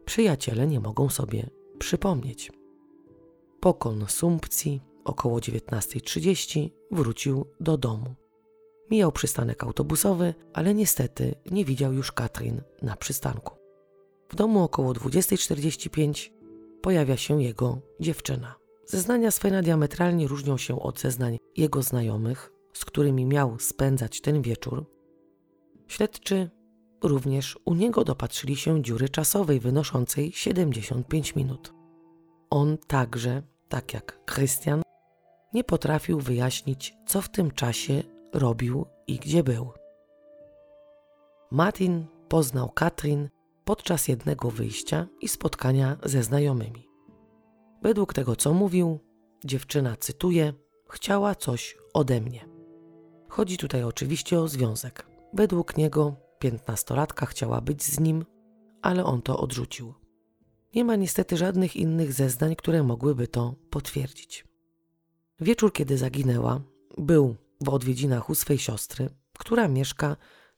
przyjaciele 0.04 0.66
nie 0.66 0.80
mogą 0.80 1.08
sobie 1.08 1.50
przypomnieć. 1.78 2.52
Po 3.60 3.74
konsumpcji 3.74 4.80
około 5.04 5.38
19.30 5.38 6.70
wrócił 6.90 7.46
do 7.60 7.78
domu. 7.78 8.14
Mijał 8.90 9.12
przystanek 9.12 9.64
autobusowy, 9.64 10.34
ale 10.52 10.74
niestety 10.74 11.34
nie 11.50 11.64
widział 11.64 11.92
już 11.92 12.12
Katrin 12.12 12.62
na 12.82 12.96
przystanku. 12.96 13.54
W 14.28 14.36
domu 14.36 14.62
około 14.62 14.92
20.45 14.92 16.30
pojawia 16.82 17.16
się 17.16 17.42
jego 17.42 17.78
dziewczyna. 18.00 18.54
Zeznania 18.86 19.30
Svena 19.30 19.62
diametralnie 19.62 20.28
różnią 20.28 20.56
się 20.56 20.82
od 20.82 21.00
zeznań 21.00 21.38
jego 21.56 21.82
znajomych, 21.82 22.52
z 22.72 22.84
którymi 22.84 23.26
miał 23.26 23.58
spędzać 23.58 24.20
ten 24.20 24.42
wieczór. 24.42 24.84
Śledczy 25.88 26.50
również 27.02 27.58
u 27.64 27.74
niego 27.74 28.04
dopatrzyli 28.04 28.56
się 28.56 28.82
dziury 28.82 29.08
czasowej 29.08 29.60
wynoszącej 29.60 30.32
75 30.32 31.36
minut. 31.36 31.72
On 32.50 32.78
także, 32.78 33.42
tak 33.68 33.94
jak 33.94 34.20
Christian, 34.34 34.82
nie 35.52 35.64
potrafił 35.64 36.20
wyjaśnić, 36.20 36.94
co 37.06 37.22
w 37.22 37.28
tym 37.28 37.50
czasie 37.50 38.02
robił 38.32 38.86
i 39.06 39.16
gdzie 39.18 39.42
był. 39.42 39.70
Martin 41.50 42.06
poznał 42.28 42.70
Katrin 42.70 43.28
podczas 43.64 44.08
jednego 44.08 44.50
wyjścia 44.50 45.06
i 45.20 45.28
spotkania 45.28 45.96
ze 46.04 46.22
znajomymi. 46.22 46.88
Według 47.82 48.14
tego, 48.14 48.36
co 48.36 48.54
mówił, 48.54 48.98
dziewczyna, 49.44 49.96
cytuję, 49.96 50.52
chciała 50.90 51.34
coś 51.34 51.76
ode 51.94 52.20
mnie. 52.20 52.48
Chodzi 53.28 53.58
tutaj 53.58 53.84
oczywiście 53.84 54.40
o 54.40 54.48
związek. 54.48 55.13
Według 55.34 55.76
niego 55.76 56.16
piętnastolatka 56.38 57.26
chciała 57.26 57.60
być 57.60 57.82
z 57.82 58.00
nim, 58.00 58.24
ale 58.82 59.04
on 59.04 59.22
to 59.22 59.38
odrzucił. 59.38 59.94
Nie 60.74 60.84
ma 60.84 60.96
niestety 60.96 61.36
żadnych 61.36 61.76
innych 61.76 62.12
zeznań, 62.12 62.56
które 62.56 62.82
mogłyby 62.82 63.28
to 63.28 63.54
potwierdzić. 63.70 64.44
Wieczór, 65.40 65.72
kiedy 65.72 65.98
zaginęła, 65.98 66.60
był 66.98 67.36
w 67.60 67.68
odwiedzinach 67.68 68.30
u 68.30 68.34
swej 68.34 68.58
siostry, 68.58 69.08
która 69.38 69.68
mieszka 69.68 70.16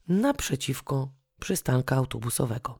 naprzeciwko 0.09 1.13
przystanka 1.41 1.97
autobusowego. 1.97 2.79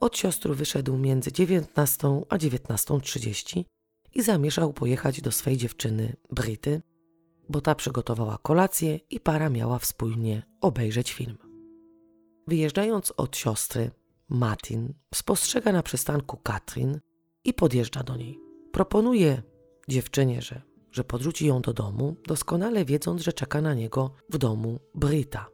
Od 0.00 0.16
siostry 0.16 0.54
wyszedł 0.54 0.96
między 0.96 1.32
19 1.32 2.22
a 2.28 2.36
19.30 2.36 3.64
i 4.14 4.22
zamierzał 4.22 4.72
pojechać 4.72 5.20
do 5.20 5.32
swej 5.32 5.56
dziewczyny 5.56 6.16
Bryty, 6.30 6.82
bo 7.48 7.60
ta 7.60 7.74
przygotowała 7.74 8.38
kolację 8.42 8.96
i 9.10 9.20
para 9.20 9.50
miała 9.50 9.78
wspólnie 9.78 10.42
obejrzeć 10.60 11.12
film. 11.12 11.38
Wyjeżdżając 12.46 13.12
od 13.16 13.36
siostry, 13.36 13.90
Martin 14.28 14.94
spostrzega 15.14 15.72
na 15.72 15.82
przystanku 15.82 16.36
Katrin 16.36 17.00
i 17.44 17.54
podjeżdża 17.54 18.02
do 18.02 18.16
niej. 18.16 18.38
Proponuje 18.72 19.42
dziewczynie, 19.88 20.42
że, 20.42 20.62
że 20.90 21.04
podrzuci 21.04 21.46
ją 21.46 21.60
do 21.60 21.72
domu, 21.72 22.16
doskonale 22.26 22.84
wiedząc, 22.84 23.22
że 23.22 23.32
czeka 23.32 23.60
na 23.60 23.74
niego 23.74 24.10
w 24.30 24.38
domu 24.38 24.80
Brita. 24.94 25.48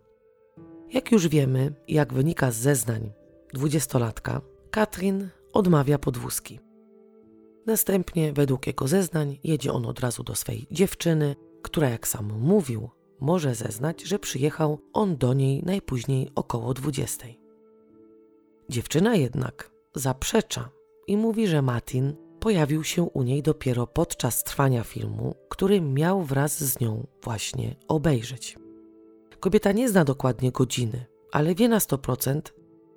Jak 0.91 1.13
już 1.13 1.29
wiemy, 1.29 1.75
jak 1.89 2.13
wynika 2.13 2.51
z 2.51 2.57
zeznań 2.57 3.13
dwudziestolatka, 3.55 4.41
Katrin 4.71 5.29
odmawia 5.53 5.99
podwózki. 5.99 6.61
Następnie, 7.67 8.33
według 8.33 8.67
jego 8.67 8.89
zeznań, 8.89 9.39
jedzie 9.45 9.73
on 9.73 9.87
od 9.87 10.01
razu 10.01 10.23
do 10.23 10.35
swej 10.35 10.67
dziewczyny, 10.71 11.37
która, 11.63 11.89
jak 11.89 12.09
sam 12.09 12.33
mówił, 12.39 12.91
może 13.21 13.55
zeznać, 13.55 14.03
że 14.03 14.19
przyjechał 14.19 14.79
on 14.93 15.17
do 15.17 15.35
niej 15.35 15.63
najpóźniej 15.63 16.31
około 16.35 16.75
20. 16.75 17.27
Dziewczyna 18.69 19.15
jednak 19.17 19.71
zaprzecza 19.95 20.71
i 21.07 21.17
mówi, 21.17 21.47
że 21.47 21.63
Martin 21.63 22.15
pojawił 22.41 22.85
się 22.85 23.03
u 23.03 23.23
niej 23.23 23.43
dopiero 23.43 23.87
podczas 23.87 24.45
trwania 24.45 24.85
filmu, 24.85 25.35
który 25.49 25.81
miał 25.81 26.23
wraz 26.23 26.65
z 26.65 26.81
nią 26.81 27.07
właśnie 27.23 27.77
obejrzeć. 27.89 28.59
Kobieta 29.41 29.73
nie 29.73 29.89
zna 29.89 30.05
dokładnie 30.05 30.53
godziny, 30.53 31.05
ale 31.33 31.55
wie 31.55 31.69
na 31.69 31.79
100%, 31.79 32.41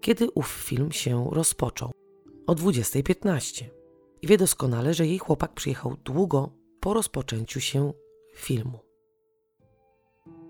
kiedy 0.01 0.32
ów 0.32 0.47
film 0.47 0.91
się 0.91 1.30
rozpoczął 1.32 1.91
o 2.47 2.53
20.15 2.53 3.66
i 4.22 4.28
wie 4.28 4.38
doskonale, 4.38 4.93
że 4.93 5.07
jej 5.07 5.20
chłopak 5.20 5.53
przyjechał 5.53 5.97
długo 6.03 6.49
po 6.80 6.93
rozpoczęciu 6.93 7.59
się 7.59 7.93
filmu. 8.36 8.79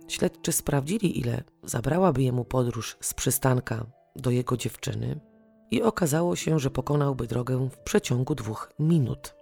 Śledczy 0.08 0.52
sprawdzili, 0.52 1.20
ile 1.20 1.44
zabrałaby 1.64 2.24
jemu 2.24 2.46
podróż 2.46 2.98
z 3.02 3.14
przystanka 3.14 3.86
do 4.16 4.32
jego 4.32 4.58
dziewczyny 4.58 5.20
i 5.72 5.82
okazało 5.82 6.36
się, 6.36 6.60
że 6.60 6.70
pokonałby 6.70 7.28
drogę 7.28 7.70
w 7.70 7.78
przeciągu 7.78 8.36
dwóch 8.36 8.74
minut. 8.80 9.36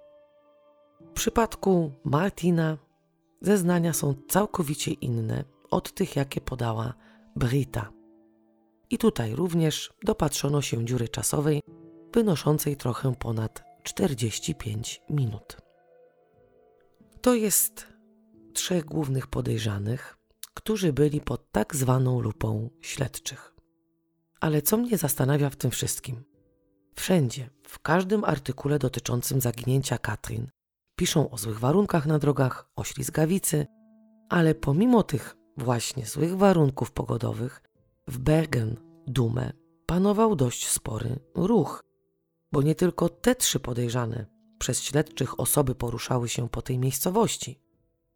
W 1.02 1.12
przypadku 1.14 1.92
Martina 2.04 2.78
zeznania 3.42 3.94
są 3.94 4.16
całkowicie 4.28 4.92
inne 4.92 5.44
od 5.70 5.94
tych, 5.94 6.16
jakie 6.16 6.42
podała 6.42 6.94
Brita. 7.36 7.92
I 8.90 8.98
tutaj 8.98 9.36
również 9.36 9.94
dopatrzono 10.04 10.62
się 10.62 10.86
dziury 10.86 11.10
czasowej 11.10 11.62
wynoszącej 12.14 12.78
trochę 12.78 13.16
ponad 13.16 13.64
45 13.84 15.02
minut. 15.10 15.58
To 17.22 17.34
jest 17.34 17.93
trzech 18.54 18.86
głównych 18.86 19.28
podejrzanych, 19.28 20.18
którzy 20.54 20.94
byli 20.94 21.22
pod 21.22 21.52
tak 21.52 21.76
zwaną 21.76 22.22
lupą 22.22 22.70
śledczych. 22.82 23.54
Ale 24.40 24.62
co 24.62 24.78
mnie 24.78 24.98
zastanawia 24.98 25.50
w 25.50 25.56
tym 25.56 25.72
wszystkim? 25.72 26.24
Wszędzie, 26.96 27.50
w 27.68 27.80
każdym 27.80 28.24
artykule 28.24 28.80
dotyczącym 28.80 29.42
zaginięcia 29.42 29.98
Katrin, 29.98 30.48
piszą 30.96 31.30
o 31.30 31.38
złych 31.38 31.60
warunkach 31.60 32.06
na 32.06 32.20
drogach, 32.20 32.70
o 32.76 32.84
ślizgawicy, 32.84 33.68
ale 34.30 34.56
pomimo 34.56 35.04
tych 35.04 35.36
właśnie 35.58 36.06
złych 36.06 36.38
warunków 36.38 36.92
pogodowych, 36.92 37.62
w 38.08 38.18
Bergen, 38.20 38.78
Dume, 39.08 39.54
panował 39.86 40.36
dość 40.36 40.68
spory 40.68 41.20
ruch, 41.36 41.84
bo 42.52 42.62
nie 42.62 42.76
tylko 42.76 43.10
te 43.10 43.36
trzy 43.36 43.60
podejrzane 43.60 44.26
przez 44.60 44.82
śledczych 44.82 45.40
osoby 45.40 45.76
poruszały 45.76 46.30
się 46.30 46.50
po 46.50 46.62
tej 46.62 46.80
miejscowości. 46.80 47.63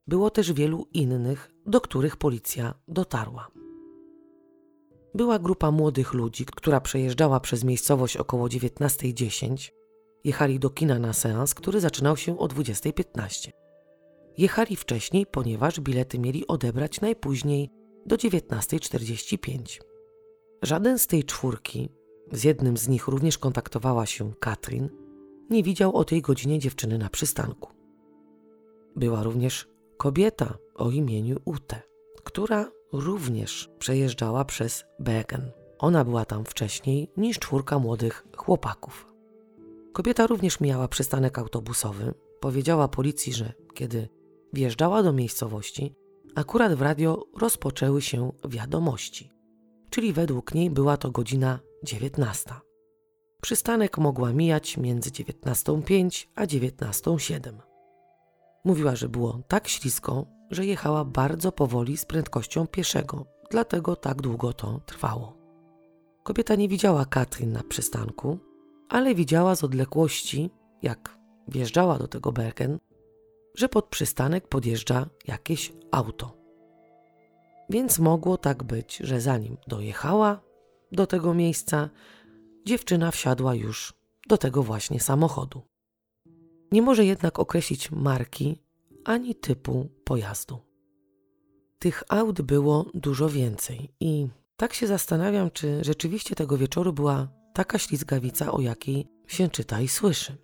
Było 0.08 0.30
też 0.30 0.54
wielu 0.54 0.88
innych, 0.94 1.52
do 1.66 1.82
których 1.82 2.18
policja 2.18 2.74
dotarła. 2.88 3.48
Była 5.14 5.40
grupa 5.40 5.72
młodych 5.72 6.14
ludzi, 6.14 6.46
która 6.46 6.82
przejeżdżała 6.82 7.40
przez 7.40 7.64
miejscowość 7.64 8.18
około 8.18 8.48
19.10. 8.48 9.72
Jechali 10.24 10.60
do 10.60 10.70
kina 10.70 11.00
na 11.00 11.14
seans, 11.14 11.54
który 11.54 11.80
zaczynał 11.80 12.18
się 12.18 12.40
o 12.40 12.48
20.15. 12.48 13.50
Jechali 14.38 14.76
wcześniej, 14.76 15.26
ponieważ 15.26 15.80
bilety 15.80 16.20
mieli 16.20 16.48
odebrać 16.48 17.02
najpóźniej 17.02 17.70
do 18.06 18.16
19.45. 18.16 19.80
Żaden 20.62 21.00
z 21.00 21.08
tej 21.08 21.24
czwórki, 21.24 21.90
z 22.32 22.44
jednym 22.44 22.78
z 22.78 22.88
nich 22.88 23.08
również 23.08 23.38
kontaktowała 23.38 24.06
się 24.06 24.34
Katrin, 24.40 24.90
nie 25.50 25.64
widział 25.64 25.96
o 25.96 26.04
tej 26.04 26.22
godzinie 26.22 26.60
dziewczyny 26.60 26.98
na 26.98 27.10
przystanku. 27.10 27.70
Była 28.96 29.24
również 29.24 29.68
kobieta 29.98 30.58
o 30.76 30.92
imieniu 30.92 31.38
Ute, 31.46 31.82
która 32.24 32.72
również 32.94 33.70
przejeżdżała 33.80 34.46
przez 34.46 34.86
Bergen. 35.00 35.52
Ona 35.80 36.06
była 36.06 36.26
tam 36.26 36.46
wcześniej 36.46 37.12
niż 37.18 37.40
czwórka 37.40 37.80
młodych 37.80 38.28
chłopaków. 38.38 39.14
Kobieta 39.94 40.28
również 40.28 40.60
miała 40.60 40.88
przystanek 40.88 41.40
autobusowy. 41.40 42.14
Powiedziała 42.40 42.88
policji, 42.88 43.34
że 43.34 43.54
kiedy 43.74 44.10
wjeżdżała 44.54 45.04
do 45.04 45.14
miejscowości, 45.14 45.96
akurat 46.36 46.74
w 46.74 46.82
radio 46.82 47.24
rozpoczęły 47.38 48.02
się 48.02 48.32
wiadomości, 48.50 49.32
czyli 49.90 50.14
według 50.14 50.54
niej 50.54 50.70
była 50.70 50.98
to 50.98 51.12
godzina 51.12 51.60
19. 51.84 52.54
Przystanek 53.42 53.98
mogła 53.98 54.34
mijać 54.34 54.78
między 54.78 55.10
19.05 55.10 56.28
a 56.36 56.46
19.07. 56.46 57.67
Mówiła, 58.68 58.96
że 58.96 59.10
było 59.10 59.42
tak 59.48 59.68
ślisko, 59.68 60.26
że 60.52 60.66
jechała 60.66 61.06
bardzo 61.06 61.52
powoli 61.52 61.98
z 61.98 62.06
prędkością 62.06 62.68
pieszego, 62.68 63.26
dlatego 63.52 63.96
tak 63.96 64.22
długo 64.22 64.54
to 64.54 64.82
trwało. 64.86 65.38
Kobieta 66.24 66.56
nie 66.56 66.68
widziała 66.68 67.06
Katrin 67.06 67.52
na 67.52 67.64
przystanku, 67.64 68.38
ale 68.90 69.16
widziała 69.16 69.56
z 69.56 69.64
odległości, 69.64 70.50
jak 70.82 71.18
wjeżdżała 71.48 71.98
do 71.98 72.08
tego 72.08 72.32
Bergen, 72.32 72.78
że 73.56 73.70
pod 73.70 73.86
przystanek 73.86 74.48
podjeżdża 74.48 75.06
jakieś 75.28 75.74
auto. 75.92 76.38
Więc 77.70 78.00
mogło 78.00 78.38
tak 78.38 78.64
być, 78.64 78.98
że 78.98 79.22
zanim 79.22 79.58
dojechała 79.68 80.42
do 80.92 81.08
tego 81.08 81.34
miejsca, 81.34 81.90
dziewczyna 82.66 83.12
wsiadła 83.12 83.56
już 83.56 83.94
do 84.28 84.38
tego 84.38 84.64
właśnie 84.64 85.00
samochodu. 85.00 85.62
Nie 86.72 86.82
może 86.82 87.06
jednak 87.06 87.40
określić 87.40 87.92
marki 87.92 88.62
ani 89.06 89.36
typu 89.36 89.90
pojazdu. 90.04 90.58
Tych 91.80 92.04
aut 92.10 92.42
było 92.42 92.86
dużo 92.94 93.30
więcej 93.30 93.90
i 94.00 94.28
tak 94.58 94.74
się 94.74 94.88
zastanawiam, 94.88 95.52
czy 95.52 95.84
rzeczywiście 95.84 96.36
tego 96.36 96.58
wieczoru 96.58 96.94
była 96.94 97.28
taka 97.54 97.80
ślizgawica, 97.80 98.52
o 98.52 98.62
jakiej 98.62 99.08
się 99.28 99.50
czyta 99.50 99.82
i 99.82 99.88
słyszy. 99.88 100.38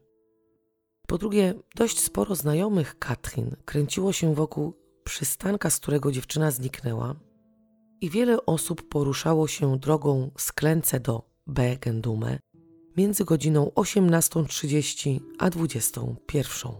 Po 1.07 1.17
drugie, 1.17 1.53
dość 1.75 1.99
sporo 1.99 2.35
znajomych 2.35 2.99
Katrin 2.99 3.55
kręciło 3.65 4.13
się 4.13 4.35
wokół 4.35 4.73
przystanka, 5.03 5.69
z 5.69 5.79
którego 5.79 6.11
dziewczyna 6.11 6.51
zniknęła, 6.51 7.15
i 8.01 8.09
wiele 8.09 8.45
osób 8.45 8.89
poruszało 8.89 9.47
się 9.47 9.79
drogą 9.79 10.31
z 10.37 10.51
Klęce 10.51 10.99
do 10.99 11.23
Bergendume 11.47 12.39
między 12.97 13.25
godziną 13.25 13.71
18.30 13.75 15.19
a 15.39 15.49
21.00. 15.49 16.73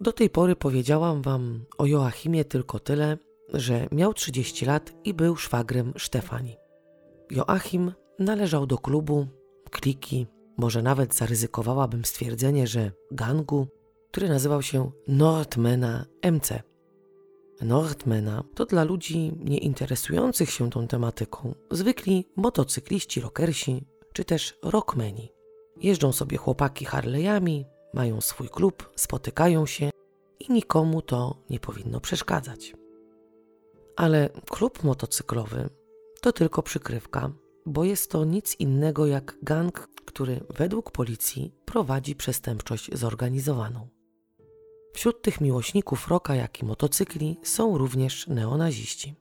Do 0.00 0.12
tej 0.12 0.30
pory 0.30 0.56
powiedziałam 0.56 1.22
Wam 1.22 1.64
o 1.78 1.86
Joachimie 1.86 2.44
tylko 2.44 2.78
tyle, 2.78 3.18
że 3.52 3.88
miał 3.92 4.14
30 4.14 4.66
lat 4.66 4.92
i 5.04 5.14
był 5.14 5.36
szwagrem 5.36 5.92
Stefani. 5.98 6.56
Joachim 7.30 7.92
należał 8.18 8.66
do 8.66 8.78
klubu, 8.78 9.26
kliki, 9.70 10.26
może 10.56 10.82
nawet 10.82 11.14
zaryzykowałabym 11.14 12.04
stwierdzenie, 12.04 12.66
że 12.66 12.92
gangu, 13.10 13.66
który 14.10 14.28
nazywał 14.28 14.62
się 14.62 14.90
Nordmena 15.08 16.06
MC. 16.22 16.62
Nordmena 17.60 18.44
to 18.54 18.66
dla 18.66 18.84
ludzi 18.84 19.32
nieinteresujących 19.44 20.50
się 20.50 20.70
tą 20.70 20.86
tematyką 20.86 21.54
zwykli 21.70 22.24
motocykliści 22.36 23.20
rockersi 23.20 23.84
czy 24.14 24.24
też 24.24 24.58
rockmeni. 24.62 25.32
Jeżdżą 25.76 26.12
sobie 26.12 26.36
chłopaki 26.36 26.86
Harley'ami, 26.86 27.64
mają 27.94 28.20
swój 28.20 28.48
klub, 28.48 28.90
spotykają 28.96 29.66
się 29.66 29.90
i 30.40 30.52
nikomu 30.52 31.02
to 31.02 31.36
nie 31.50 31.60
powinno 31.60 32.00
przeszkadzać. 32.00 32.74
Ale 33.96 34.28
klub 34.50 34.84
motocyklowy 34.84 35.68
to 36.20 36.32
tylko 36.32 36.62
przykrywka, 36.62 37.32
bo 37.66 37.84
jest 37.84 38.10
to 38.10 38.24
nic 38.24 38.60
innego 38.60 39.06
jak 39.06 39.36
gang, 39.42 39.88
który 40.04 40.40
według 40.50 40.90
policji 40.90 41.54
prowadzi 41.64 42.16
przestępczość 42.16 42.94
zorganizowaną. 42.94 43.88
Wśród 44.92 45.22
tych 45.22 45.40
miłośników 45.40 46.08
roka, 46.08 46.34
jak 46.34 46.62
i 46.62 46.64
motocykli 46.64 47.40
są 47.42 47.78
również 47.78 48.26
neonaziści. 48.26 49.14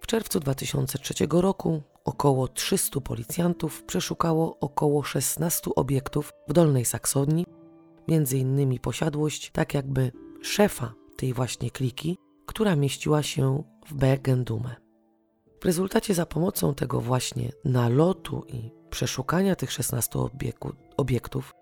W 0.00 0.06
czerwcu 0.06 0.40
2003 0.40 1.14
roku 1.30 1.82
około 2.06 2.48
300 2.48 3.00
policjantów 3.00 3.84
przeszukało 3.84 4.58
około 4.58 5.02
16 5.02 5.70
obiektów 5.76 6.32
w 6.48 6.52
Dolnej 6.52 6.84
Saksonii, 6.84 7.46
między 8.08 8.38
innymi 8.38 8.80
posiadłość 8.80 9.50
tak 9.50 9.74
jakby 9.74 10.12
szefa 10.42 10.94
tej 11.16 11.32
właśnie 11.32 11.70
kliki, 11.70 12.18
która 12.46 12.76
mieściła 12.76 13.22
się 13.22 13.62
w 13.86 13.94
Bergendume. 13.94 14.76
W 15.60 15.64
rezultacie 15.64 16.14
za 16.14 16.26
pomocą 16.26 16.74
tego 16.74 17.00
właśnie 17.00 17.52
nalotu 17.64 18.44
i 18.48 18.70
przeszukania 18.90 19.56
tych 19.56 19.72
16 19.72 20.18
obieku, 20.18 20.72
obiektów 20.96 21.54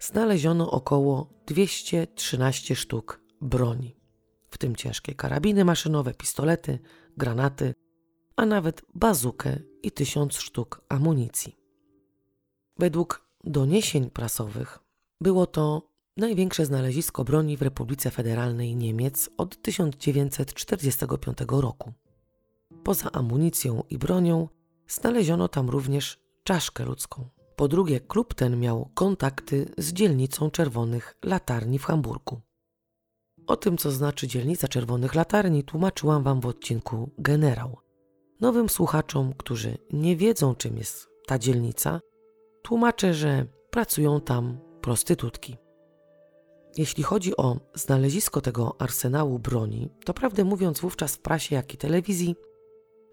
znaleziono 0.00 0.70
około 0.70 1.30
213 1.46 2.76
sztuk 2.76 3.20
broni, 3.40 3.96
w 4.50 4.58
tym 4.58 4.76
ciężkie 4.76 5.14
karabiny 5.14 5.64
maszynowe, 5.64 6.14
pistolety, 6.14 6.78
granaty, 7.16 7.74
a 8.40 8.46
nawet 8.46 8.82
bazukę 8.94 9.58
i 9.82 9.90
tysiąc 9.90 10.36
sztuk 10.36 10.80
amunicji. 10.88 11.56
Według 12.78 13.26
doniesień 13.44 14.10
prasowych 14.10 14.78
było 15.20 15.46
to 15.46 15.82
największe 16.16 16.66
znalezisko 16.66 17.24
broni 17.24 17.56
w 17.56 17.62
Republice 17.62 18.10
Federalnej 18.10 18.76
Niemiec 18.76 19.30
od 19.36 19.62
1945 19.62 21.38
roku. 21.50 21.92
Poza 22.84 23.12
amunicją 23.12 23.82
i 23.90 23.98
bronią 23.98 24.48
znaleziono 24.88 25.48
tam 25.48 25.70
również 25.70 26.18
czaszkę 26.44 26.84
ludzką. 26.84 27.28
Po 27.56 27.68
drugie, 27.68 28.00
klub 28.00 28.34
ten 28.34 28.60
miał 28.60 28.90
kontakty 28.94 29.72
z 29.78 29.92
dzielnicą 29.92 30.50
czerwonych 30.50 31.16
latarni 31.24 31.78
w 31.78 31.84
Hamburgu. 31.84 32.40
O 33.46 33.56
tym, 33.56 33.76
co 33.76 33.90
znaczy 33.90 34.28
dzielnica 34.28 34.68
czerwonych 34.68 35.14
latarni, 35.14 35.64
tłumaczyłam 35.64 36.22
Wam 36.22 36.40
w 36.40 36.46
odcinku 36.46 37.10
Generał. 37.18 37.89
Nowym 38.40 38.68
słuchaczom, 38.68 39.32
którzy 39.38 39.78
nie 39.92 40.16
wiedzą, 40.16 40.54
czym 40.54 40.76
jest 40.76 41.08
ta 41.26 41.38
dzielnica, 41.38 42.00
tłumaczę, 42.62 43.14
że 43.14 43.46
pracują 43.70 44.20
tam 44.20 44.58
prostytutki. 44.80 45.56
Jeśli 46.76 47.02
chodzi 47.02 47.36
o 47.36 47.56
znalezisko 47.74 48.40
tego 48.40 48.76
arsenału 48.78 49.38
broni, 49.38 49.90
to 50.04 50.14
prawdę 50.14 50.44
mówiąc, 50.44 50.80
wówczas 50.80 51.14
w 51.16 51.20
prasie, 51.20 51.54
jak 51.54 51.74
i 51.74 51.76
telewizji 51.76 52.36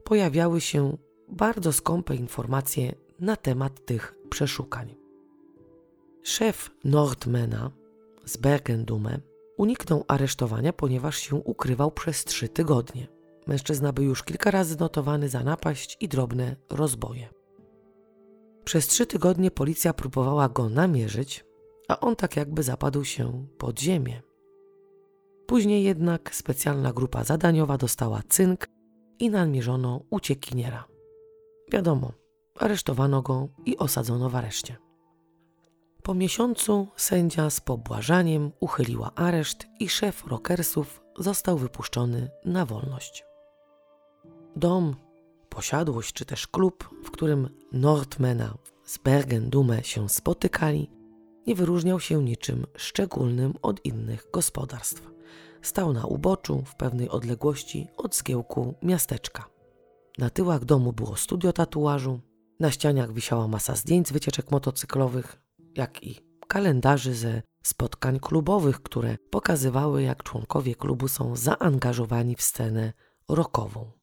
pojawiały 0.04 0.62
się 0.62 0.98
bardzo 1.30 1.74
skąpe 1.74 2.16
informacje 2.16 2.96
na 3.20 3.36
temat 3.36 3.86
tych 3.86 4.16
przeszukań. 4.30 4.96
Szef 6.24 6.70
Nordmana 6.84 7.72
z 8.26 8.38
Bergendume 8.38 9.20
uniknął 9.58 10.04
aresztowania, 10.08 10.74
ponieważ 10.74 11.18
się 11.18 11.36
ukrywał 11.36 11.92
przez 11.92 12.26
trzy 12.26 12.50
tygodnie. 12.50 13.16
Mężczyzna 13.48 13.93
był 13.93 14.04
już 14.04 14.24
kilka 14.24 14.52
razy 14.52 14.80
notowany 14.80 15.30
za 15.30 15.43
napaść 15.43 15.98
i 16.00 16.08
drobne 16.08 16.56
rozboje. 16.70 17.30
Przez 18.64 18.88
trzy 18.88 19.06
tygodnie 19.06 19.52
policja 19.52 19.93
próbowała 19.93 20.50
go 20.50 20.70
namierzyć, 20.70 21.45
a 21.88 22.00
on 22.00 22.16
tak 22.16 22.36
jakby 22.36 22.64
zapadł 22.64 23.04
się 23.04 23.48
pod 23.58 23.80
ziemię. 23.80 24.22
Później 25.48 25.84
jednak 25.84 26.36
specjalna 26.36 26.93
grupa 26.93 27.24
zadaniowa 27.24 27.78
dostała 27.78 28.22
cynk 28.30 28.68
i 29.20 29.30
namierzono 29.30 30.02
uciekiniera. 30.10 30.88
Wiadomo, 31.72 32.12
aresztowano 32.56 33.22
go 33.22 33.48
i 33.66 33.78
osadzono 33.78 34.30
w 34.30 34.36
areszcie. 34.36 34.78
Po 36.04 36.14
miesiącu 36.14 36.88
sędzia 36.95 37.50
z 37.50 37.62
pobłażaniem 37.62 38.52
uchyliła 38.60 39.12
areszt 39.16 39.68
i 39.80 39.89
szef 39.89 40.28
rockersów 40.28 41.02
został 41.20 41.58
wypuszczony 41.58 42.30
na 42.45 42.66
wolność. 42.66 43.27
Dom, 44.58 44.95
posiadłość 45.49 46.14
czy 46.14 46.26
też 46.26 46.47
klub, 46.47 46.89
w 47.03 47.12
którym 47.12 47.49
Nordmena 47.72 48.58
z 48.86 48.97
Bergen-Dume 48.97 49.84
się 49.84 50.10
spotykali, 50.10 50.91
nie 51.47 51.55
wyróżniał 51.55 51.99
się 51.99 52.24
niczym 52.24 52.66
szczególnym 52.78 53.53
od 53.62 53.86
innych 53.86 54.28
gospodarstw. 54.34 55.10
Stał 55.62 55.93
na 55.93 56.05
uboczu 56.05 56.64
w 56.66 56.76
pewnej 56.76 57.10
odległości 57.10 57.88
od 57.97 58.16
zgiełku 58.16 58.74
miasteczka. 58.82 59.49
Na 60.18 60.30
tyłach 60.30 60.66
domu 60.66 60.93
było 60.93 61.16
studio 61.16 61.53
tatuażu, 61.53 62.20
na 62.60 62.72
ścianach 62.72 63.14
wisiała 63.14 63.47
masa 63.47 63.76
zdjęć 63.76 64.08
z 64.08 64.12
wycieczek 64.12 64.51
motocyklowych, 64.51 65.41
jak 65.76 66.03
i 66.03 66.20
kalendarzy 66.47 67.16
ze 67.16 67.41
spotkań 67.64 68.20
klubowych, 68.20 68.82
które 68.82 69.18
pokazywały, 69.30 70.03
jak 70.03 70.24
członkowie 70.24 70.76
klubu 70.76 71.08
są 71.08 71.36
zaangażowani 71.36 72.36
w 72.36 72.41
scenę 72.41 72.93
rockową. 73.30 73.97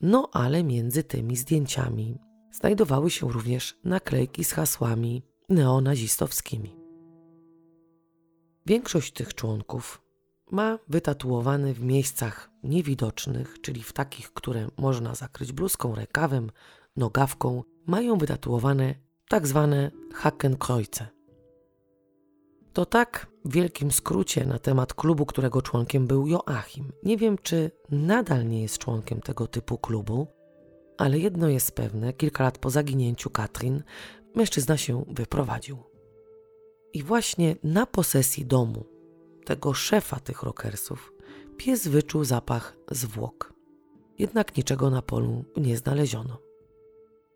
No 0.00 0.28
ale 0.32 0.64
między 0.64 1.04
tymi 1.04 1.36
zdjęciami 1.36 2.18
znajdowały 2.52 3.10
się 3.10 3.32
również 3.32 3.78
naklejki 3.84 4.44
z 4.44 4.52
hasłami 4.52 5.22
neonazistowskimi. 5.48 6.76
Większość 8.66 9.12
tych 9.12 9.34
członków 9.34 10.02
ma 10.50 10.78
wytatuowane 10.88 11.74
w 11.74 11.80
miejscach 11.80 12.50
niewidocznych, 12.62 13.60
czyli 13.60 13.82
w 13.82 13.92
takich, 13.92 14.32
które 14.32 14.68
można 14.76 15.14
zakryć 15.14 15.52
bluzką, 15.52 15.94
rękawem, 15.94 16.50
nogawką, 16.96 17.62
mają 17.86 18.18
wytatuowane 18.18 18.94
tak 19.28 19.46
zwane 19.46 19.90
Hakenkreuze. 20.14 21.06
To 22.72 22.86
tak 22.86 23.26
wielkim 23.44 23.92
skrócie 23.92 24.44
na 24.44 24.58
temat 24.58 24.94
klubu, 24.94 25.26
którego 25.26 25.62
członkiem 25.62 26.06
był 26.06 26.26
Joachim. 26.26 26.92
Nie 27.02 27.16
wiem, 27.16 27.38
czy 27.42 27.70
nadal 27.90 28.48
nie 28.48 28.62
jest 28.62 28.78
członkiem 28.78 29.20
tego 29.20 29.46
typu 29.46 29.78
klubu, 29.78 30.26
ale 30.98 31.18
jedno 31.18 31.48
jest 31.48 31.72
pewne: 31.72 32.12
kilka 32.12 32.44
lat 32.44 32.58
po 32.58 32.70
zaginięciu 32.70 33.30
Katrin, 33.30 33.82
mężczyzna 34.34 34.76
się 34.76 35.04
wyprowadził. 35.08 35.78
I 36.92 37.02
właśnie 37.02 37.56
na 37.64 37.86
posesji 37.86 38.46
domu 38.46 38.84
tego 39.44 39.74
szefa 39.74 40.20
tych 40.20 40.42
rockersów 40.42 41.12
pies 41.56 41.88
wyczuł 41.88 42.24
zapach 42.24 42.76
zwłok. 42.90 43.54
Jednak 44.18 44.56
niczego 44.56 44.90
na 44.90 45.02
polu 45.02 45.44
nie 45.56 45.76
znaleziono. 45.76 46.38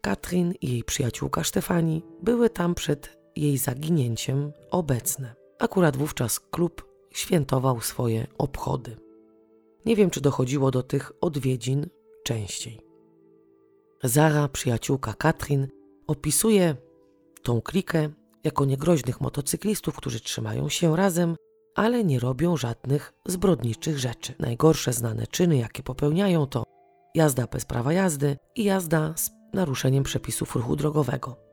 Katrin 0.00 0.54
i 0.60 0.70
jej 0.70 0.84
przyjaciółka 0.84 1.44
Stefani 1.44 2.02
były 2.22 2.50
tam 2.50 2.74
przed 2.74 3.18
jej 3.36 3.58
zaginięciem 3.58 4.52
obecne. 4.70 5.37
Akurat 5.58 5.96
wówczas 5.96 6.40
klub 6.40 6.88
świętował 7.10 7.80
swoje 7.80 8.26
obchody. 8.38 8.96
Nie 9.86 9.96
wiem, 9.96 10.10
czy 10.10 10.20
dochodziło 10.20 10.70
do 10.70 10.82
tych 10.82 11.12
odwiedzin 11.20 11.86
częściej. 12.24 12.80
Zara, 14.04 14.48
przyjaciółka 14.48 15.14
Katrin, 15.14 15.68
opisuje 16.06 16.76
tą 17.42 17.60
klikę 17.60 18.08
jako 18.44 18.64
niegroźnych 18.64 19.20
motocyklistów, 19.20 19.96
którzy 19.96 20.20
trzymają 20.20 20.68
się 20.68 20.96
razem, 20.96 21.36
ale 21.74 22.04
nie 22.04 22.20
robią 22.20 22.56
żadnych 22.56 23.12
zbrodniczych 23.26 23.98
rzeczy. 23.98 24.34
Najgorsze 24.38 24.92
znane 24.92 25.26
czyny, 25.26 25.56
jakie 25.56 25.82
popełniają, 25.82 26.46
to 26.46 26.64
jazda 27.14 27.46
bez 27.46 27.64
prawa 27.64 27.92
jazdy 27.92 28.36
i 28.54 28.64
jazda 28.64 29.14
z 29.16 29.30
naruszeniem 29.54 30.04
przepisów 30.04 30.56
ruchu 30.56 30.76
drogowego. 30.76 31.47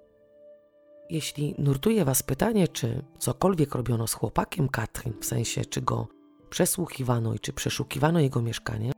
Jeśli 1.09 1.55
nurtuje 1.57 2.05
Was 2.05 2.23
pytanie, 2.23 2.67
czy 2.67 3.05
cokolwiek 3.19 3.75
robiono 3.75 4.07
z 4.07 4.13
chłopakiem 4.13 4.69
Katrin, 4.69 5.13
w 5.21 5.25
sensie 5.25 5.65
czy 5.65 5.81
go 5.81 6.07
przesłuchiwano 6.49 7.33
i 7.33 7.39
czy 7.39 7.53
przeszukiwano 7.53 8.19
jego 8.19 8.41
mieszkanie, 8.41 8.91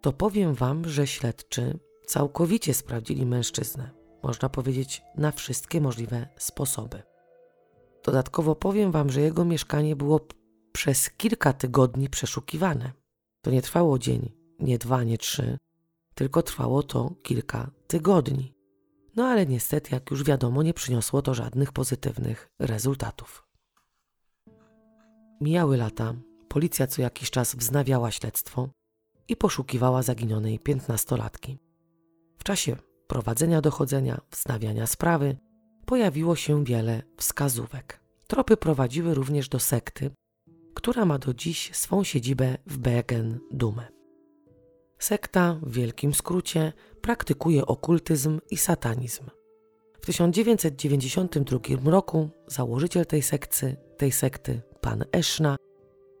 to 0.00 0.12
powiem 0.12 0.54
Wam, 0.54 0.88
że 0.88 1.06
śledczy 1.06 1.78
całkowicie 2.06 2.74
sprawdzili 2.74 3.26
mężczyznę, 3.26 3.90
można 4.22 4.48
powiedzieć 4.48 5.02
na 5.16 5.32
wszystkie 5.32 5.80
możliwe 5.80 6.28
sposoby. 6.36 7.02
Dodatkowo 8.04 8.54
powiem 8.54 8.92
Wam, 8.92 9.10
że 9.10 9.20
jego 9.20 9.44
mieszkanie 9.44 9.96
było 9.96 10.20
przez 10.72 11.10
kilka 11.10 11.52
tygodni 11.52 12.08
przeszukiwane. 12.08 12.92
To 13.42 13.50
nie 13.50 13.62
trwało 13.62 13.98
dzień, 13.98 14.32
nie 14.60 14.78
dwa, 14.78 15.04
nie 15.04 15.18
trzy, 15.18 15.58
tylko 16.14 16.42
trwało 16.42 16.82
to 16.82 17.14
kilka 17.22 17.70
tygodni. 17.86 18.55
No 19.16 19.24
ale 19.26 19.46
niestety, 19.46 19.94
jak 19.94 20.10
już 20.10 20.24
wiadomo, 20.24 20.62
nie 20.62 20.74
przyniosło 20.74 21.22
to 21.22 21.34
żadnych 21.34 21.72
pozytywnych 21.72 22.48
rezultatów. 22.58 23.46
Mijały 25.40 25.76
lata, 25.76 26.14
policja 26.48 26.86
co 26.86 27.02
jakiś 27.02 27.30
czas 27.30 27.56
wznawiała 27.56 28.10
śledztwo 28.10 28.68
i 29.28 29.36
poszukiwała 29.36 30.02
zaginionej 30.02 30.58
piętnastolatki. 30.58 31.58
W 32.38 32.44
czasie 32.44 32.76
prowadzenia 33.06 33.60
dochodzenia, 33.60 34.20
wznawiania 34.30 34.86
sprawy, 34.86 35.36
pojawiło 35.86 36.36
się 36.36 36.64
wiele 36.64 37.02
wskazówek. 37.16 38.00
Tropy 38.26 38.56
prowadziły 38.56 39.14
również 39.14 39.48
do 39.48 39.58
sekty, 39.58 40.10
która 40.74 41.04
ma 41.04 41.18
do 41.18 41.34
dziś 41.34 41.70
swą 41.74 42.04
siedzibę 42.04 42.58
w 42.66 42.78
Bergen 42.78 43.38
Dume. 43.50 43.95
Sekta, 44.98 45.60
w 45.62 45.72
wielkim 45.72 46.14
skrócie, 46.14 46.72
praktykuje 47.00 47.66
okultyzm 47.66 48.40
i 48.50 48.56
satanizm. 48.56 49.24
W 50.00 50.06
1992 50.06 51.90
roku 51.90 52.28
założyciel 52.46 53.06
tej 53.06 53.22
sekty, 53.22 53.76
tej 53.96 54.12
sekty, 54.12 54.62
pan 54.80 55.04
Eshna, 55.12 55.56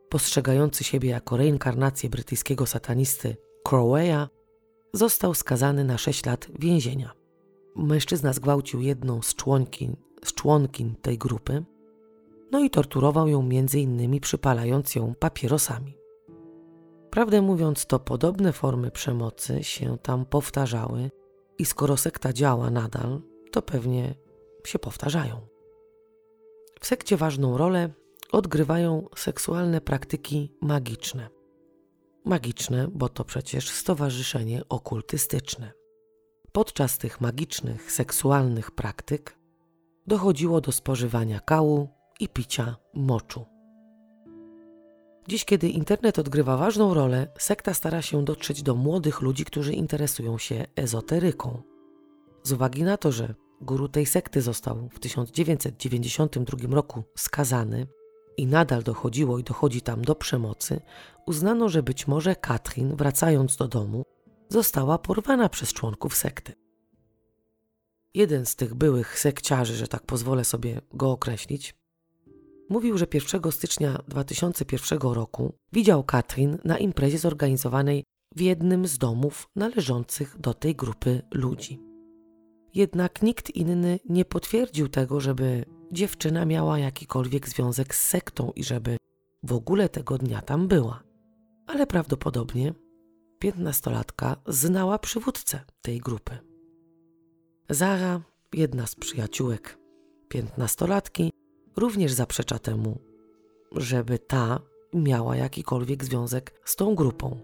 postrzegający 0.08 0.84
siebie 0.84 1.10
jako 1.10 1.36
reinkarnację 1.36 2.10
brytyjskiego 2.10 2.66
satanisty 2.66 3.36
Croweya, 3.68 4.28
został 4.92 5.34
skazany 5.34 5.84
na 5.84 5.98
6 5.98 6.26
lat 6.26 6.48
więzienia. 6.58 7.12
Mężczyzna 7.76 8.32
zgwałcił 8.32 8.82
jedną 8.82 9.22
z 9.22 9.34
członkiń, 9.34 9.96
z 10.24 10.34
członkiń 10.34 10.94
tej 11.02 11.18
grupy, 11.18 11.64
no 12.52 12.64
i 12.64 12.70
torturował 12.70 13.28
ją 13.28 13.42
między 13.42 13.80
innymi 13.80 14.20
przypalając 14.20 14.94
ją 14.94 15.14
papierosami. 15.14 15.96
Prawdę 17.16 17.42
mówiąc, 17.42 17.86
to 17.86 17.98
podobne 17.98 18.52
formy 18.52 18.90
przemocy 18.90 19.64
się 19.64 19.98
tam 19.98 20.26
powtarzały 20.26 21.10
i 21.58 21.64
skoro 21.64 21.96
sekta 21.96 22.32
działa 22.32 22.70
nadal, 22.70 23.20
to 23.52 23.62
pewnie 23.62 24.14
się 24.64 24.78
powtarzają. 24.78 25.40
W 26.80 26.86
sekcie 26.86 27.16
ważną 27.16 27.56
rolę 27.56 27.90
odgrywają 28.32 29.08
seksualne 29.16 29.80
praktyki 29.80 30.52
magiczne. 30.60 31.28
Magiczne, 32.24 32.88
bo 32.88 33.08
to 33.08 33.24
przecież 33.24 33.70
stowarzyszenie 33.70 34.62
okultystyczne. 34.68 35.72
Podczas 36.52 36.98
tych 36.98 37.20
magicznych, 37.20 37.92
seksualnych 37.92 38.70
praktyk 38.70 39.38
dochodziło 40.06 40.60
do 40.60 40.72
spożywania 40.72 41.40
kału 41.40 41.88
i 42.20 42.28
picia 42.28 42.76
moczu. 42.94 43.55
Dziś, 45.28 45.44
kiedy 45.44 45.68
internet 45.68 46.18
odgrywa 46.18 46.56
ważną 46.56 46.94
rolę, 46.94 47.28
sekta 47.38 47.74
stara 47.74 48.02
się 48.02 48.24
dotrzeć 48.24 48.62
do 48.62 48.74
młodych 48.74 49.20
ludzi, 49.20 49.44
którzy 49.44 49.72
interesują 49.72 50.38
się 50.38 50.64
ezoteryką. 50.76 51.62
Z 52.42 52.52
uwagi 52.52 52.82
na 52.82 52.96
to, 52.96 53.12
że 53.12 53.34
guru 53.60 53.88
tej 53.88 54.06
sekty 54.06 54.42
został 54.42 54.88
w 54.92 54.98
1992 54.98 56.74
roku 56.74 57.04
skazany 57.16 57.86
i 58.36 58.46
nadal 58.46 58.82
dochodziło 58.82 59.38
i 59.38 59.44
dochodzi 59.44 59.80
tam 59.80 60.02
do 60.02 60.14
przemocy, 60.14 60.80
uznano, 61.26 61.68
że 61.68 61.82
być 61.82 62.06
może 62.06 62.36
Katrin, 62.36 62.96
wracając 62.96 63.56
do 63.56 63.68
domu, 63.68 64.04
została 64.48 64.98
porwana 64.98 65.48
przez 65.48 65.72
członków 65.72 66.16
sekty. 66.16 66.52
Jeden 68.14 68.46
z 68.46 68.56
tych 68.56 68.74
byłych 68.74 69.18
sekciarzy, 69.18 69.74
że 69.74 69.88
tak 69.88 70.02
pozwolę 70.02 70.44
sobie 70.44 70.80
go 70.94 71.10
określić, 71.10 71.74
Mówił, 72.68 72.98
że 72.98 73.06
1 73.14 73.52
stycznia 73.52 74.02
2001 74.08 74.98
roku 74.98 75.52
widział 75.72 76.04
Katrin 76.04 76.58
na 76.64 76.78
imprezie 76.78 77.18
zorganizowanej 77.18 78.04
w 78.36 78.40
jednym 78.40 78.86
z 78.86 78.98
domów 78.98 79.48
należących 79.56 80.38
do 80.38 80.54
tej 80.54 80.74
grupy 80.74 81.22
ludzi. 81.34 81.80
Jednak 82.74 83.22
nikt 83.22 83.50
inny 83.50 83.98
nie 84.08 84.24
potwierdził 84.24 84.88
tego, 84.88 85.20
żeby 85.20 85.64
dziewczyna 85.92 86.44
miała 86.44 86.78
jakikolwiek 86.78 87.48
związek 87.48 87.94
z 87.94 88.08
sektą 88.08 88.52
i 88.56 88.64
żeby 88.64 88.96
w 89.42 89.52
ogóle 89.52 89.88
tego 89.88 90.18
dnia 90.18 90.42
tam 90.42 90.68
była. 90.68 91.02
Ale 91.66 91.86
prawdopodobnie 91.86 92.74
piętnastolatka 93.38 94.36
znała 94.46 94.98
przywódcę 94.98 95.60
tej 95.82 96.00
grupy. 96.00 96.38
Zara, 97.70 98.20
jedna 98.52 98.86
z 98.86 98.94
przyjaciółek 98.94 99.78
piętnastolatki, 100.28 101.32
również 101.76 102.12
zaprzecza 102.12 102.58
temu, 102.58 102.98
żeby 103.72 104.18
ta 104.18 104.60
miała 104.94 105.36
jakikolwiek 105.36 106.04
związek 106.04 106.60
z 106.64 106.76
tą 106.76 106.94
grupą. 106.94 107.40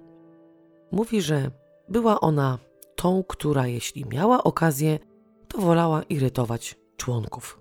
Mówi, 0.92 1.22
że 1.22 1.50
była 1.88 2.20
ona 2.20 2.58
tą, 2.96 3.24
która 3.24 3.66
jeśli 3.66 4.04
miała 4.04 4.44
okazję, 4.44 4.98
to 5.48 5.58
wolała 5.58 6.02
irytować 6.02 6.78
członków. 6.96 7.60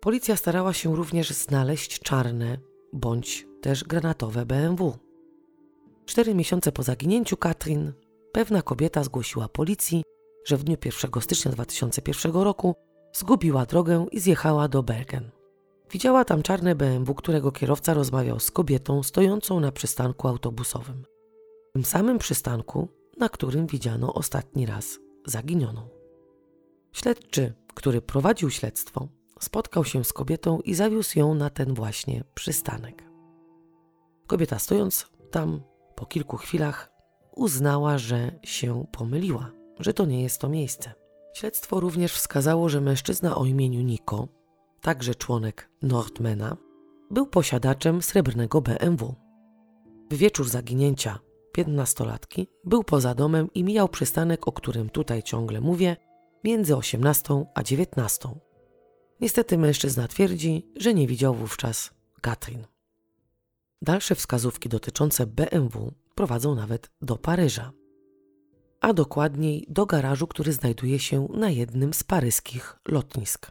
Policja 0.00 0.36
starała 0.36 0.72
się 0.72 0.96
również 0.96 1.30
znaleźć 1.30 2.00
czarne 2.00 2.58
bądź 2.92 3.46
też 3.60 3.84
granatowe 3.84 4.46
BMW. 4.46 4.98
Cztery 6.06 6.34
miesiące 6.34 6.72
po 6.72 6.82
zaginięciu 6.82 7.36
Katrin, 7.36 7.92
pewna 8.32 8.62
kobieta 8.62 9.04
zgłosiła 9.04 9.48
policji, 9.48 10.02
że 10.44 10.56
w 10.56 10.64
dniu 10.64 10.76
1 10.84 11.22
stycznia 11.22 11.50
2001 11.50 12.32
roku 12.32 12.74
zgubiła 13.12 13.66
drogę 13.66 14.06
i 14.12 14.20
zjechała 14.20 14.68
do 14.68 14.82
Bergen. 14.82 15.30
Widziała 15.90 16.24
tam 16.24 16.42
czarne 16.42 16.74
BMW, 16.74 17.14
którego 17.14 17.52
kierowca 17.52 17.94
rozmawiał 17.94 18.40
z 18.40 18.50
kobietą 18.50 19.02
stojącą 19.02 19.60
na 19.60 19.72
przystanku 19.72 20.28
autobusowym. 20.28 21.04
W 21.70 21.72
tym 21.72 21.84
samym 21.84 22.18
przystanku, 22.18 22.88
na 23.18 23.28
którym 23.28 23.66
widziano 23.66 24.14
ostatni 24.14 24.66
raz 24.66 24.98
zaginioną. 25.26 25.88
Śledczy, 26.92 27.54
który 27.74 28.02
prowadził 28.02 28.50
śledztwo, 28.50 29.08
spotkał 29.40 29.84
się 29.84 30.04
z 30.04 30.12
kobietą 30.12 30.60
i 30.60 30.74
zawiózł 30.74 31.18
ją 31.18 31.34
na 31.34 31.50
ten 31.50 31.74
właśnie 31.74 32.24
przystanek. 32.34 33.04
Kobieta 34.26 34.58
stojąc 34.58 35.06
tam 35.30 35.60
po 35.94 36.06
kilku 36.06 36.36
chwilach 36.36 36.92
uznała, 37.36 37.98
że 37.98 38.38
się 38.42 38.84
pomyliła, 38.92 39.50
że 39.78 39.94
to 39.94 40.06
nie 40.06 40.22
jest 40.22 40.40
to 40.40 40.48
miejsce. 40.48 41.01
Śledztwo 41.34 41.80
również 41.80 42.12
wskazało, 42.12 42.68
że 42.68 42.80
mężczyzna 42.80 43.36
o 43.36 43.44
imieniu 43.44 43.80
Niko, 43.80 44.28
także 44.80 45.14
członek 45.14 45.70
Nordmana, 45.82 46.56
był 47.10 47.26
posiadaczem 47.26 48.02
srebrnego 48.02 48.60
BMW. 48.60 49.14
W 50.10 50.16
wieczór 50.16 50.48
zaginięcia 50.48 51.18
piętnastolatki 51.52 52.48
był 52.64 52.84
poza 52.84 53.14
domem 53.14 53.48
i 53.54 53.64
mijał 53.64 53.88
przystanek, 53.88 54.48
o 54.48 54.52
którym 54.52 54.90
tutaj 54.90 55.22
ciągle 55.22 55.60
mówię, 55.60 55.96
między 56.44 56.76
18 56.76 57.44
a 57.54 57.62
19. 57.62 58.28
Niestety 59.20 59.58
mężczyzna 59.58 60.08
twierdzi, 60.08 60.66
że 60.76 60.94
nie 60.94 61.06
widział 61.06 61.34
wówczas 61.34 61.90
Katrin. 62.20 62.66
Dalsze 63.82 64.14
wskazówki 64.14 64.68
dotyczące 64.68 65.26
BMW 65.26 65.92
prowadzą 66.14 66.54
nawet 66.54 66.90
do 67.02 67.16
Paryża, 67.16 67.72
a 68.82 68.92
dokładniej 68.92 69.66
do 69.68 69.86
garażu, 69.86 70.26
który 70.26 70.52
znajduje 70.52 70.98
się 70.98 71.28
na 71.34 71.50
jednym 71.50 71.94
z 71.94 72.04
paryskich 72.04 72.76
lotnisk. 72.88 73.50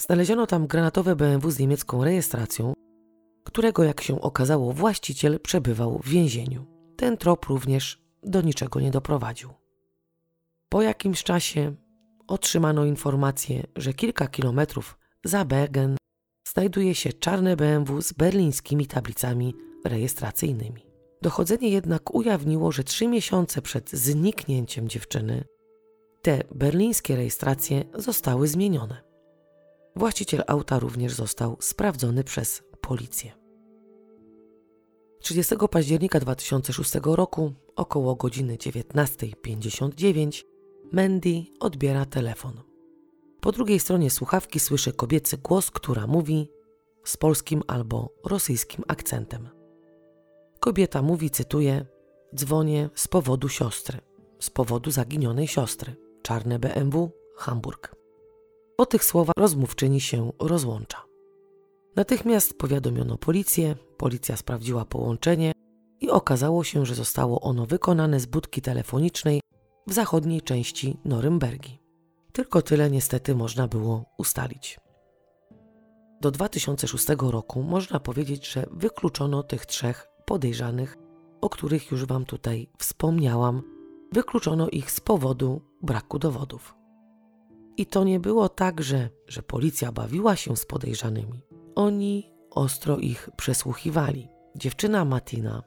Znaleziono 0.00 0.46
tam 0.46 0.66
granatowe 0.66 1.16
BMW 1.16 1.50
z 1.50 1.58
niemiecką 1.58 2.04
rejestracją, 2.04 2.72
którego, 3.44 3.84
jak 3.84 4.00
się 4.00 4.20
okazało, 4.20 4.72
właściciel 4.72 5.40
przebywał 5.40 5.98
w 5.98 6.08
więzieniu. 6.08 6.66
Ten 6.96 7.16
trop 7.16 7.44
również 7.44 8.02
do 8.22 8.40
niczego 8.40 8.80
nie 8.80 8.90
doprowadził. 8.90 9.50
Po 10.68 10.82
jakimś 10.82 11.22
czasie 11.22 11.74
otrzymano 12.26 12.84
informację, 12.84 13.66
że 13.76 13.94
kilka 13.94 14.28
kilometrów 14.28 14.98
za 15.24 15.44
Bergen 15.44 15.96
znajduje 16.48 16.94
się 16.94 17.12
czarne 17.12 17.56
BMW 17.56 18.02
z 18.02 18.12
berlińskimi 18.12 18.86
tablicami 18.86 19.54
rejestracyjnymi. 19.84 20.89
Dochodzenie 21.22 21.68
jednak 21.68 22.14
ujawniło, 22.14 22.72
że 22.72 22.84
trzy 22.84 23.08
miesiące 23.08 23.62
przed 23.62 23.90
zniknięciem 23.90 24.88
dziewczyny 24.88 25.44
te 26.22 26.42
berlińskie 26.54 27.16
rejestracje 27.16 27.84
zostały 27.94 28.48
zmienione. 28.48 29.02
Właściciel 29.96 30.42
auta 30.46 30.78
również 30.78 31.12
został 31.12 31.56
sprawdzony 31.60 32.24
przez 32.24 32.62
policję. 32.80 33.32
30 35.20 35.54
października 35.70 36.20
2006 36.20 36.92
roku 37.04 37.52
około 37.76 38.14
godziny 38.16 38.56
19.59 38.56 40.44
Mandy 40.92 41.44
odbiera 41.60 42.06
telefon. 42.06 42.60
Po 43.40 43.52
drugiej 43.52 43.80
stronie 43.80 44.10
słuchawki 44.10 44.60
słyszy 44.60 44.92
kobiecy 44.92 45.38
głos, 45.38 45.70
która 45.70 46.06
mówi 46.06 46.50
z 47.04 47.16
polskim 47.16 47.62
albo 47.66 48.14
rosyjskim 48.24 48.84
akcentem. 48.88 49.59
Kobieta 50.60 51.02
mówi, 51.02 51.30
cytuję: 51.30 51.86
Dzwonię 52.34 52.90
z 52.94 53.08
powodu 53.08 53.48
siostry, 53.48 53.98
z 54.40 54.50
powodu 54.50 54.90
zaginionej 54.90 55.46
siostry. 55.46 55.96
Czarne 56.22 56.58
BMW, 56.58 57.10
Hamburg. 57.36 57.96
Po 58.76 58.86
tych 58.86 59.04
słowach 59.04 59.34
rozmówczyni 59.36 60.00
się 60.00 60.32
rozłącza. 60.38 61.04
Natychmiast 61.96 62.58
powiadomiono 62.58 63.18
policję, 63.18 63.76
policja 63.96 64.36
sprawdziła 64.36 64.84
połączenie 64.84 65.52
i 66.00 66.10
okazało 66.10 66.64
się, 66.64 66.86
że 66.86 66.94
zostało 66.94 67.40
ono 67.40 67.66
wykonane 67.66 68.20
z 68.20 68.26
budki 68.26 68.62
telefonicznej 68.62 69.40
w 69.86 69.92
zachodniej 69.92 70.42
części 70.42 70.96
Norymbergi. 71.04 71.82
Tylko 72.32 72.62
tyle 72.62 72.90
niestety 72.90 73.34
można 73.34 73.68
było 73.68 74.04
ustalić. 74.18 74.80
Do 76.20 76.30
2006 76.30 77.06
roku 77.20 77.62
można 77.62 78.00
powiedzieć, 78.00 78.52
że 78.52 78.66
wykluczono 78.70 79.42
tych 79.42 79.66
trzech 79.66 80.09
podejrzanych, 80.30 80.96
o 81.40 81.48
których 81.48 81.90
już 81.90 82.04
Wam 82.04 82.24
tutaj 82.24 82.68
wspomniałam. 82.78 83.62
Wykluczono 84.12 84.68
ich 84.68 84.90
z 84.90 85.00
powodu 85.00 85.60
braku 85.82 86.18
dowodów. 86.18 86.74
I 87.76 87.86
to 87.86 88.04
nie 88.04 88.20
było 88.20 88.48
tak, 88.48 88.82
że, 88.82 89.10
że 89.26 89.42
policja 89.42 89.92
bawiła 89.92 90.36
się 90.36 90.56
z 90.56 90.66
podejrzanymi. 90.66 91.42
Oni 91.74 92.32
ostro 92.50 92.98
ich 92.98 93.30
przesłuchiwali. 93.36 94.28
Dziewczyna 94.56 95.04
Matina, 95.04 95.62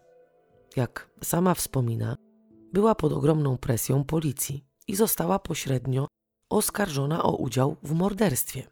jak 0.75 1.09
sama 1.23 1.53
wspomina, 1.53 2.15
była 2.73 2.95
pod 2.95 3.13
ogromną 3.13 3.57
presją 3.57 4.03
policji 4.03 4.65
i 4.87 4.95
została 4.95 5.39
pośrednio 5.39 6.07
oskarżona 6.49 7.23
o 7.23 7.35
udział 7.35 7.75
w 7.83 7.93
morderstwie. 7.93 8.63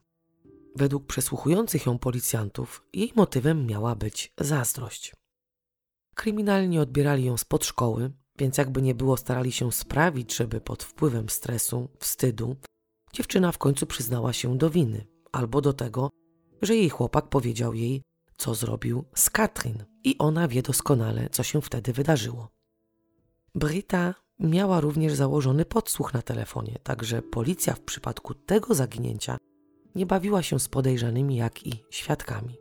Według 0.76 1.06
przesłuchujących 1.06 1.86
ją 1.86 1.98
policjantów, 1.98 2.84
jej 2.94 3.12
motywem 3.16 3.66
miała 3.66 3.96
być 3.96 4.34
zazdrość. 4.39 5.21
Kryminalni 6.16 6.80
odbierali 6.80 7.26
ją 7.26 7.38
spod 7.38 7.66
szkoły, 7.66 8.12
więc 8.38 8.57
jakby 8.57 8.82
nie 8.82 8.95
było, 8.95 9.18
starali 9.18 9.51
się 9.51 9.72
sprawić, 9.72 10.36
żeby 10.36 10.62
pod 10.62 10.84
wpływem 10.84 11.30
stresu, 11.30 11.89
wstydu, 11.99 12.55
dziewczyna 13.14 13.51
w 13.51 13.57
końcu 13.57 13.86
przyznała 13.86 14.34
się 14.34 14.57
do 14.57 14.70
winy 14.70 15.07
albo 15.32 15.62
do 15.62 15.74
tego, 15.74 16.09
że 16.62 16.76
jej 16.76 16.89
chłopak 16.89 17.30
powiedział 17.30 17.74
jej, 17.74 18.01
co 18.38 18.55
zrobił 18.55 19.03
z 19.16 19.30
Katrin 19.30 19.84
i 20.03 20.18
ona 20.18 20.47
wie 20.47 20.62
doskonale, 20.62 21.30
co 21.30 21.43
się 21.43 21.62
wtedy 21.62 21.93
wydarzyło. 21.93 22.49
Brita 23.55 24.16
miała 24.39 24.82
również 24.82 25.14
założony 25.14 25.66
podsłuch 25.66 26.14
na 26.14 26.22
telefonie, 26.22 26.80
także 26.84 27.22
policja 27.22 27.74
w 27.74 27.80
przypadku 27.80 28.34
tego 28.34 28.76
zaginięcia 28.76 29.38
nie 29.95 30.05
bawiła 30.05 30.43
się 30.43 30.59
z 30.59 30.68
podejrzanymi, 30.68 31.36
jak 31.36 31.68
i 31.68 31.84
świadkami. 31.89 32.57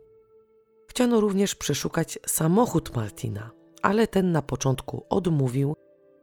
Chciano 0.91 1.19
również 1.19 1.55
przeszukać 1.55 2.19
samochód 2.27 2.95
Martina, 2.95 3.51
ale 3.81 4.07
ten 4.07 4.31
na 4.31 4.41
początku 4.41 5.05
odmówił 5.09 5.75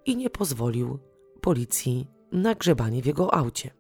i 0.07 0.17
nie 0.17 0.31
pozwolił 0.31 0.99
policji 1.41 2.07
na 2.33 2.55
grzebanie 2.55 3.03
w 3.03 3.07
jego 3.07 3.35
aucie. 3.35 3.71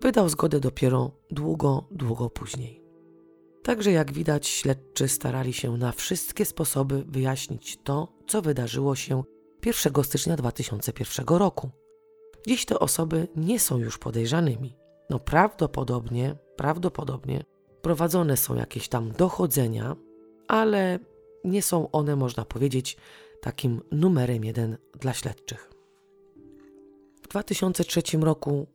Wydał 0.00 0.28
zgodę 0.28 0.60
dopiero 0.60 1.10
długo, 1.30 1.84
długo 1.90 2.30
później. 2.30 2.82
Także 3.62 3.92
jak 3.92 4.12
widać, 4.12 4.46
śledczy 4.46 5.08
starali 5.08 5.52
się 5.52 5.76
na 5.76 5.92
wszystkie 5.92 6.44
sposoby 6.44 7.04
wyjaśnić 7.08 7.78
to, 7.84 8.12
co 8.26 8.42
wydarzyło 8.42 8.94
się 8.96 9.24
1 9.66 10.04
stycznia 10.04 10.36
2001 10.36 11.26
roku. 11.26 11.70
Dziś 12.46 12.64
te 12.64 12.78
osoby 12.78 13.28
nie 13.36 13.60
są 13.60 13.78
już 13.78 13.98
podejrzanymi. 13.98 14.76
No 15.10 15.18
prawdopodobnie, 15.18 16.36
prawdopodobnie 16.56 17.44
prowadzone 17.82 18.36
są 18.36 18.54
jakieś 18.54 18.88
tam 18.88 19.12
dochodzenia, 19.12 19.96
ale 20.48 20.98
nie 21.44 21.62
są 21.62 21.90
one, 21.90 22.16
można 22.16 22.44
powiedzieć, 22.44 22.96
takim 23.40 23.80
numerem 23.92 24.44
jeden 24.44 24.76
dla 25.00 25.12
śledczych. 25.12 25.70
W 27.22 27.28
2003 27.28 28.02
roku 28.20 28.66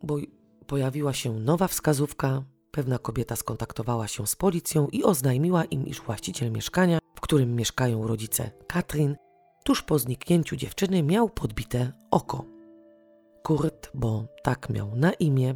pojawiła 0.67 1.13
się 1.13 1.39
nowa 1.39 1.67
wskazówka. 1.67 2.43
Pewna 2.71 2.99
kobieta 2.99 3.35
skontaktowała 3.35 4.07
się 4.07 4.27
z 4.27 4.35
policją 4.35 4.87
i 4.87 5.03
oznajmiła 5.03 5.63
im, 5.63 5.87
iż 5.87 6.01
właściciel 6.01 6.51
mieszkania, 6.51 6.99
w 7.15 7.21
którym 7.21 7.55
mieszkają 7.55 8.07
rodzice 8.07 8.51
Katrin, 8.67 9.15
tuż 9.63 9.81
po 9.81 9.99
zniknięciu 9.99 10.55
dziewczyny 10.55 11.03
miał 11.03 11.29
podbite 11.29 11.91
oko. 12.11 12.45
Kurt, 13.43 13.91
bo 13.93 14.27
tak 14.43 14.69
miał 14.69 14.95
na 14.95 15.13
imię, 15.13 15.55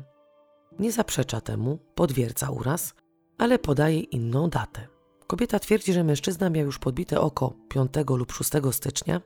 nie 0.79 0.91
zaprzecza 0.91 1.41
temu, 1.41 1.79
potwierdza 1.95 2.49
uraz, 2.49 2.93
ale 3.41 3.59
podaje 3.59 3.99
inną 3.99 4.49
datę. 4.49 4.87
Kobieta 5.27 5.59
twierdzi, 5.59 5.93
że 5.93 6.03
mężczyzna 6.03 6.49
miał 6.49 6.65
już 6.65 6.79
podbite 6.79 7.21
oko 7.21 7.53
5 7.69 7.91
lub 8.09 8.31
6 8.31 8.51
stycznia, 8.71 9.21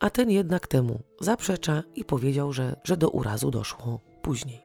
a 0.00 0.10
ten 0.10 0.30
jednak 0.30 0.66
temu 0.66 1.02
zaprzecza 1.20 1.82
i 1.94 2.04
powiedział, 2.04 2.52
że, 2.52 2.80
że 2.84 2.96
do 2.96 3.10
urazu 3.10 3.50
doszło 3.50 4.00
później. 4.22 4.62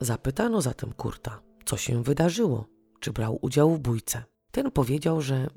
Zapytano 0.00 0.62
zatem 0.62 0.92
Kurta, 0.92 1.40
co 1.64 1.76
się 1.76 2.02
wydarzyło, 2.02 2.66
czy 3.00 3.12
brał 3.12 3.38
udział 3.42 3.70
w 3.70 3.78
bójce. 3.78 4.24
Ten 4.50 4.70
powiedział, 4.70 5.20
że 5.20 5.50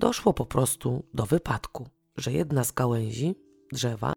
doszło 0.00 0.32
po 0.32 0.46
prostu 0.46 1.04
do 1.14 1.26
wypadku, 1.26 1.88
że 2.16 2.32
jedna 2.32 2.64
z 2.64 2.72
gałęzi 2.72 3.34
drzewa 3.72 4.12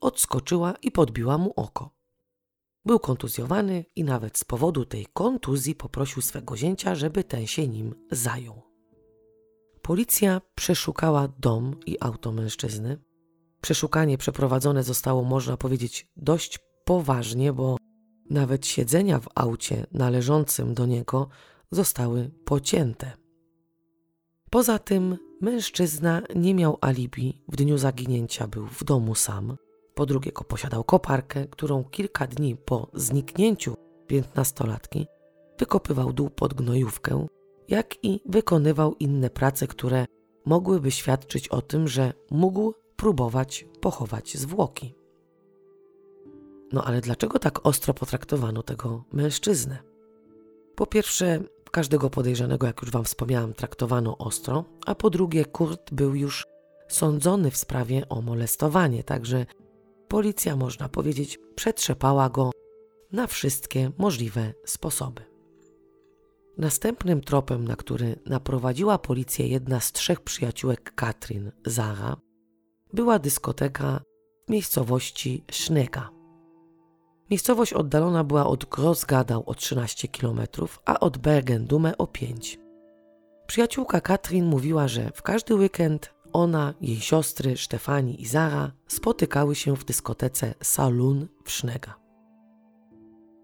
odskoczyła 0.00 0.74
i 0.82 0.90
podbiła 0.90 1.38
mu 1.38 1.52
oko. 1.56 1.97
Był 2.88 2.98
kontuzjowany 2.98 3.84
i 3.96 4.04
nawet 4.04 4.38
z 4.38 4.44
powodu 4.44 4.84
tej 4.84 5.06
kontuzji 5.12 5.74
poprosił 5.74 6.22
swego 6.22 6.56
zięcia, 6.56 6.94
żeby 6.94 7.24
ten 7.24 7.46
się 7.46 7.68
nim 7.68 7.94
zajął. 8.10 8.62
Policja 9.82 10.40
przeszukała 10.54 11.28
dom 11.38 11.76
i 11.86 11.96
auto 12.00 12.32
mężczyzny. 12.32 12.98
Przeszukanie 13.60 14.18
przeprowadzone 14.18 14.82
zostało, 14.82 15.24
można 15.24 15.56
powiedzieć, 15.56 16.08
dość 16.16 16.58
poważnie, 16.84 17.52
bo 17.52 17.76
nawet 18.30 18.66
siedzenia 18.66 19.20
w 19.20 19.28
aucie 19.34 19.86
należącym 19.92 20.74
do 20.74 20.86
niego 20.86 21.28
zostały 21.70 22.30
pocięte. 22.44 23.12
Poza 24.50 24.78
tym 24.78 25.16
mężczyzna 25.40 26.22
nie 26.34 26.54
miał 26.54 26.78
alibi, 26.80 27.42
w 27.48 27.56
dniu 27.56 27.78
zaginięcia 27.78 28.46
był 28.46 28.66
w 28.66 28.84
domu 28.84 29.14
sam. 29.14 29.56
Po 29.98 30.06
drugie, 30.06 30.32
posiadał 30.32 30.84
koparkę, 30.84 31.46
którą 31.46 31.84
kilka 31.84 32.26
dni 32.26 32.56
po 32.56 32.88
zniknięciu 32.94 33.74
piętnastolatki 34.06 35.06
wykopywał 35.58 36.12
dół 36.12 36.30
pod 36.30 36.54
gnojówkę, 36.54 37.26
jak 37.68 38.04
i 38.04 38.20
wykonywał 38.26 38.94
inne 38.94 39.30
prace, 39.30 39.66
które 39.66 40.06
mogłyby 40.46 40.90
świadczyć 40.90 41.48
o 41.48 41.62
tym, 41.62 41.88
że 41.88 42.12
mógł 42.30 42.74
próbować 42.96 43.66
pochować 43.80 44.36
zwłoki. 44.36 44.94
No 46.72 46.84
ale 46.84 47.00
dlaczego 47.00 47.38
tak 47.38 47.66
ostro 47.66 47.94
potraktowano 47.94 48.62
tego 48.62 49.04
mężczyznę? 49.12 49.78
Po 50.74 50.86
pierwsze, 50.86 51.40
każdego 51.70 52.10
podejrzanego, 52.10 52.66
jak 52.66 52.82
już 52.82 52.90
Wam 52.90 53.04
wspomniałam, 53.04 53.52
traktowano 53.52 54.18
ostro, 54.18 54.64
a 54.86 54.94
po 54.94 55.10
drugie, 55.10 55.44
Kurt 55.44 55.94
był 55.94 56.14
już 56.14 56.46
sądzony 56.88 57.50
w 57.50 57.56
sprawie 57.56 58.08
o 58.08 58.22
molestowanie, 58.22 59.04
także 59.04 59.46
policja, 60.08 60.56
można 60.56 60.88
powiedzieć, 60.88 61.38
przetrzepała 61.54 62.30
go 62.30 62.50
na 63.12 63.26
wszystkie 63.26 63.90
możliwe 63.98 64.54
sposoby. 64.64 65.22
Następnym 66.58 67.20
tropem, 67.20 67.68
na 67.68 67.76
który 67.76 68.16
naprowadziła 68.26 68.98
policję 68.98 69.48
jedna 69.48 69.80
z 69.80 69.92
trzech 69.92 70.20
przyjaciółek 70.20 70.94
Katrin, 70.94 71.52
Zara, 71.66 72.16
była 72.92 73.18
dyskoteka 73.18 74.00
w 74.46 74.50
miejscowości 74.50 75.44
Sznega. 75.50 76.10
Miejscowość 77.30 77.72
oddalona 77.72 78.24
była 78.24 78.46
od 78.46 78.64
Grossgadau 78.64 79.42
o 79.46 79.54
13 79.54 80.08
km, 80.08 80.40
a 80.84 81.00
od 81.00 81.18
Bergen-Dume 81.18 81.96
o 81.98 82.06
5. 82.06 82.58
Przyjaciółka 83.46 84.00
Katrin 84.00 84.46
mówiła, 84.46 84.88
że 84.88 85.10
w 85.14 85.22
każdy 85.22 85.54
weekend 85.54 86.14
ona, 86.32 86.74
jej 86.80 87.00
siostry 87.00 87.56
Stefani 87.56 88.22
i 88.22 88.26
Zara 88.26 88.72
spotykały 88.88 89.54
się 89.54 89.76
w 89.76 89.84
dyskotece 89.84 90.54
Saloon 90.62 91.28
w 91.44 91.50
Sznega. 91.50 91.94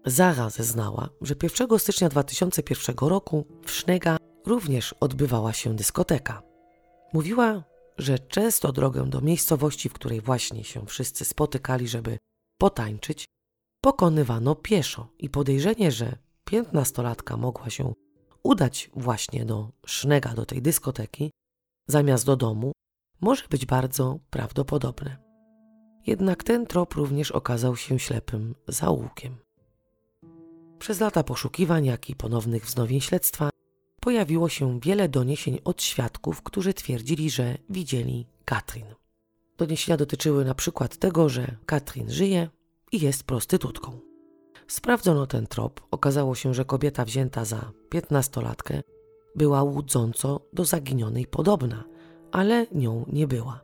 Zara 0.05 0.49
zeznała, 0.49 1.09
że 1.21 1.35
1 1.43 1.79
stycznia 1.79 2.09
2001 2.09 2.95
roku 3.01 3.45
w 3.65 3.71
Sznega 3.71 4.17
również 4.45 4.95
odbywała 4.99 5.53
się 5.53 5.75
dyskoteka. 5.75 6.41
Mówiła, 7.13 7.63
że 7.97 8.19
często 8.19 8.71
drogę 8.71 9.09
do 9.09 9.21
miejscowości, 9.21 9.89
w 9.89 9.93
której 9.93 10.21
właśnie 10.21 10.63
się 10.63 10.85
wszyscy 10.85 11.25
spotykali, 11.25 11.87
żeby 11.87 12.17
potańczyć, 12.57 13.25
pokonywano 13.81 14.55
pieszo 14.55 15.07
i 15.19 15.29
podejrzenie, 15.29 15.91
że 15.91 16.17
piętnastolatka 16.45 17.37
mogła 17.37 17.69
się 17.69 17.93
udać 18.43 18.89
właśnie 18.95 19.45
do 19.45 19.71
Sznega, 19.85 20.33
do 20.33 20.45
tej 20.45 20.61
dyskoteki, 20.61 21.31
zamiast 21.87 22.25
do 22.25 22.35
domu, 22.35 22.71
może 23.21 23.43
być 23.49 23.65
bardzo 23.65 24.19
prawdopodobne. 24.29 25.17
Jednak 26.07 26.43
ten 26.43 26.65
trop 26.65 26.93
również 26.93 27.31
okazał 27.31 27.75
się 27.75 27.99
ślepym 27.99 28.55
zaułkiem. 28.67 29.37
Przez 30.79 30.99
lata 30.99 31.23
poszukiwań, 31.23 31.85
jak 31.85 32.09
i 32.09 32.15
ponownych 32.15 32.65
wznowień 32.65 33.01
śledztwa, 33.01 33.49
pojawiło 33.99 34.49
się 34.49 34.79
wiele 34.79 35.09
doniesień 35.09 35.59
od 35.63 35.83
świadków, 35.83 36.41
którzy 36.41 36.73
twierdzili, 36.73 37.29
że 37.29 37.57
widzieli 37.69 38.27
Katrin. 38.45 38.85
Doniesienia 39.57 39.97
dotyczyły 39.97 40.45
na 40.45 40.55
przykład 40.55 40.97
tego, 40.97 41.29
że 41.29 41.57
Katrin 41.65 42.11
żyje 42.11 42.49
i 42.91 42.99
jest 42.99 43.23
prostytutką. 43.23 43.99
Sprawdzono 44.67 45.27
ten 45.27 45.47
trop. 45.47 45.87
Okazało 45.91 46.35
się, 46.35 46.53
że 46.53 46.65
kobieta 46.65 47.05
wzięta 47.05 47.45
za 47.45 47.71
piętnastolatkę 47.89 48.81
była 49.35 49.63
łudząco 49.63 50.41
do 50.53 50.65
zaginionej 50.65 51.27
podobna, 51.27 51.83
ale 52.31 52.67
nią 52.71 53.05
nie 53.13 53.27
była. 53.27 53.61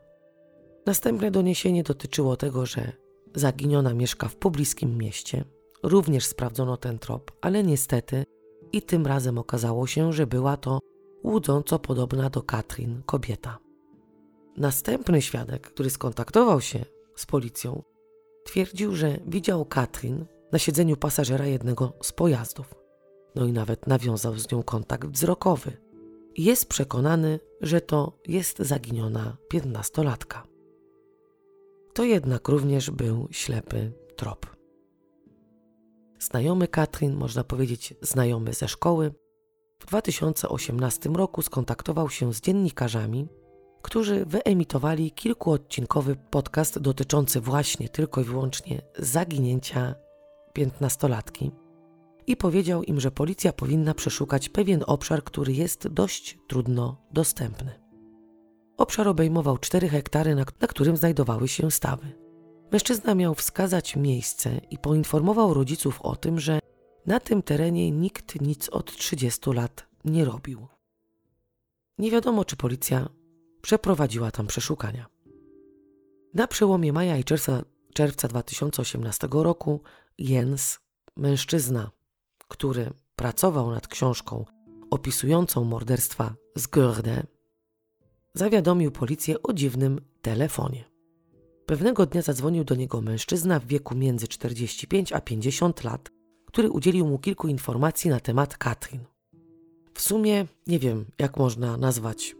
Następne 0.86 1.30
doniesienie 1.30 1.82
dotyczyło 1.82 2.36
tego, 2.36 2.66
że 2.66 2.92
zaginiona 3.34 3.94
mieszka 3.94 4.28
w 4.28 4.36
pobliskim 4.36 4.98
mieście. 4.98 5.44
Również 5.82 6.26
sprawdzono 6.26 6.76
ten 6.76 6.98
trop, 6.98 7.32
ale 7.40 7.62
niestety 7.62 8.24
i 8.72 8.82
tym 8.82 9.06
razem 9.06 9.38
okazało 9.38 9.86
się, 9.86 10.12
że 10.12 10.26
była 10.26 10.56
to 10.56 10.78
łudząco 11.24 11.78
podobna 11.78 12.30
do 12.30 12.42
Katrin 12.42 13.02
kobieta. 13.06 13.58
Następny 14.56 15.22
świadek, 15.22 15.62
który 15.70 15.90
skontaktował 15.90 16.60
się 16.60 16.84
z 17.16 17.26
policją, 17.26 17.82
twierdził, 18.44 18.96
że 18.96 19.18
widział 19.26 19.64
Katrin 19.64 20.26
na 20.52 20.58
siedzeniu 20.58 20.96
pasażera 20.96 21.46
jednego 21.46 21.92
z 22.02 22.12
pojazdów. 22.12 22.81
No 23.34 23.46
i 23.46 23.52
nawet 23.52 23.86
nawiązał 23.86 24.38
z 24.38 24.52
nią 24.52 24.62
kontakt 24.62 25.08
wzrokowy. 25.08 25.76
Jest 26.36 26.68
przekonany, 26.68 27.40
że 27.60 27.80
to 27.80 28.18
jest 28.28 28.58
zaginiona 28.58 29.36
piętnastolatka. 29.48 30.46
To 31.94 32.04
jednak 32.04 32.48
również 32.48 32.90
był 32.90 33.28
ślepy 33.30 33.92
trop. 34.16 34.46
Znajomy 36.18 36.68
Katrin, 36.68 37.14
można 37.14 37.44
powiedzieć 37.44 37.94
znajomy 38.02 38.52
ze 38.52 38.68
szkoły, 38.68 39.14
w 39.78 39.86
2018 39.86 41.08
roku 41.08 41.42
skontaktował 41.42 42.10
się 42.10 42.34
z 42.34 42.40
dziennikarzami, 42.40 43.28
którzy 43.82 44.24
wyemitowali 44.26 45.12
kilkuodcinkowy 45.12 46.16
podcast 46.30 46.78
dotyczący 46.78 47.40
właśnie 47.40 47.88
tylko 47.88 48.20
i 48.20 48.24
wyłącznie 48.24 48.82
zaginięcia 48.98 49.94
piętnastolatki 50.52 51.50
i 52.26 52.36
powiedział 52.36 52.82
im, 52.82 53.00
że 53.00 53.10
policja 53.10 53.52
powinna 53.52 53.94
przeszukać 53.94 54.48
pewien 54.48 54.84
obszar, 54.86 55.24
który 55.24 55.52
jest 55.52 55.88
dość 55.88 56.38
trudno 56.46 56.96
dostępny. 57.10 57.82
Obszar 58.76 59.08
obejmował 59.08 59.58
4 59.58 59.88
hektary, 59.88 60.34
na, 60.34 60.44
na 60.60 60.66
którym 60.68 60.96
znajdowały 60.96 61.48
się 61.48 61.70
stawy. 61.70 62.12
Mężczyzna 62.72 63.14
miał 63.14 63.34
wskazać 63.34 63.96
miejsce 63.96 64.60
i 64.70 64.78
poinformował 64.78 65.54
rodziców 65.54 66.02
o 66.02 66.16
tym, 66.16 66.40
że 66.40 66.58
na 67.06 67.20
tym 67.20 67.42
terenie 67.42 67.90
nikt 67.90 68.40
nic 68.40 68.68
od 68.68 68.96
30 68.96 69.50
lat 69.50 69.86
nie 70.04 70.24
robił. 70.24 70.66
Nie 71.98 72.10
wiadomo, 72.10 72.44
czy 72.44 72.56
policja 72.56 73.08
przeprowadziła 73.62 74.30
tam 74.30 74.46
przeszukania. 74.46 75.06
Na 76.34 76.46
przełomie 76.46 76.92
maja 76.92 77.16
i 77.16 77.24
czerwca, 77.24 77.62
czerwca 77.94 78.28
2018 78.28 79.28
roku 79.32 79.80
Jens, 80.18 80.78
mężczyzna, 81.16 81.90
który 82.52 82.90
pracował 83.16 83.70
nad 83.70 83.88
książką 83.88 84.44
opisującą 84.90 85.64
morderstwa 85.64 86.34
z 86.56 86.66
Görde, 86.66 87.22
zawiadomił 88.34 88.90
policję 88.90 89.42
o 89.42 89.52
dziwnym 89.52 90.00
telefonie. 90.22 90.84
Pewnego 91.66 92.06
dnia 92.06 92.22
zadzwonił 92.22 92.64
do 92.64 92.74
niego 92.74 93.00
mężczyzna 93.00 93.60
w 93.60 93.66
wieku 93.66 93.94
między 93.94 94.28
45 94.28 95.12
a 95.12 95.20
50 95.20 95.84
lat, 95.84 96.10
który 96.46 96.70
udzielił 96.70 97.06
mu 97.06 97.18
kilku 97.18 97.48
informacji 97.48 98.10
na 98.10 98.20
temat 98.20 98.56
Katrin. 98.56 99.00
W 99.94 100.00
sumie 100.00 100.46
nie 100.66 100.78
wiem, 100.78 101.04
jak 101.18 101.36
można 101.36 101.76
nazwać 101.76 102.36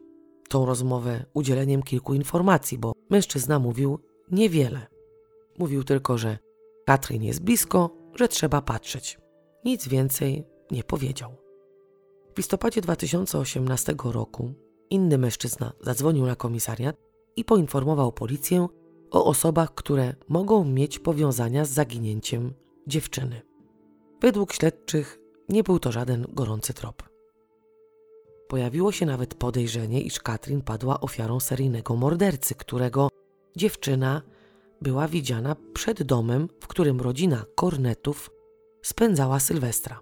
tą 0.48 0.66
rozmowę 0.66 1.24
udzieleniem 1.34 1.82
kilku 1.82 2.14
informacji, 2.14 2.78
bo 2.78 2.92
mężczyzna 3.10 3.58
mówił 3.58 3.98
niewiele. 4.30 4.86
Mówił 5.58 5.84
tylko, 5.84 6.18
że 6.18 6.38
Katrin 6.86 7.22
jest 7.22 7.42
blisko, 7.42 7.90
że 8.14 8.28
trzeba 8.28 8.62
patrzeć. 8.62 9.21
Nic 9.64 9.88
więcej 9.88 10.44
nie 10.70 10.84
powiedział. 10.84 11.34
W 12.34 12.36
listopadzie 12.36 12.80
2018 12.80 13.94
roku 14.04 14.54
inny 14.90 15.18
mężczyzna 15.18 15.72
zadzwonił 15.80 16.26
na 16.26 16.36
komisariat 16.36 16.96
i 17.36 17.44
poinformował 17.44 18.12
policję 18.12 18.68
o 19.10 19.24
osobach, 19.24 19.74
które 19.74 20.14
mogą 20.28 20.64
mieć 20.64 20.98
powiązania 20.98 21.64
z 21.64 21.70
zaginięciem 21.70 22.52
dziewczyny. 22.86 23.42
Według 24.20 24.52
śledczych 24.52 25.18
nie 25.48 25.62
był 25.62 25.78
to 25.78 25.92
żaden 25.92 26.26
gorący 26.32 26.74
trop. 26.74 27.02
Pojawiło 28.48 28.92
się 28.92 29.06
nawet 29.06 29.34
podejrzenie, 29.34 30.00
iż 30.00 30.20
Katrin 30.20 30.62
padła 30.62 31.00
ofiarą 31.00 31.40
seryjnego 31.40 31.96
mordercy, 31.96 32.54
którego 32.54 33.08
dziewczyna 33.56 34.22
była 34.82 35.08
widziana 35.08 35.56
przed 35.74 36.02
domem, 36.02 36.48
w 36.60 36.66
którym 36.66 37.00
rodzina 37.00 37.44
Kornetów 37.54 38.30
spędzała 38.82 39.40
Sylwestra. 39.40 40.00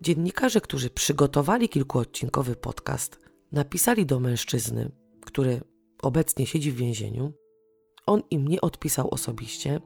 Dziennikarze, 0.00 0.60
którzy 0.60 0.90
przygotowali 0.90 1.68
kilkuodcinkowy 1.68 2.56
podcast, 2.56 3.20
napisali 3.52 4.06
do 4.06 4.20
mężczyzny, 4.20 4.90
który 5.26 5.60
obecnie 6.02 6.46
siedzi 6.46 6.72
w 6.72 6.76
więzieniu, 6.76 7.32
on 8.06 8.22
im 8.30 8.48
nie 8.48 8.60
odpisał 8.60 9.08
osobiście, 9.10 9.80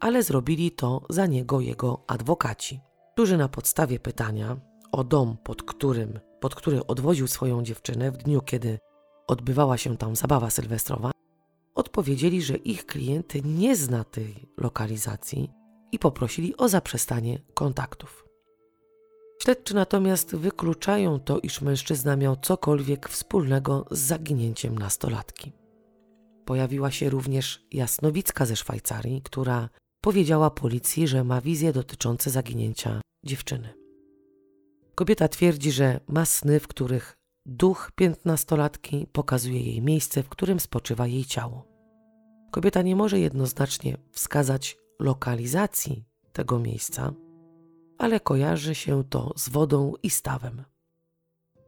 ale 0.00 0.22
zrobili 0.22 0.70
to 0.70 1.06
za 1.10 1.26
niego 1.26 1.60
jego 1.60 2.04
adwokaci, 2.06 2.80
którzy 3.12 3.36
na 3.36 3.48
podstawie 3.48 3.98
pytania 3.98 4.56
o 4.92 5.04
dom, 5.04 5.36
pod 5.44 5.62
którym, 5.62 6.20
pod 6.40 6.54
który 6.54 6.86
odwoził 6.86 7.26
swoją 7.26 7.62
dziewczynę 7.62 8.10
w 8.10 8.16
dniu, 8.16 8.40
kiedy 8.40 8.78
odbywała 9.26 9.76
się 9.78 9.96
tam 9.96 10.16
zabawa 10.16 10.50
sylwestrowa, 10.50 11.10
odpowiedzieli, 11.74 12.42
że 12.42 12.56
ich 12.56 12.86
klient 12.86 13.32
nie 13.44 13.76
zna 13.76 14.04
tej 14.04 14.48
lokalizacji 14.56 15.57
i 15.92 15.98
poprosili 15.98 16.56
o 16.56 16.68
zaprzestanie 16.68 17.38
kontaktów. 17.54 18.28
Śledczy 19.42 19.74
natomiast 19.74 20.36
wykluczają 20.36 21.20
to, 21.20 21.38
iż 21.38 21.60
mężczyzna 21.60 22.16
miał 22.16 22.36
cokolwiek 22.36 23.08
wspólnego 23.08 23.86
z 23.90 23.98
zaginięciem 23.98 24.78
nastolatki. 24.78 25.52
Pojawiła 26.44 26.90
się 26.90 27.10
również 27.10 27.66
jasnowicka 27.72 28.46
ze 28.46 28.56
Szwajcarii, 28.56 29.22
która 29.22 29.68
powiedziała 30.00 30.50
policji, 30.50 31.08
że 31.08 31.24
ma 31.24 31.40
wizje 31.40 31.72
dotyczące 31.72 32.30
zaginięcia 32.30 33.00
dziewczyny. 33.24 33.74
Kobieta 34.94 35.28
twierdzi, 35.28 35.72
że 35.72 36.00
ma 36.08 36.24
sny, 36.24 36.60
w 36.60 36.68
których 36.68 37.16
duch 37.46 37.90
piętnastolatki 37.94 39.06
pokazuje 39.12 39.60
jej 39.60 39.82
miejsce, 39.82 40.22
w 40.22 40.28
którym 40.28 40.60
spoczywa 40.60 41.06
jej 41.06 41.24
ciało. 41.24 41.64
Kobieta 42.50 42.82
nie 42.82 42.96
może 42.96 43.18
jednoznacznie 43.18 43.96
wskazać 44.12 44.76
lokalizacji 44.98 46.04
tego 46.32 46.58
miejsca, 46.58 47.12
ale 47.98 48.20
kojarzy 48.20 48.74
się 48.74 49.04
to 49.04 49.32
z 49.36 49.48
wodą 49.48 49.92
i 50.02 50.10
stawem. 50.10 50.64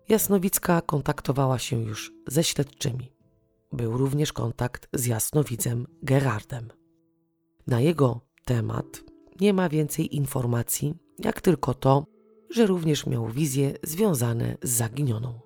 Jasnowicka 0.08 0.80
kontaktowała 0.80 1.58
się 1.58 1.82
już 1.82 2.12
ze 2.26 2.44
śledczymi. 2.44 3.12
Był 3.72 3.96
również 3.96 4.32
kontakt 4.32 4.88
z 4.92 5.06
jasnowidzem 5.06 5.86
Gerardem. 6.02 6.68
Na 7.66 7.80
jego 7.80 8.20
temat 8.44 8.86
nie 9.40 9.52
ma 9.52 9.68
więcej 9.68 10.16
informacji, 10.16 10.94
jak 11.18 11.40
tylko 11.40 11.74
to, 11.74 12.06
że 12.50 12.66
również 12.66 13.06
miał 13.06 13.28
wizje 13.28 13.74
związane 13.82 14.56
z 14.62 14.70
zaginioną. 14.70 15.40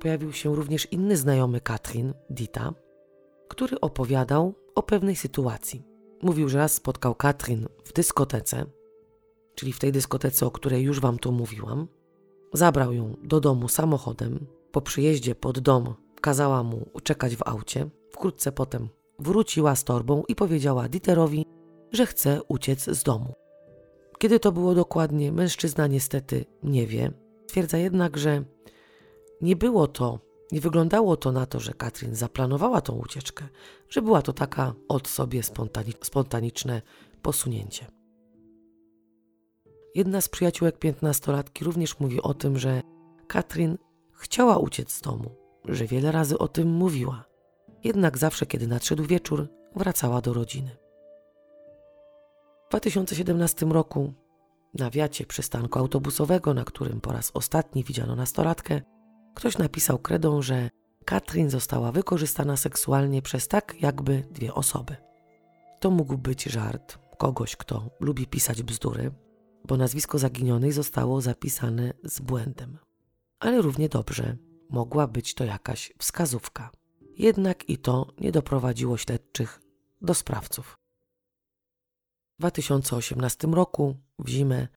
Pojawił 0.00 0.32
się 0.32 0.56
również 0.56 0.88
inny 0.92 1.16
znajomy 1.16 1.60
Katrin, 1.60 2.14
Dita, 2.30 2.74
który 3.48 3.80
opowiadał 3.80 4.54
o 4.74 4.82
pewnej 4.82 5.16
sytuacji. 5.16 5.93
Mówił, 6.24 6.48
że 6.48 6.58
raz 6.58 6.74
spotkał 6.74 7.14
Katrin 7.14 7.66
w 7.84 7.92
dyskotece, 7.92 8.66
czyli 9.54 9.72
w 9.72 9.78
tej 9.78 9.92
dyskotece, 9.92 10.46
o 10.46 10.50
której 10.50 10.82
już 10.82 11.00
wam 11.00 11.18
tu 11.18 11.32
mówiłam. 11.32 11.88
Zabrał 12.52 12.92
ją 12.92 13.16
do 13.22 13.40
domu 13.40 13.68
samochodem. 13.68 14.46
Po 14.72 14.80
przyjeździe 14.80 15.34
pod 15.34 15.58
dom 15.58 15.94
kazała 16.20 16.62
mu 16.62 16.86
czekać 17.02 17.36
w 17.36 17.42
aucie. 17.48 17.90
Wkrótce 18.10 18.52
potem 18.52 18.88
wróciła 19.18 19.76
z 19.76 19.84
torbą 19.84 20.22
i 20.28 20.34
powiedziała 20.34 20.88
Dieterowi, 20.88 21.46
że 21.92 22.06
chce 22.06 22.42
uciec 22.48 22.84
z 22.84 23.02
domu. 23.02 23.34
Kiedy 24.18 24.40
to 24.40 24.52
było 24.52 24.74
dokładnie, 24.74 25.32
mężczyzna 25.32 25.86
niestety 25.86 26.44
nie 26.62 26.86
wie. 26.86 27.12
Twierdza 27.46 27.78
jednak, 27.78 28.16
że 28.16 28.44
nie 29.40 29.56
było 29.56 29.86
to, 29.86 30.18
nie 30.52 30.60
wyglądało 30.60 31.16
to 31.16 31.32
na 31.32 31.46
to, 31.46 31.60
że 31.60 31.74
Katrin 31.74 32.14
zaplanowała 32.14 32.80
tą 32.80 32.92
ucieczkę, 32.92 33.48
że 33.88 34.02
była 34.02 34.22
to 34.22 34.32
taka 34.32 34.74
od 34.88 35.08
sobie 35.08 35.42
spontani 35.42 35.92
spontaniczne 36.02 36.82
posunięcie. 37.22 37.86
Jedna 39.94 40.20
z 40.20 40.28
przyjaciółek 40.28 40.78
piętnastolatki 40.78 41.64
również 41.64 42.00
mówi 42.00 42.22
o 42.22 42.34
tym, 42.34 42.58
że 42.58 42.82
Katrin 43.26 43.78
chciała 44.12 44.58
uciec 44.58 44.92
z 44.92 45.00
domu, 45.00 45.30
że 45.64 45.86
wiele 45.86 46.12
razy 46.12 46.38
o 46.38 46.48
tym 46.48 46.68
mówiła. 46.68 47.24
Jednak 47.84 48.18
zawsze, 48.18 48.46
kiedy 48.46 48.66
nadszedł 48.66 49.04
wieczór, 49.04 49.48
wracała 49.76 50.20
do 50.20 50.32
rodziny. 50.32 50.76
W 52.66 52.68
2017 52.68 53.66
roku 53.66 54.12
na 54.78 54.90
wiacie 54.90 55.26
przystanku 55.26 55.78
autobusowego, 55.78 56.54
na 56.54 56.64
którym 56.64 57.00
po 57.00 57.12
raz 57.12 57.30
ostatni 57.34 57.84
widziano 57.84 58.16
nastolatkę, 58.16 58.82
ktoś 59.34 59.58
napisał 59.58 59.98
kredą, 59.98 60.42
że 60.42 60.70
Katrin 61.04 61.50
została 61.50 61.92
wykorzystana 61.92 62.56
seksualnie 62.56 63.22
przez 63.22 63.48
tak 63.48 63.74
jakby 63.80 64.22
dwie 64.30 64.54
osoby. 64.54 64.96
To 65.80 65.90
mógł 65.90 66.18
być 66.18 66.44
żart 66.44 66.98
kogoś, 67.18 67.56
kto 67.56 67.90
lubi 68.00 68.26
pisać 68.26 68.62
bzdury, 68.62 69.10
bo 69.64 69.76
nazwisko 69.76 70.18
zaginionej 70.18 70.72
zostało 70.72 71.20
zapisane 71.20 71.92
z 72.04 72.20
błędem. 72.20 72.78
Ale 73.38 73.62
równie 73.62 73.88
dobrze 73.88 74.36
mogła 74.70 75.06
być 75.06 75.34
to 75.34 75.44
jakaś 75.44 75.92
wskazówka. 75.98 76.70
Jednak 77.16 77.68
i 77.68 77.78
to 77.78 78.06
nie 78.20 78.32
doprowadziło 78.32 78.96
śledczych 78.96 79.60
do 80.02 80.14
sprawców. 80.14 80.78
W 82.34 82.38
2018 82.38 83.48
roku, 83.48 83.96
w 84.18 84.28
zimę, 84.28 84.68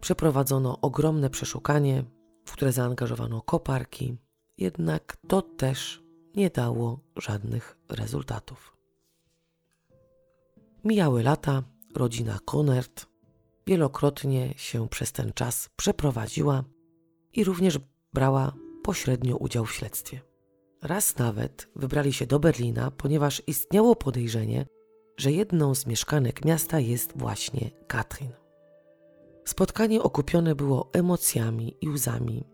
przeprowadzono 0.00 0.80
ogromne 0.80 1.30
przeszukanie, 1.30 2.04
w 2.46 2.52
które 2.52 2.72
zaangażowano 2.72 3.42
koparki, 3.42 4.16
jednak 4.58 5.16
to 5.28 5.42
też 5.42 6.02
nie 6.36 6.50
dało 6.50 7.00
żadnych 7.16 7.76
rezultatów. 7.88 8.76
Mijały 10.84 11.22
lata, 11.22 11.62
rodzina 11.94 12.38
Konert 12.44 13.06
wielokrotnie 13.66 14.54
się 14.56 14.88
przez 14.88 15.12
ten 15.12 15.32
czas 15.32 15.68
przeprowadziła 15.76 16.64
i 17.32 17.44
również 17.44 17.78
brała 18.12 18.52
pośrednio 18.82 19.36
udział 19.36 19.64
w 19.64 19.72
śledztwie. 19.72 20.20
Raz 20.82 21.18
nawet 21.18 21.68
wybrali 21.76 22.12
się 22.12 22.26
do 22.26 22.38
Berlina, 22.38 22.90
ponieważ 22.90 23.42
istniało 23.46 23.96
podejrzenie, 23.96 24.66
że 25.16 25.32
jedną 25.32 25.74
z 25.74 25.86
mieszkanek 25.86 26.44
miasta 26.44 26.80
jest 26.80 27.12
właśnie 27.16 27.70
Katrin. 27.86 28.45
Spotkanie 29.46 30.02
okupione 30.02 30.54
było 30.54 30.88
emocjami 30.92 31.76
i 31.80 31.88
łzami, 31.88 32.44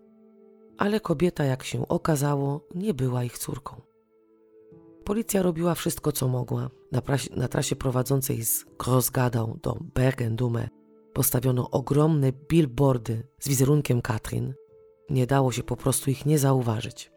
ale 0.79 1.01
kobieta, 1.01 1.45
jak 1.45 1.65
się 1.65 1.89
okazało, 1.89 2.67
nie 2.75 2.95
była 2.95 3.25
ich 3.25 3.39
córką. 3.39 3.81
Policja 5.05 5.43
robiła 5.43 5.75
wszystko, 5.75 6.13
co 6.13 6.29
mogła. 6.29 6.71
Na, 6.93 7.03
na 7.37 7.49
trasie 7.49 7.77
prowadzącej 7.77 8.45
z 8.45 8.65
Grossgadau 8.79 9.59
do 9.63 9.79
Bergen-Dume 9.95 10.69
postawiono 11.13 11.71
ogromne 11.71 12.33
billboardy 12.33 13.27
z 13.41 13.49
wizerunkiem 13.49 14.03
Katrin. 14.03 14.55
Nie 15.11 15.27
dało 15.27 15.53
się 15.53 15.63
po 15.63 15.77
prostu 15.77 16.11
ich 16.11 16.27
nie 16.27 16.39
zauważyć. 16.39 17.13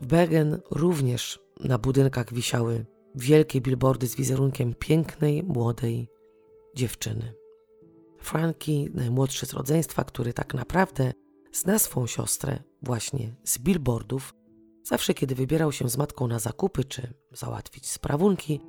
W 0.00 0.06
Bergen 0.06 0.60
również 0.70 1.40
na 1.64 1.78
budynkach 1.78 2.34
wisiały 2.34 2.86
wielkie 3.14 3.60
billboardy 3.60 4.06
z 4.06 4.16
wizerunkiem 4.16 4.74
pięknej, 4.74 5.42
młodej 5.42 6.08
dziewczyny. 6.74 7.39
Franki, 8.20 8.90
najmłodszy 8.94 9.46
z 9.46 9.52
rodzeństwa, 9.52 10.04
który 10.04 10.32
tak 10.32 10.54
naprawdę 10.54 11.12
zna 11.52 11.78
swą 11.78 12.06
siostrę 12.06 12.62
właśnie 12.82 13.34
z 13.44 13.58
billboardów, 13.58 14.34
zawsze 14.82 15.14
kiedy 15.14 15.34
wybierał 15.34 15.72
się 15.72 15.88
z 15.88 15.96
matką 15.96 16.26
na 16.26 16.38
zakupy 16.38 16.84
czy 16.84 17.14
załatwić 17.32 17.90
sprawunki, 17.90 18.60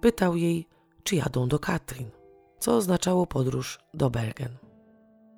pytał 0.00 0.36
jej, 0.36 0.68
czy 1.02 1.16
jadą 1.16 1.48
do 1.48 1.58
Katrin 1.58 2.10
co 2.62 2.76
oznaczało 2.76 3.26
podróż 3.26 3.78
do 3.94 4.10
Bergen. 4.10 4.56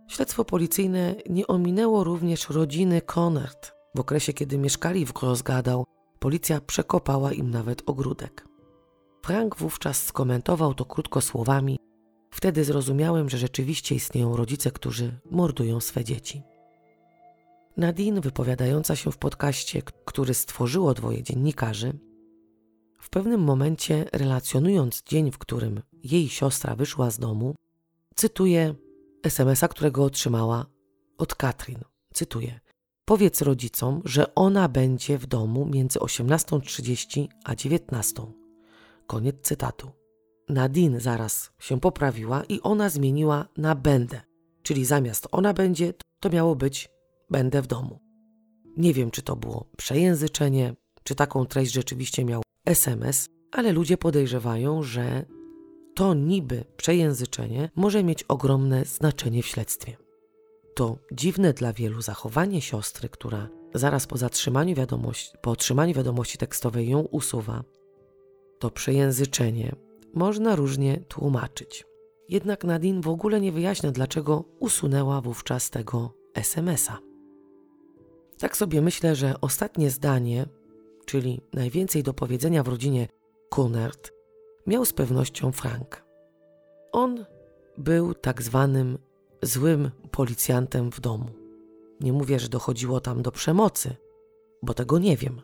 Śledztwo 0.09 0.45
policyjne 0.45 1.15
nie 1.31 1.47
ominęło 1.47 2.05
również 2.05 2.49
rodziny 2.49 3.03
Konert. 3.03 3.73
W 3.95 4.01
okresie, 4.01 4.32
kiedy 4.32 4.59
mieszkali 4.59 5.07
w 5.07 5.12
Grossgadau, 5.12 5.85
policja 6.19 6.61
przekopała 6.61 7.32
im 7.32 7.51
nawet 7.51 7.82
ogródek. 7.86 8.49
Frank 9.23 9.57
wówczas 9.57 10.03
skomentował 10.03 10.74
to 10.74 10.85
krótko 10.85 11.20
słowami: 11.20 11.78
Wtedy 12.45 12.65
zrozumiałem, 12.65 13.31
że 13.31 13.39
rzeczywiście 13.39 13.95
istnieją 13.95 14.37
rodzice, 14.37 14.71
którzy 14.71 15.21
mordują 15.31 15.81
swe 15.81 16.05
dzieci. 16.05 16.43
Nadine, 17.77 18.21
wypowiadająca 18.21 18.97
się 18.97 19.12
w 19.12 19.19
podcaście, 19.19 19.83
który 20.05 20.35
stworzyło 20.35 20.95
dwoje 20.95 21.23
dziennikarzy, 21.23 21.99
w 23.01 23.11
pewnym 23.11 23.41
momencie, 23.41 24.05
relacjonując 24.12 25.03
dzień, 25.03 25.31
w 25.31 25.39
którym 25.39 25.83
jej 26.03 26.29
siostra 26.29 26.77
wyszła 26.77 27.11
z 27.11 27.19
domu, 27.19 27.55
cytuję 28.15 28.75
SMS-a, 29.23 29.69
którego 29.69 30.05
otrzymała 30.05 30.66
od 31.19 31.35
Katrin. 31.35 31.81
Cytuję: 32.15 32.61
Powiedz 33.05 33.43
rodzicom, 33.43 34.03
że 34.05 34.35
ona 34.35 34.69
będzie 34.69 35.19
w 35.19 35.27
domu 35.27 35.66
między 35.66 35.99
18.30 35.99 37.29
a 37.45 37.55
19.00. 37.55 38.33
Koniec 39.07 39.37
cytatu. 39.43 40.03
Nadine 40.49 41.01
zaraz 41.01 41.51
się 41.59 41.81
poprawiła 41.81 42.43
i 42.49 42.61
ona 42.61 42.89
zmieniła 42.89 43.49
na 43.57 43.75
będę, 43.75 44.21
czyli 44.62 44.85
zamiast 44.85 45.29
ona 45.33 45.53
będzie, 45.53 45.95
to 46.21 46.31
miało 46.31 46.57
być 46.57 46.89
będę 47.31 47.62
w 47.62 47.66
domu. 47.66 48.01
Nie 48.77 48.95
wiem, 48.95 49.11
czy 49.11 49.23
to 49.23 49.37
było 49.37 49.66
przejęzyczenie, 49.77 50.75
czy 51.05 51.15
taką 51.15 51.47
treść 51.47 51.73
rzeczywiście 51.73 52.25
miał 52.25 52.43
SMS, 52.66 53.29
ale 53.53 53.73
ludzie 53.73 53.97
podejrzewają, 53.97 54.83
że 54.83 55.25
to 55.95 56.15
niby 56.15 56.65
przejęzyczenie 56.77 57.71
może 57.77 58.05
mieć 58.05 58.23
ogromne 58.23 58.85
znaczenie 58.85 59.43
w 59.43 59.47
śledztwie. 59.47 59.97
To 60.75 60.99
dziwne 61.12 61.53
dla 61.53 61.73
wielu 61.73 62.03
zachowanie 62.03 62.61
siostry, 62.61 63.09
która 63.09 63.49
zaraz 63.75 64.07
po 64.07 64.16
zatrzymaniu 64.16 64.75
wiadomości, 64.75 65.37
po 65.43 65.51
otrzymaniu 65.51 65.95
wiadomości 65.95 66.39
tekstowej 66.39 66.89
ją 66.89 67.01
usuwa. 67.01 67.65
to 68.59 68.71
przejęzyczenie 68.71 69.77
można 70.15 70.57
różnie 70.57 71.01
tłumaczyć. 71.09 71.85
Jednak 72.28 72.65
Nadine 72.65 73.01
w 73.01 73.09
ogóle 73.09 73.41
nie 73.41 73.53
wyjaśnia, 73.53 73.91
dlaczego 73.91 74.45
usunęła 74.59 75.20
wówczas 75.20 75.70
tego 75.70 76.12
SMS-a. 76.35 76.99
Tak 78.39 78.57
sobie 78.57 78.82
myślę, 78.82 79.15
że 79.15 79.35
ostatnie 79.41 79.91
zdanie, 79.91 80.47
czyli 81.07 81.41
najwięcej 81.53 82.03
do 82.03 82.15
powiedzenia 82.15 82.62
w 82.62 82.69
rodzinie 82.69 83.09
Kunert, 83.51 84.12
miał 84.66 84.85
z 84.85 84.93
pewnością 84.93 85.53
Frank. 85.53 86.05
On 86.93 87.24
był 87.78 88.15
tak 88.15 88.43
zwanym 88.43 88.99
złym 89.43 89.91
policjantem 90.11 90.91
w 90.91 91.01
domu. 91.01 91.27
Nie 92.01 92.12
mówię, 92.12 92.39
że 92.39 92.49
dochodziło 92.49 93.01
tam 93.01 93.23
do 93.23 93.32
przemocy, 93.32 93.97
bo 94.62 94.74
tego 94.74 94.99
nie 94.99 95.16
wiem, 95.16 95.41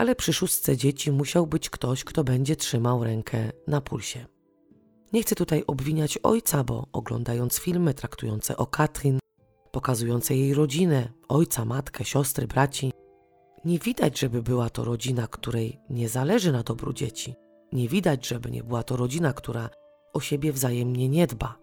ale 0.00 0.14
przy 0.14 0.32
szóstce 0.32 0.76
dzieci 0.76 1.12
musiał 1.12 1.46
być 1.46 1.70
ktoś, 1.70 2.04
kto 2.04 2.24
będzie 2.24 2.56
trzymał 2.56 3.04
rękę 3.04 3.52
na 3.66 3.80
pulsie. 3.80 4.26
Nie 5.12 5.22
chcę 5.22 5.34
tutaj 5.34 5.64
obwiniać 5.66 6.18
ojca, 6.22 6.64
bo 6.64 6.86
oglądając 6.92 7.58
filmy 7.58 7.94
traktujące 7.94 8.56
o 8.56 8.66
Katrin, 8.66 9.18
pokazujące 9.72 10.36
jej 10.36 10.54
rodzinę, 10.54 11.12
ojca, 11.28 11.64
matkę, 11.64 12.04
siostry, 12.04 12.46
braci, 12.46 12.92
nie 13.64 13.78
widać, 13.78 14.18
żeby 14.18 14.42
była 14.42 14.70
to 14.70 14.84
rodzina, 14.84 15.26
której 15.26 15.80
nie 15.90 16.08
zależy 16.08 16.52
na 16.52 16.62
dobru 16.62 16.92
dzieci. 16.92 17.34
Nie 17.72 17.88
widać, 17.88 18.28
żeby 18.28 18.50
nie 18.50 18.64
była 18.64 18.82
to 18.82 18.96
rodzina, 18.96 19.32
która 19.32 19.70
o 20.12 20.20
siebie 20.20 20.52
wzajemnie 20.52 21.08
nie 21.08 21.26
dba. 21.26 21.58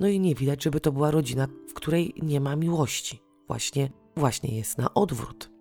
No 0.00 0.08
i 0.08 0.20
nie 0.20 0.34
widać, 0.34 0.62
żeby 0.62 0.80
to 0.80 0.92
była 0.92 1.10
rodzina, 1.10 1.48
w 1.68 1.74
której 1.74 2.14
nie 2.22 2.40
ma 2.40 2.56
miłości. 2.56 3.20
Właśnie, 3.48 3.90
właśnie 4.16 4.56
jest 4.56 4.78
na 4.78 4.94
odwrót. 4.94 5.55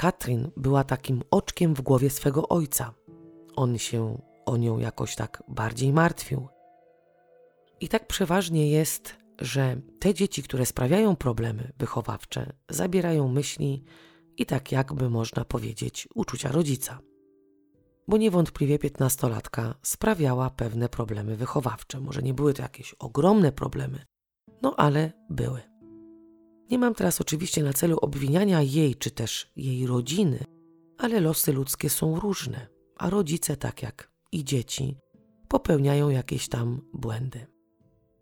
Katrin 0.00 0.50
była 0.56 0.84
takim 0.84 1.22
oczkiem 1.30 1.74
w 1.74 1.80
głowie 1.80 2.10
swego 2.10 2.48
ojca. 2.48 2.94
On 3.56 3.78
się 3.78 4.22
o 4.46 4.56
nią 4.56 4.78
jakoś 4.78 5.16
tak 5.16 5.42
bardziej 5.48 5.92
martwił. 5.92 6.48
I 7.80 7.88
tak 7.88 8.06
przeważnie 8.06 8.70
jest, 8.70 9.16
że 9.38 9.80
te 9.98 10.14
dzieci, 10.14 10.42
które 10.42 10.66
sprawiają 10.66 11.16
problemy 11.16 11.72
wychowawcze, 11.78 12.52
zabierają 12.68 13.28
myśli 13.28 13.84
i 14.36 14.46
tak 14.46 14.72
jakby 14.72 15.10
można 15.10 15.44
powiedzieć 15.44 16.08
uczucia 16.14 16.52
rodzica. 16.52 16.98
Bo 18.08 18.16
niewątpliwie 18.16 18.78
piętnastolatka 18.78 19.74
sprawiała 19.82 20.50
pewne 20.50 20.88
problemy 20.88 21.36
wychowawcze. 21.36 22.00
Może 22.00 22.22
nie 22.22 22.34
były 22.34 22.54
to 22.54 22.62
jakieś 22.62 22.94
ogromne 22.94 23.52
problemy, 23.52 24.04
no 24.62 24.74
ale 24.76 25.12
były. 25.30 25.69
Nie 26.70 26.78
mam 26.78 26.94
teraz 26.94 27.20
oczywiście 27.20 27.62
na 27.62 27.72
celu 27.72 27.98
obwiniania 27.98 28.62
jej 28.62 28.94
czy 28.94 29.10
też 29.10 29.50
jej 29.56 29.86
rodziny, 29.86 30.44
ale 30.98 31.20
losy 31.20 31.52
ludzkie 31.52 31.90
są 31.90 32.20
różne, 32.20 32.66
a 32.96 33.10
rodzice, 33.10 33.56
tak 33.56 33.82
jak 33.82 34.10
i 34.32 34.44
dzieci, 34.44 34.96
popełniają 35.48 36.10
jakieś 36.10 36.48
tam 36.48 36.80
błędy. 36.92 37.46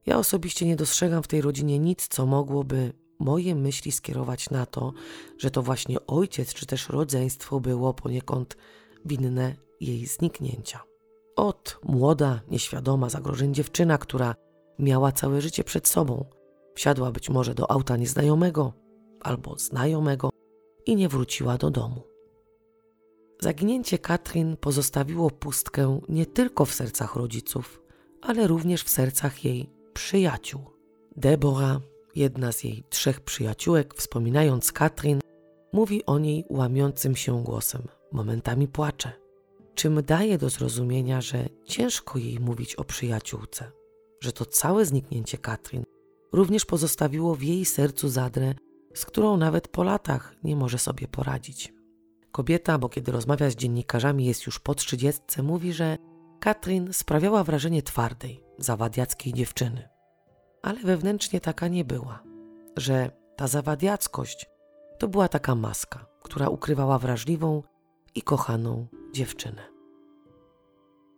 Ja 0.07 0.19
osobiście 0.19 0.67
nie 0.67 0.77
dostrzegam 0.77 1.23
w 1.23 1.29
tej 1.29 1.41
rodzinie 1.41 1.79
nic, 1.79 2.09
co 2.09 2.27
mogłoby 2.27 2.93
moje 3.19 3.55
myśli 3.55 3.93
skierować 3.93 4.51
na 4.51 4.67
to, 4.67 4.93
że 5.39 5.51
to 5.51 5.63
właśnie 5.63 6.07
ojciec 6.07 6.55
czy 6.55 6.67
też 6.67 6.89
rodzeństwo 6.89 7.61
było 7.61 7.95
poniekąd 7.95 8.57
winne 9.05 9.57
jej 9.81 10.07
zniknięcia. 10.07 10.81
Od 11.37 11.79
młoda, 11.83 12.41
nieświadoma 12.51 13.09
zagrożeń 13.09 13.55
dziewczyna, 13.55 13.99
która 13.99 14.35
miała 14.79 15.13
całe 15.13 15.41
życie 15.41 15.65
przed 15.65 15.89
sobą, 15.89 16.25
wsiadła 16.79 17.13
być 17.13 17.31
może 17.31 17.55
do 17.55 17.71
auta 17.71 17.97
nieznajomego 17.97 18.73
albo 19.21 19.59
znajomego 19.59 20.31
i 20.87 20.97
nie 20.97 21.09
wróciła 21.09 21.59
do 21.59 21.71
domu. 21.71 22.03
Zaginięcie 23.41 23.99
Katrin 23.99 24.57
pozostawiło 24.57 25.31
pustkę 25.31 26.01
nie 26.09 26.27
tylko 26.27 26.65
w 26.65 26.75
sercach 26.75 27.17
rodziców, 27.17 27.83
ale 28.21 28.47
również 28.47 28.83
w 28.83 28.91
sercach 28.91 29.45
jej 29.45 29.71
przyjaciół. 29.93 30.61
Deborah, 31.17 31.81
jedna 32.15 32.53
z 32.53 32.65
jej 32.65 32.85
trzech 32.91 33.21
przyjaciółek, 33.21 33.95
wspominając 33.95 34.73
Katrin, 34.73 35.21
mówi 35.73 36.07
o 36.07 36.19
niej 36.19 36.45
łamiącym 36.51 37.17
się 37.17 37.43
głosem, 37.43 37.83
momentami 38.13 38.69
płacze, 38.69 39.13
czym 39.75 40.03
daje 40.03 40.39
do 40.39 40.51
zrozumienia, 40.51 41.21
że 41.21 41.49
ciężko 41.65 42.19
jej 42.19 42.41
mówić 42.41 42.75
o 42.75 42.85
przyjaciółce, 42.85 43.73
że 44.21 44.33
to 44.33 44.45
całe 44.45 44.85
zniknięcie 44.85 45.39
Katrin 45.39 45.85
również 46.33 46.65
pozostawiło 46.65 47.35
w 47.35 47.43
jej 47.43 47.65
sercu 47.65 48.09
zadrę, 48.09 48.55
z 48.95 49.05
którą 49.05 49.37
nawet 49.37 49.69
po 49.69 49.83
latach 49.83 50.35
nie 50.45 50.57
może 50.57 50.79
sobie 50.79 51.09
poradzić. 51.09 51.75
Kobieta, 52.33 52.79
bo 52.79 52.89
kiedy 52.89 53.13
rozmawia 53.13 53.51
z 53.51 53.57
dziennikarzami 53.57 54.25
jest 54.25 54.47
już 54.47 54.59
po 54.59 54.75
trzydziestce, 54.75 55.43
mówi, 55.43 55.73
że 55.73 55.99
Katrin 56.41 56.93
sprawiała 56.93 57.45
wrażenie 57.45 57.83
twardej, 57.83 58.45
zawadiackiej 58.59 59.33
dziewczyny. 59.33 59.89
Ale 60.63 60.81
wewnętrznie 60.81 61.41
taka 61.41 61.69
nie 61.69 61.85
była, 61.85 62.23
że 62.77 63.11
ta 63.37 63.47
zawadiackość 63.47 64.47
to 64.99 65.09
była 65.09 65.29
taka 65.29 65.55
maska, 65.55 66.07
która 66.23 66.49
ukrywała 66.49 66.99
wrażliwą 66.99 67.63
i 68.15 68.23
kochaną 68.23 68.87
dziewczynę. 69.13 69.63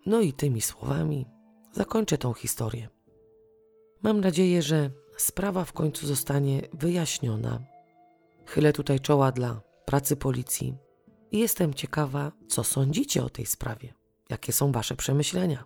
No 0.06 0.20
i 0.20 0.32
tymi 0.32 0.60
słowami 0.60 1.26
zakończę 1.72 2.18
tą 2.18 2.32
historię. 2.32 2.88
Mam 4.02 4.20
nadzieję, 4.20 4.62
że 4.62 4.90
sprawa 5.20 5.64
w 5.64 5.72
końcu 5.72 6.06
zostanie 6.06 6.62
wyjaśniona. 6.72 7.60
Chylę 8.46 8.72
tutaj 8.72 9.00
czoła 9.00 9.32
dla 9.32 9.60
pracy 9.84 10.16
policji 10.16 10.74
i 11.30 11.38
jestem 11.38 11.74
ciekawa, 11.74 12.32
co 12.48 12.64
sądzicie 12.64 13.24
o 13.24 13.30
tej 13.30 13.46
sprawie. 13.46 13.94
Jakie 14.28 14.52
są 14.52 14.72
Wasze 14.72 14.96
przemyślenia? 14.96 15.64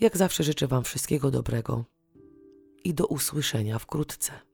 Jak 0.00 0.16
zawsze 0.16 0.44
życzę 0.44 0.66
Wam 0.66 0.84
wszystkiego 0.84 1.30
dobrego 1.30 1.84
i 2.84 2.94
do 2.94 3.06
usłyszenia 3.06 3.78
wkrótce. 3.78 4.47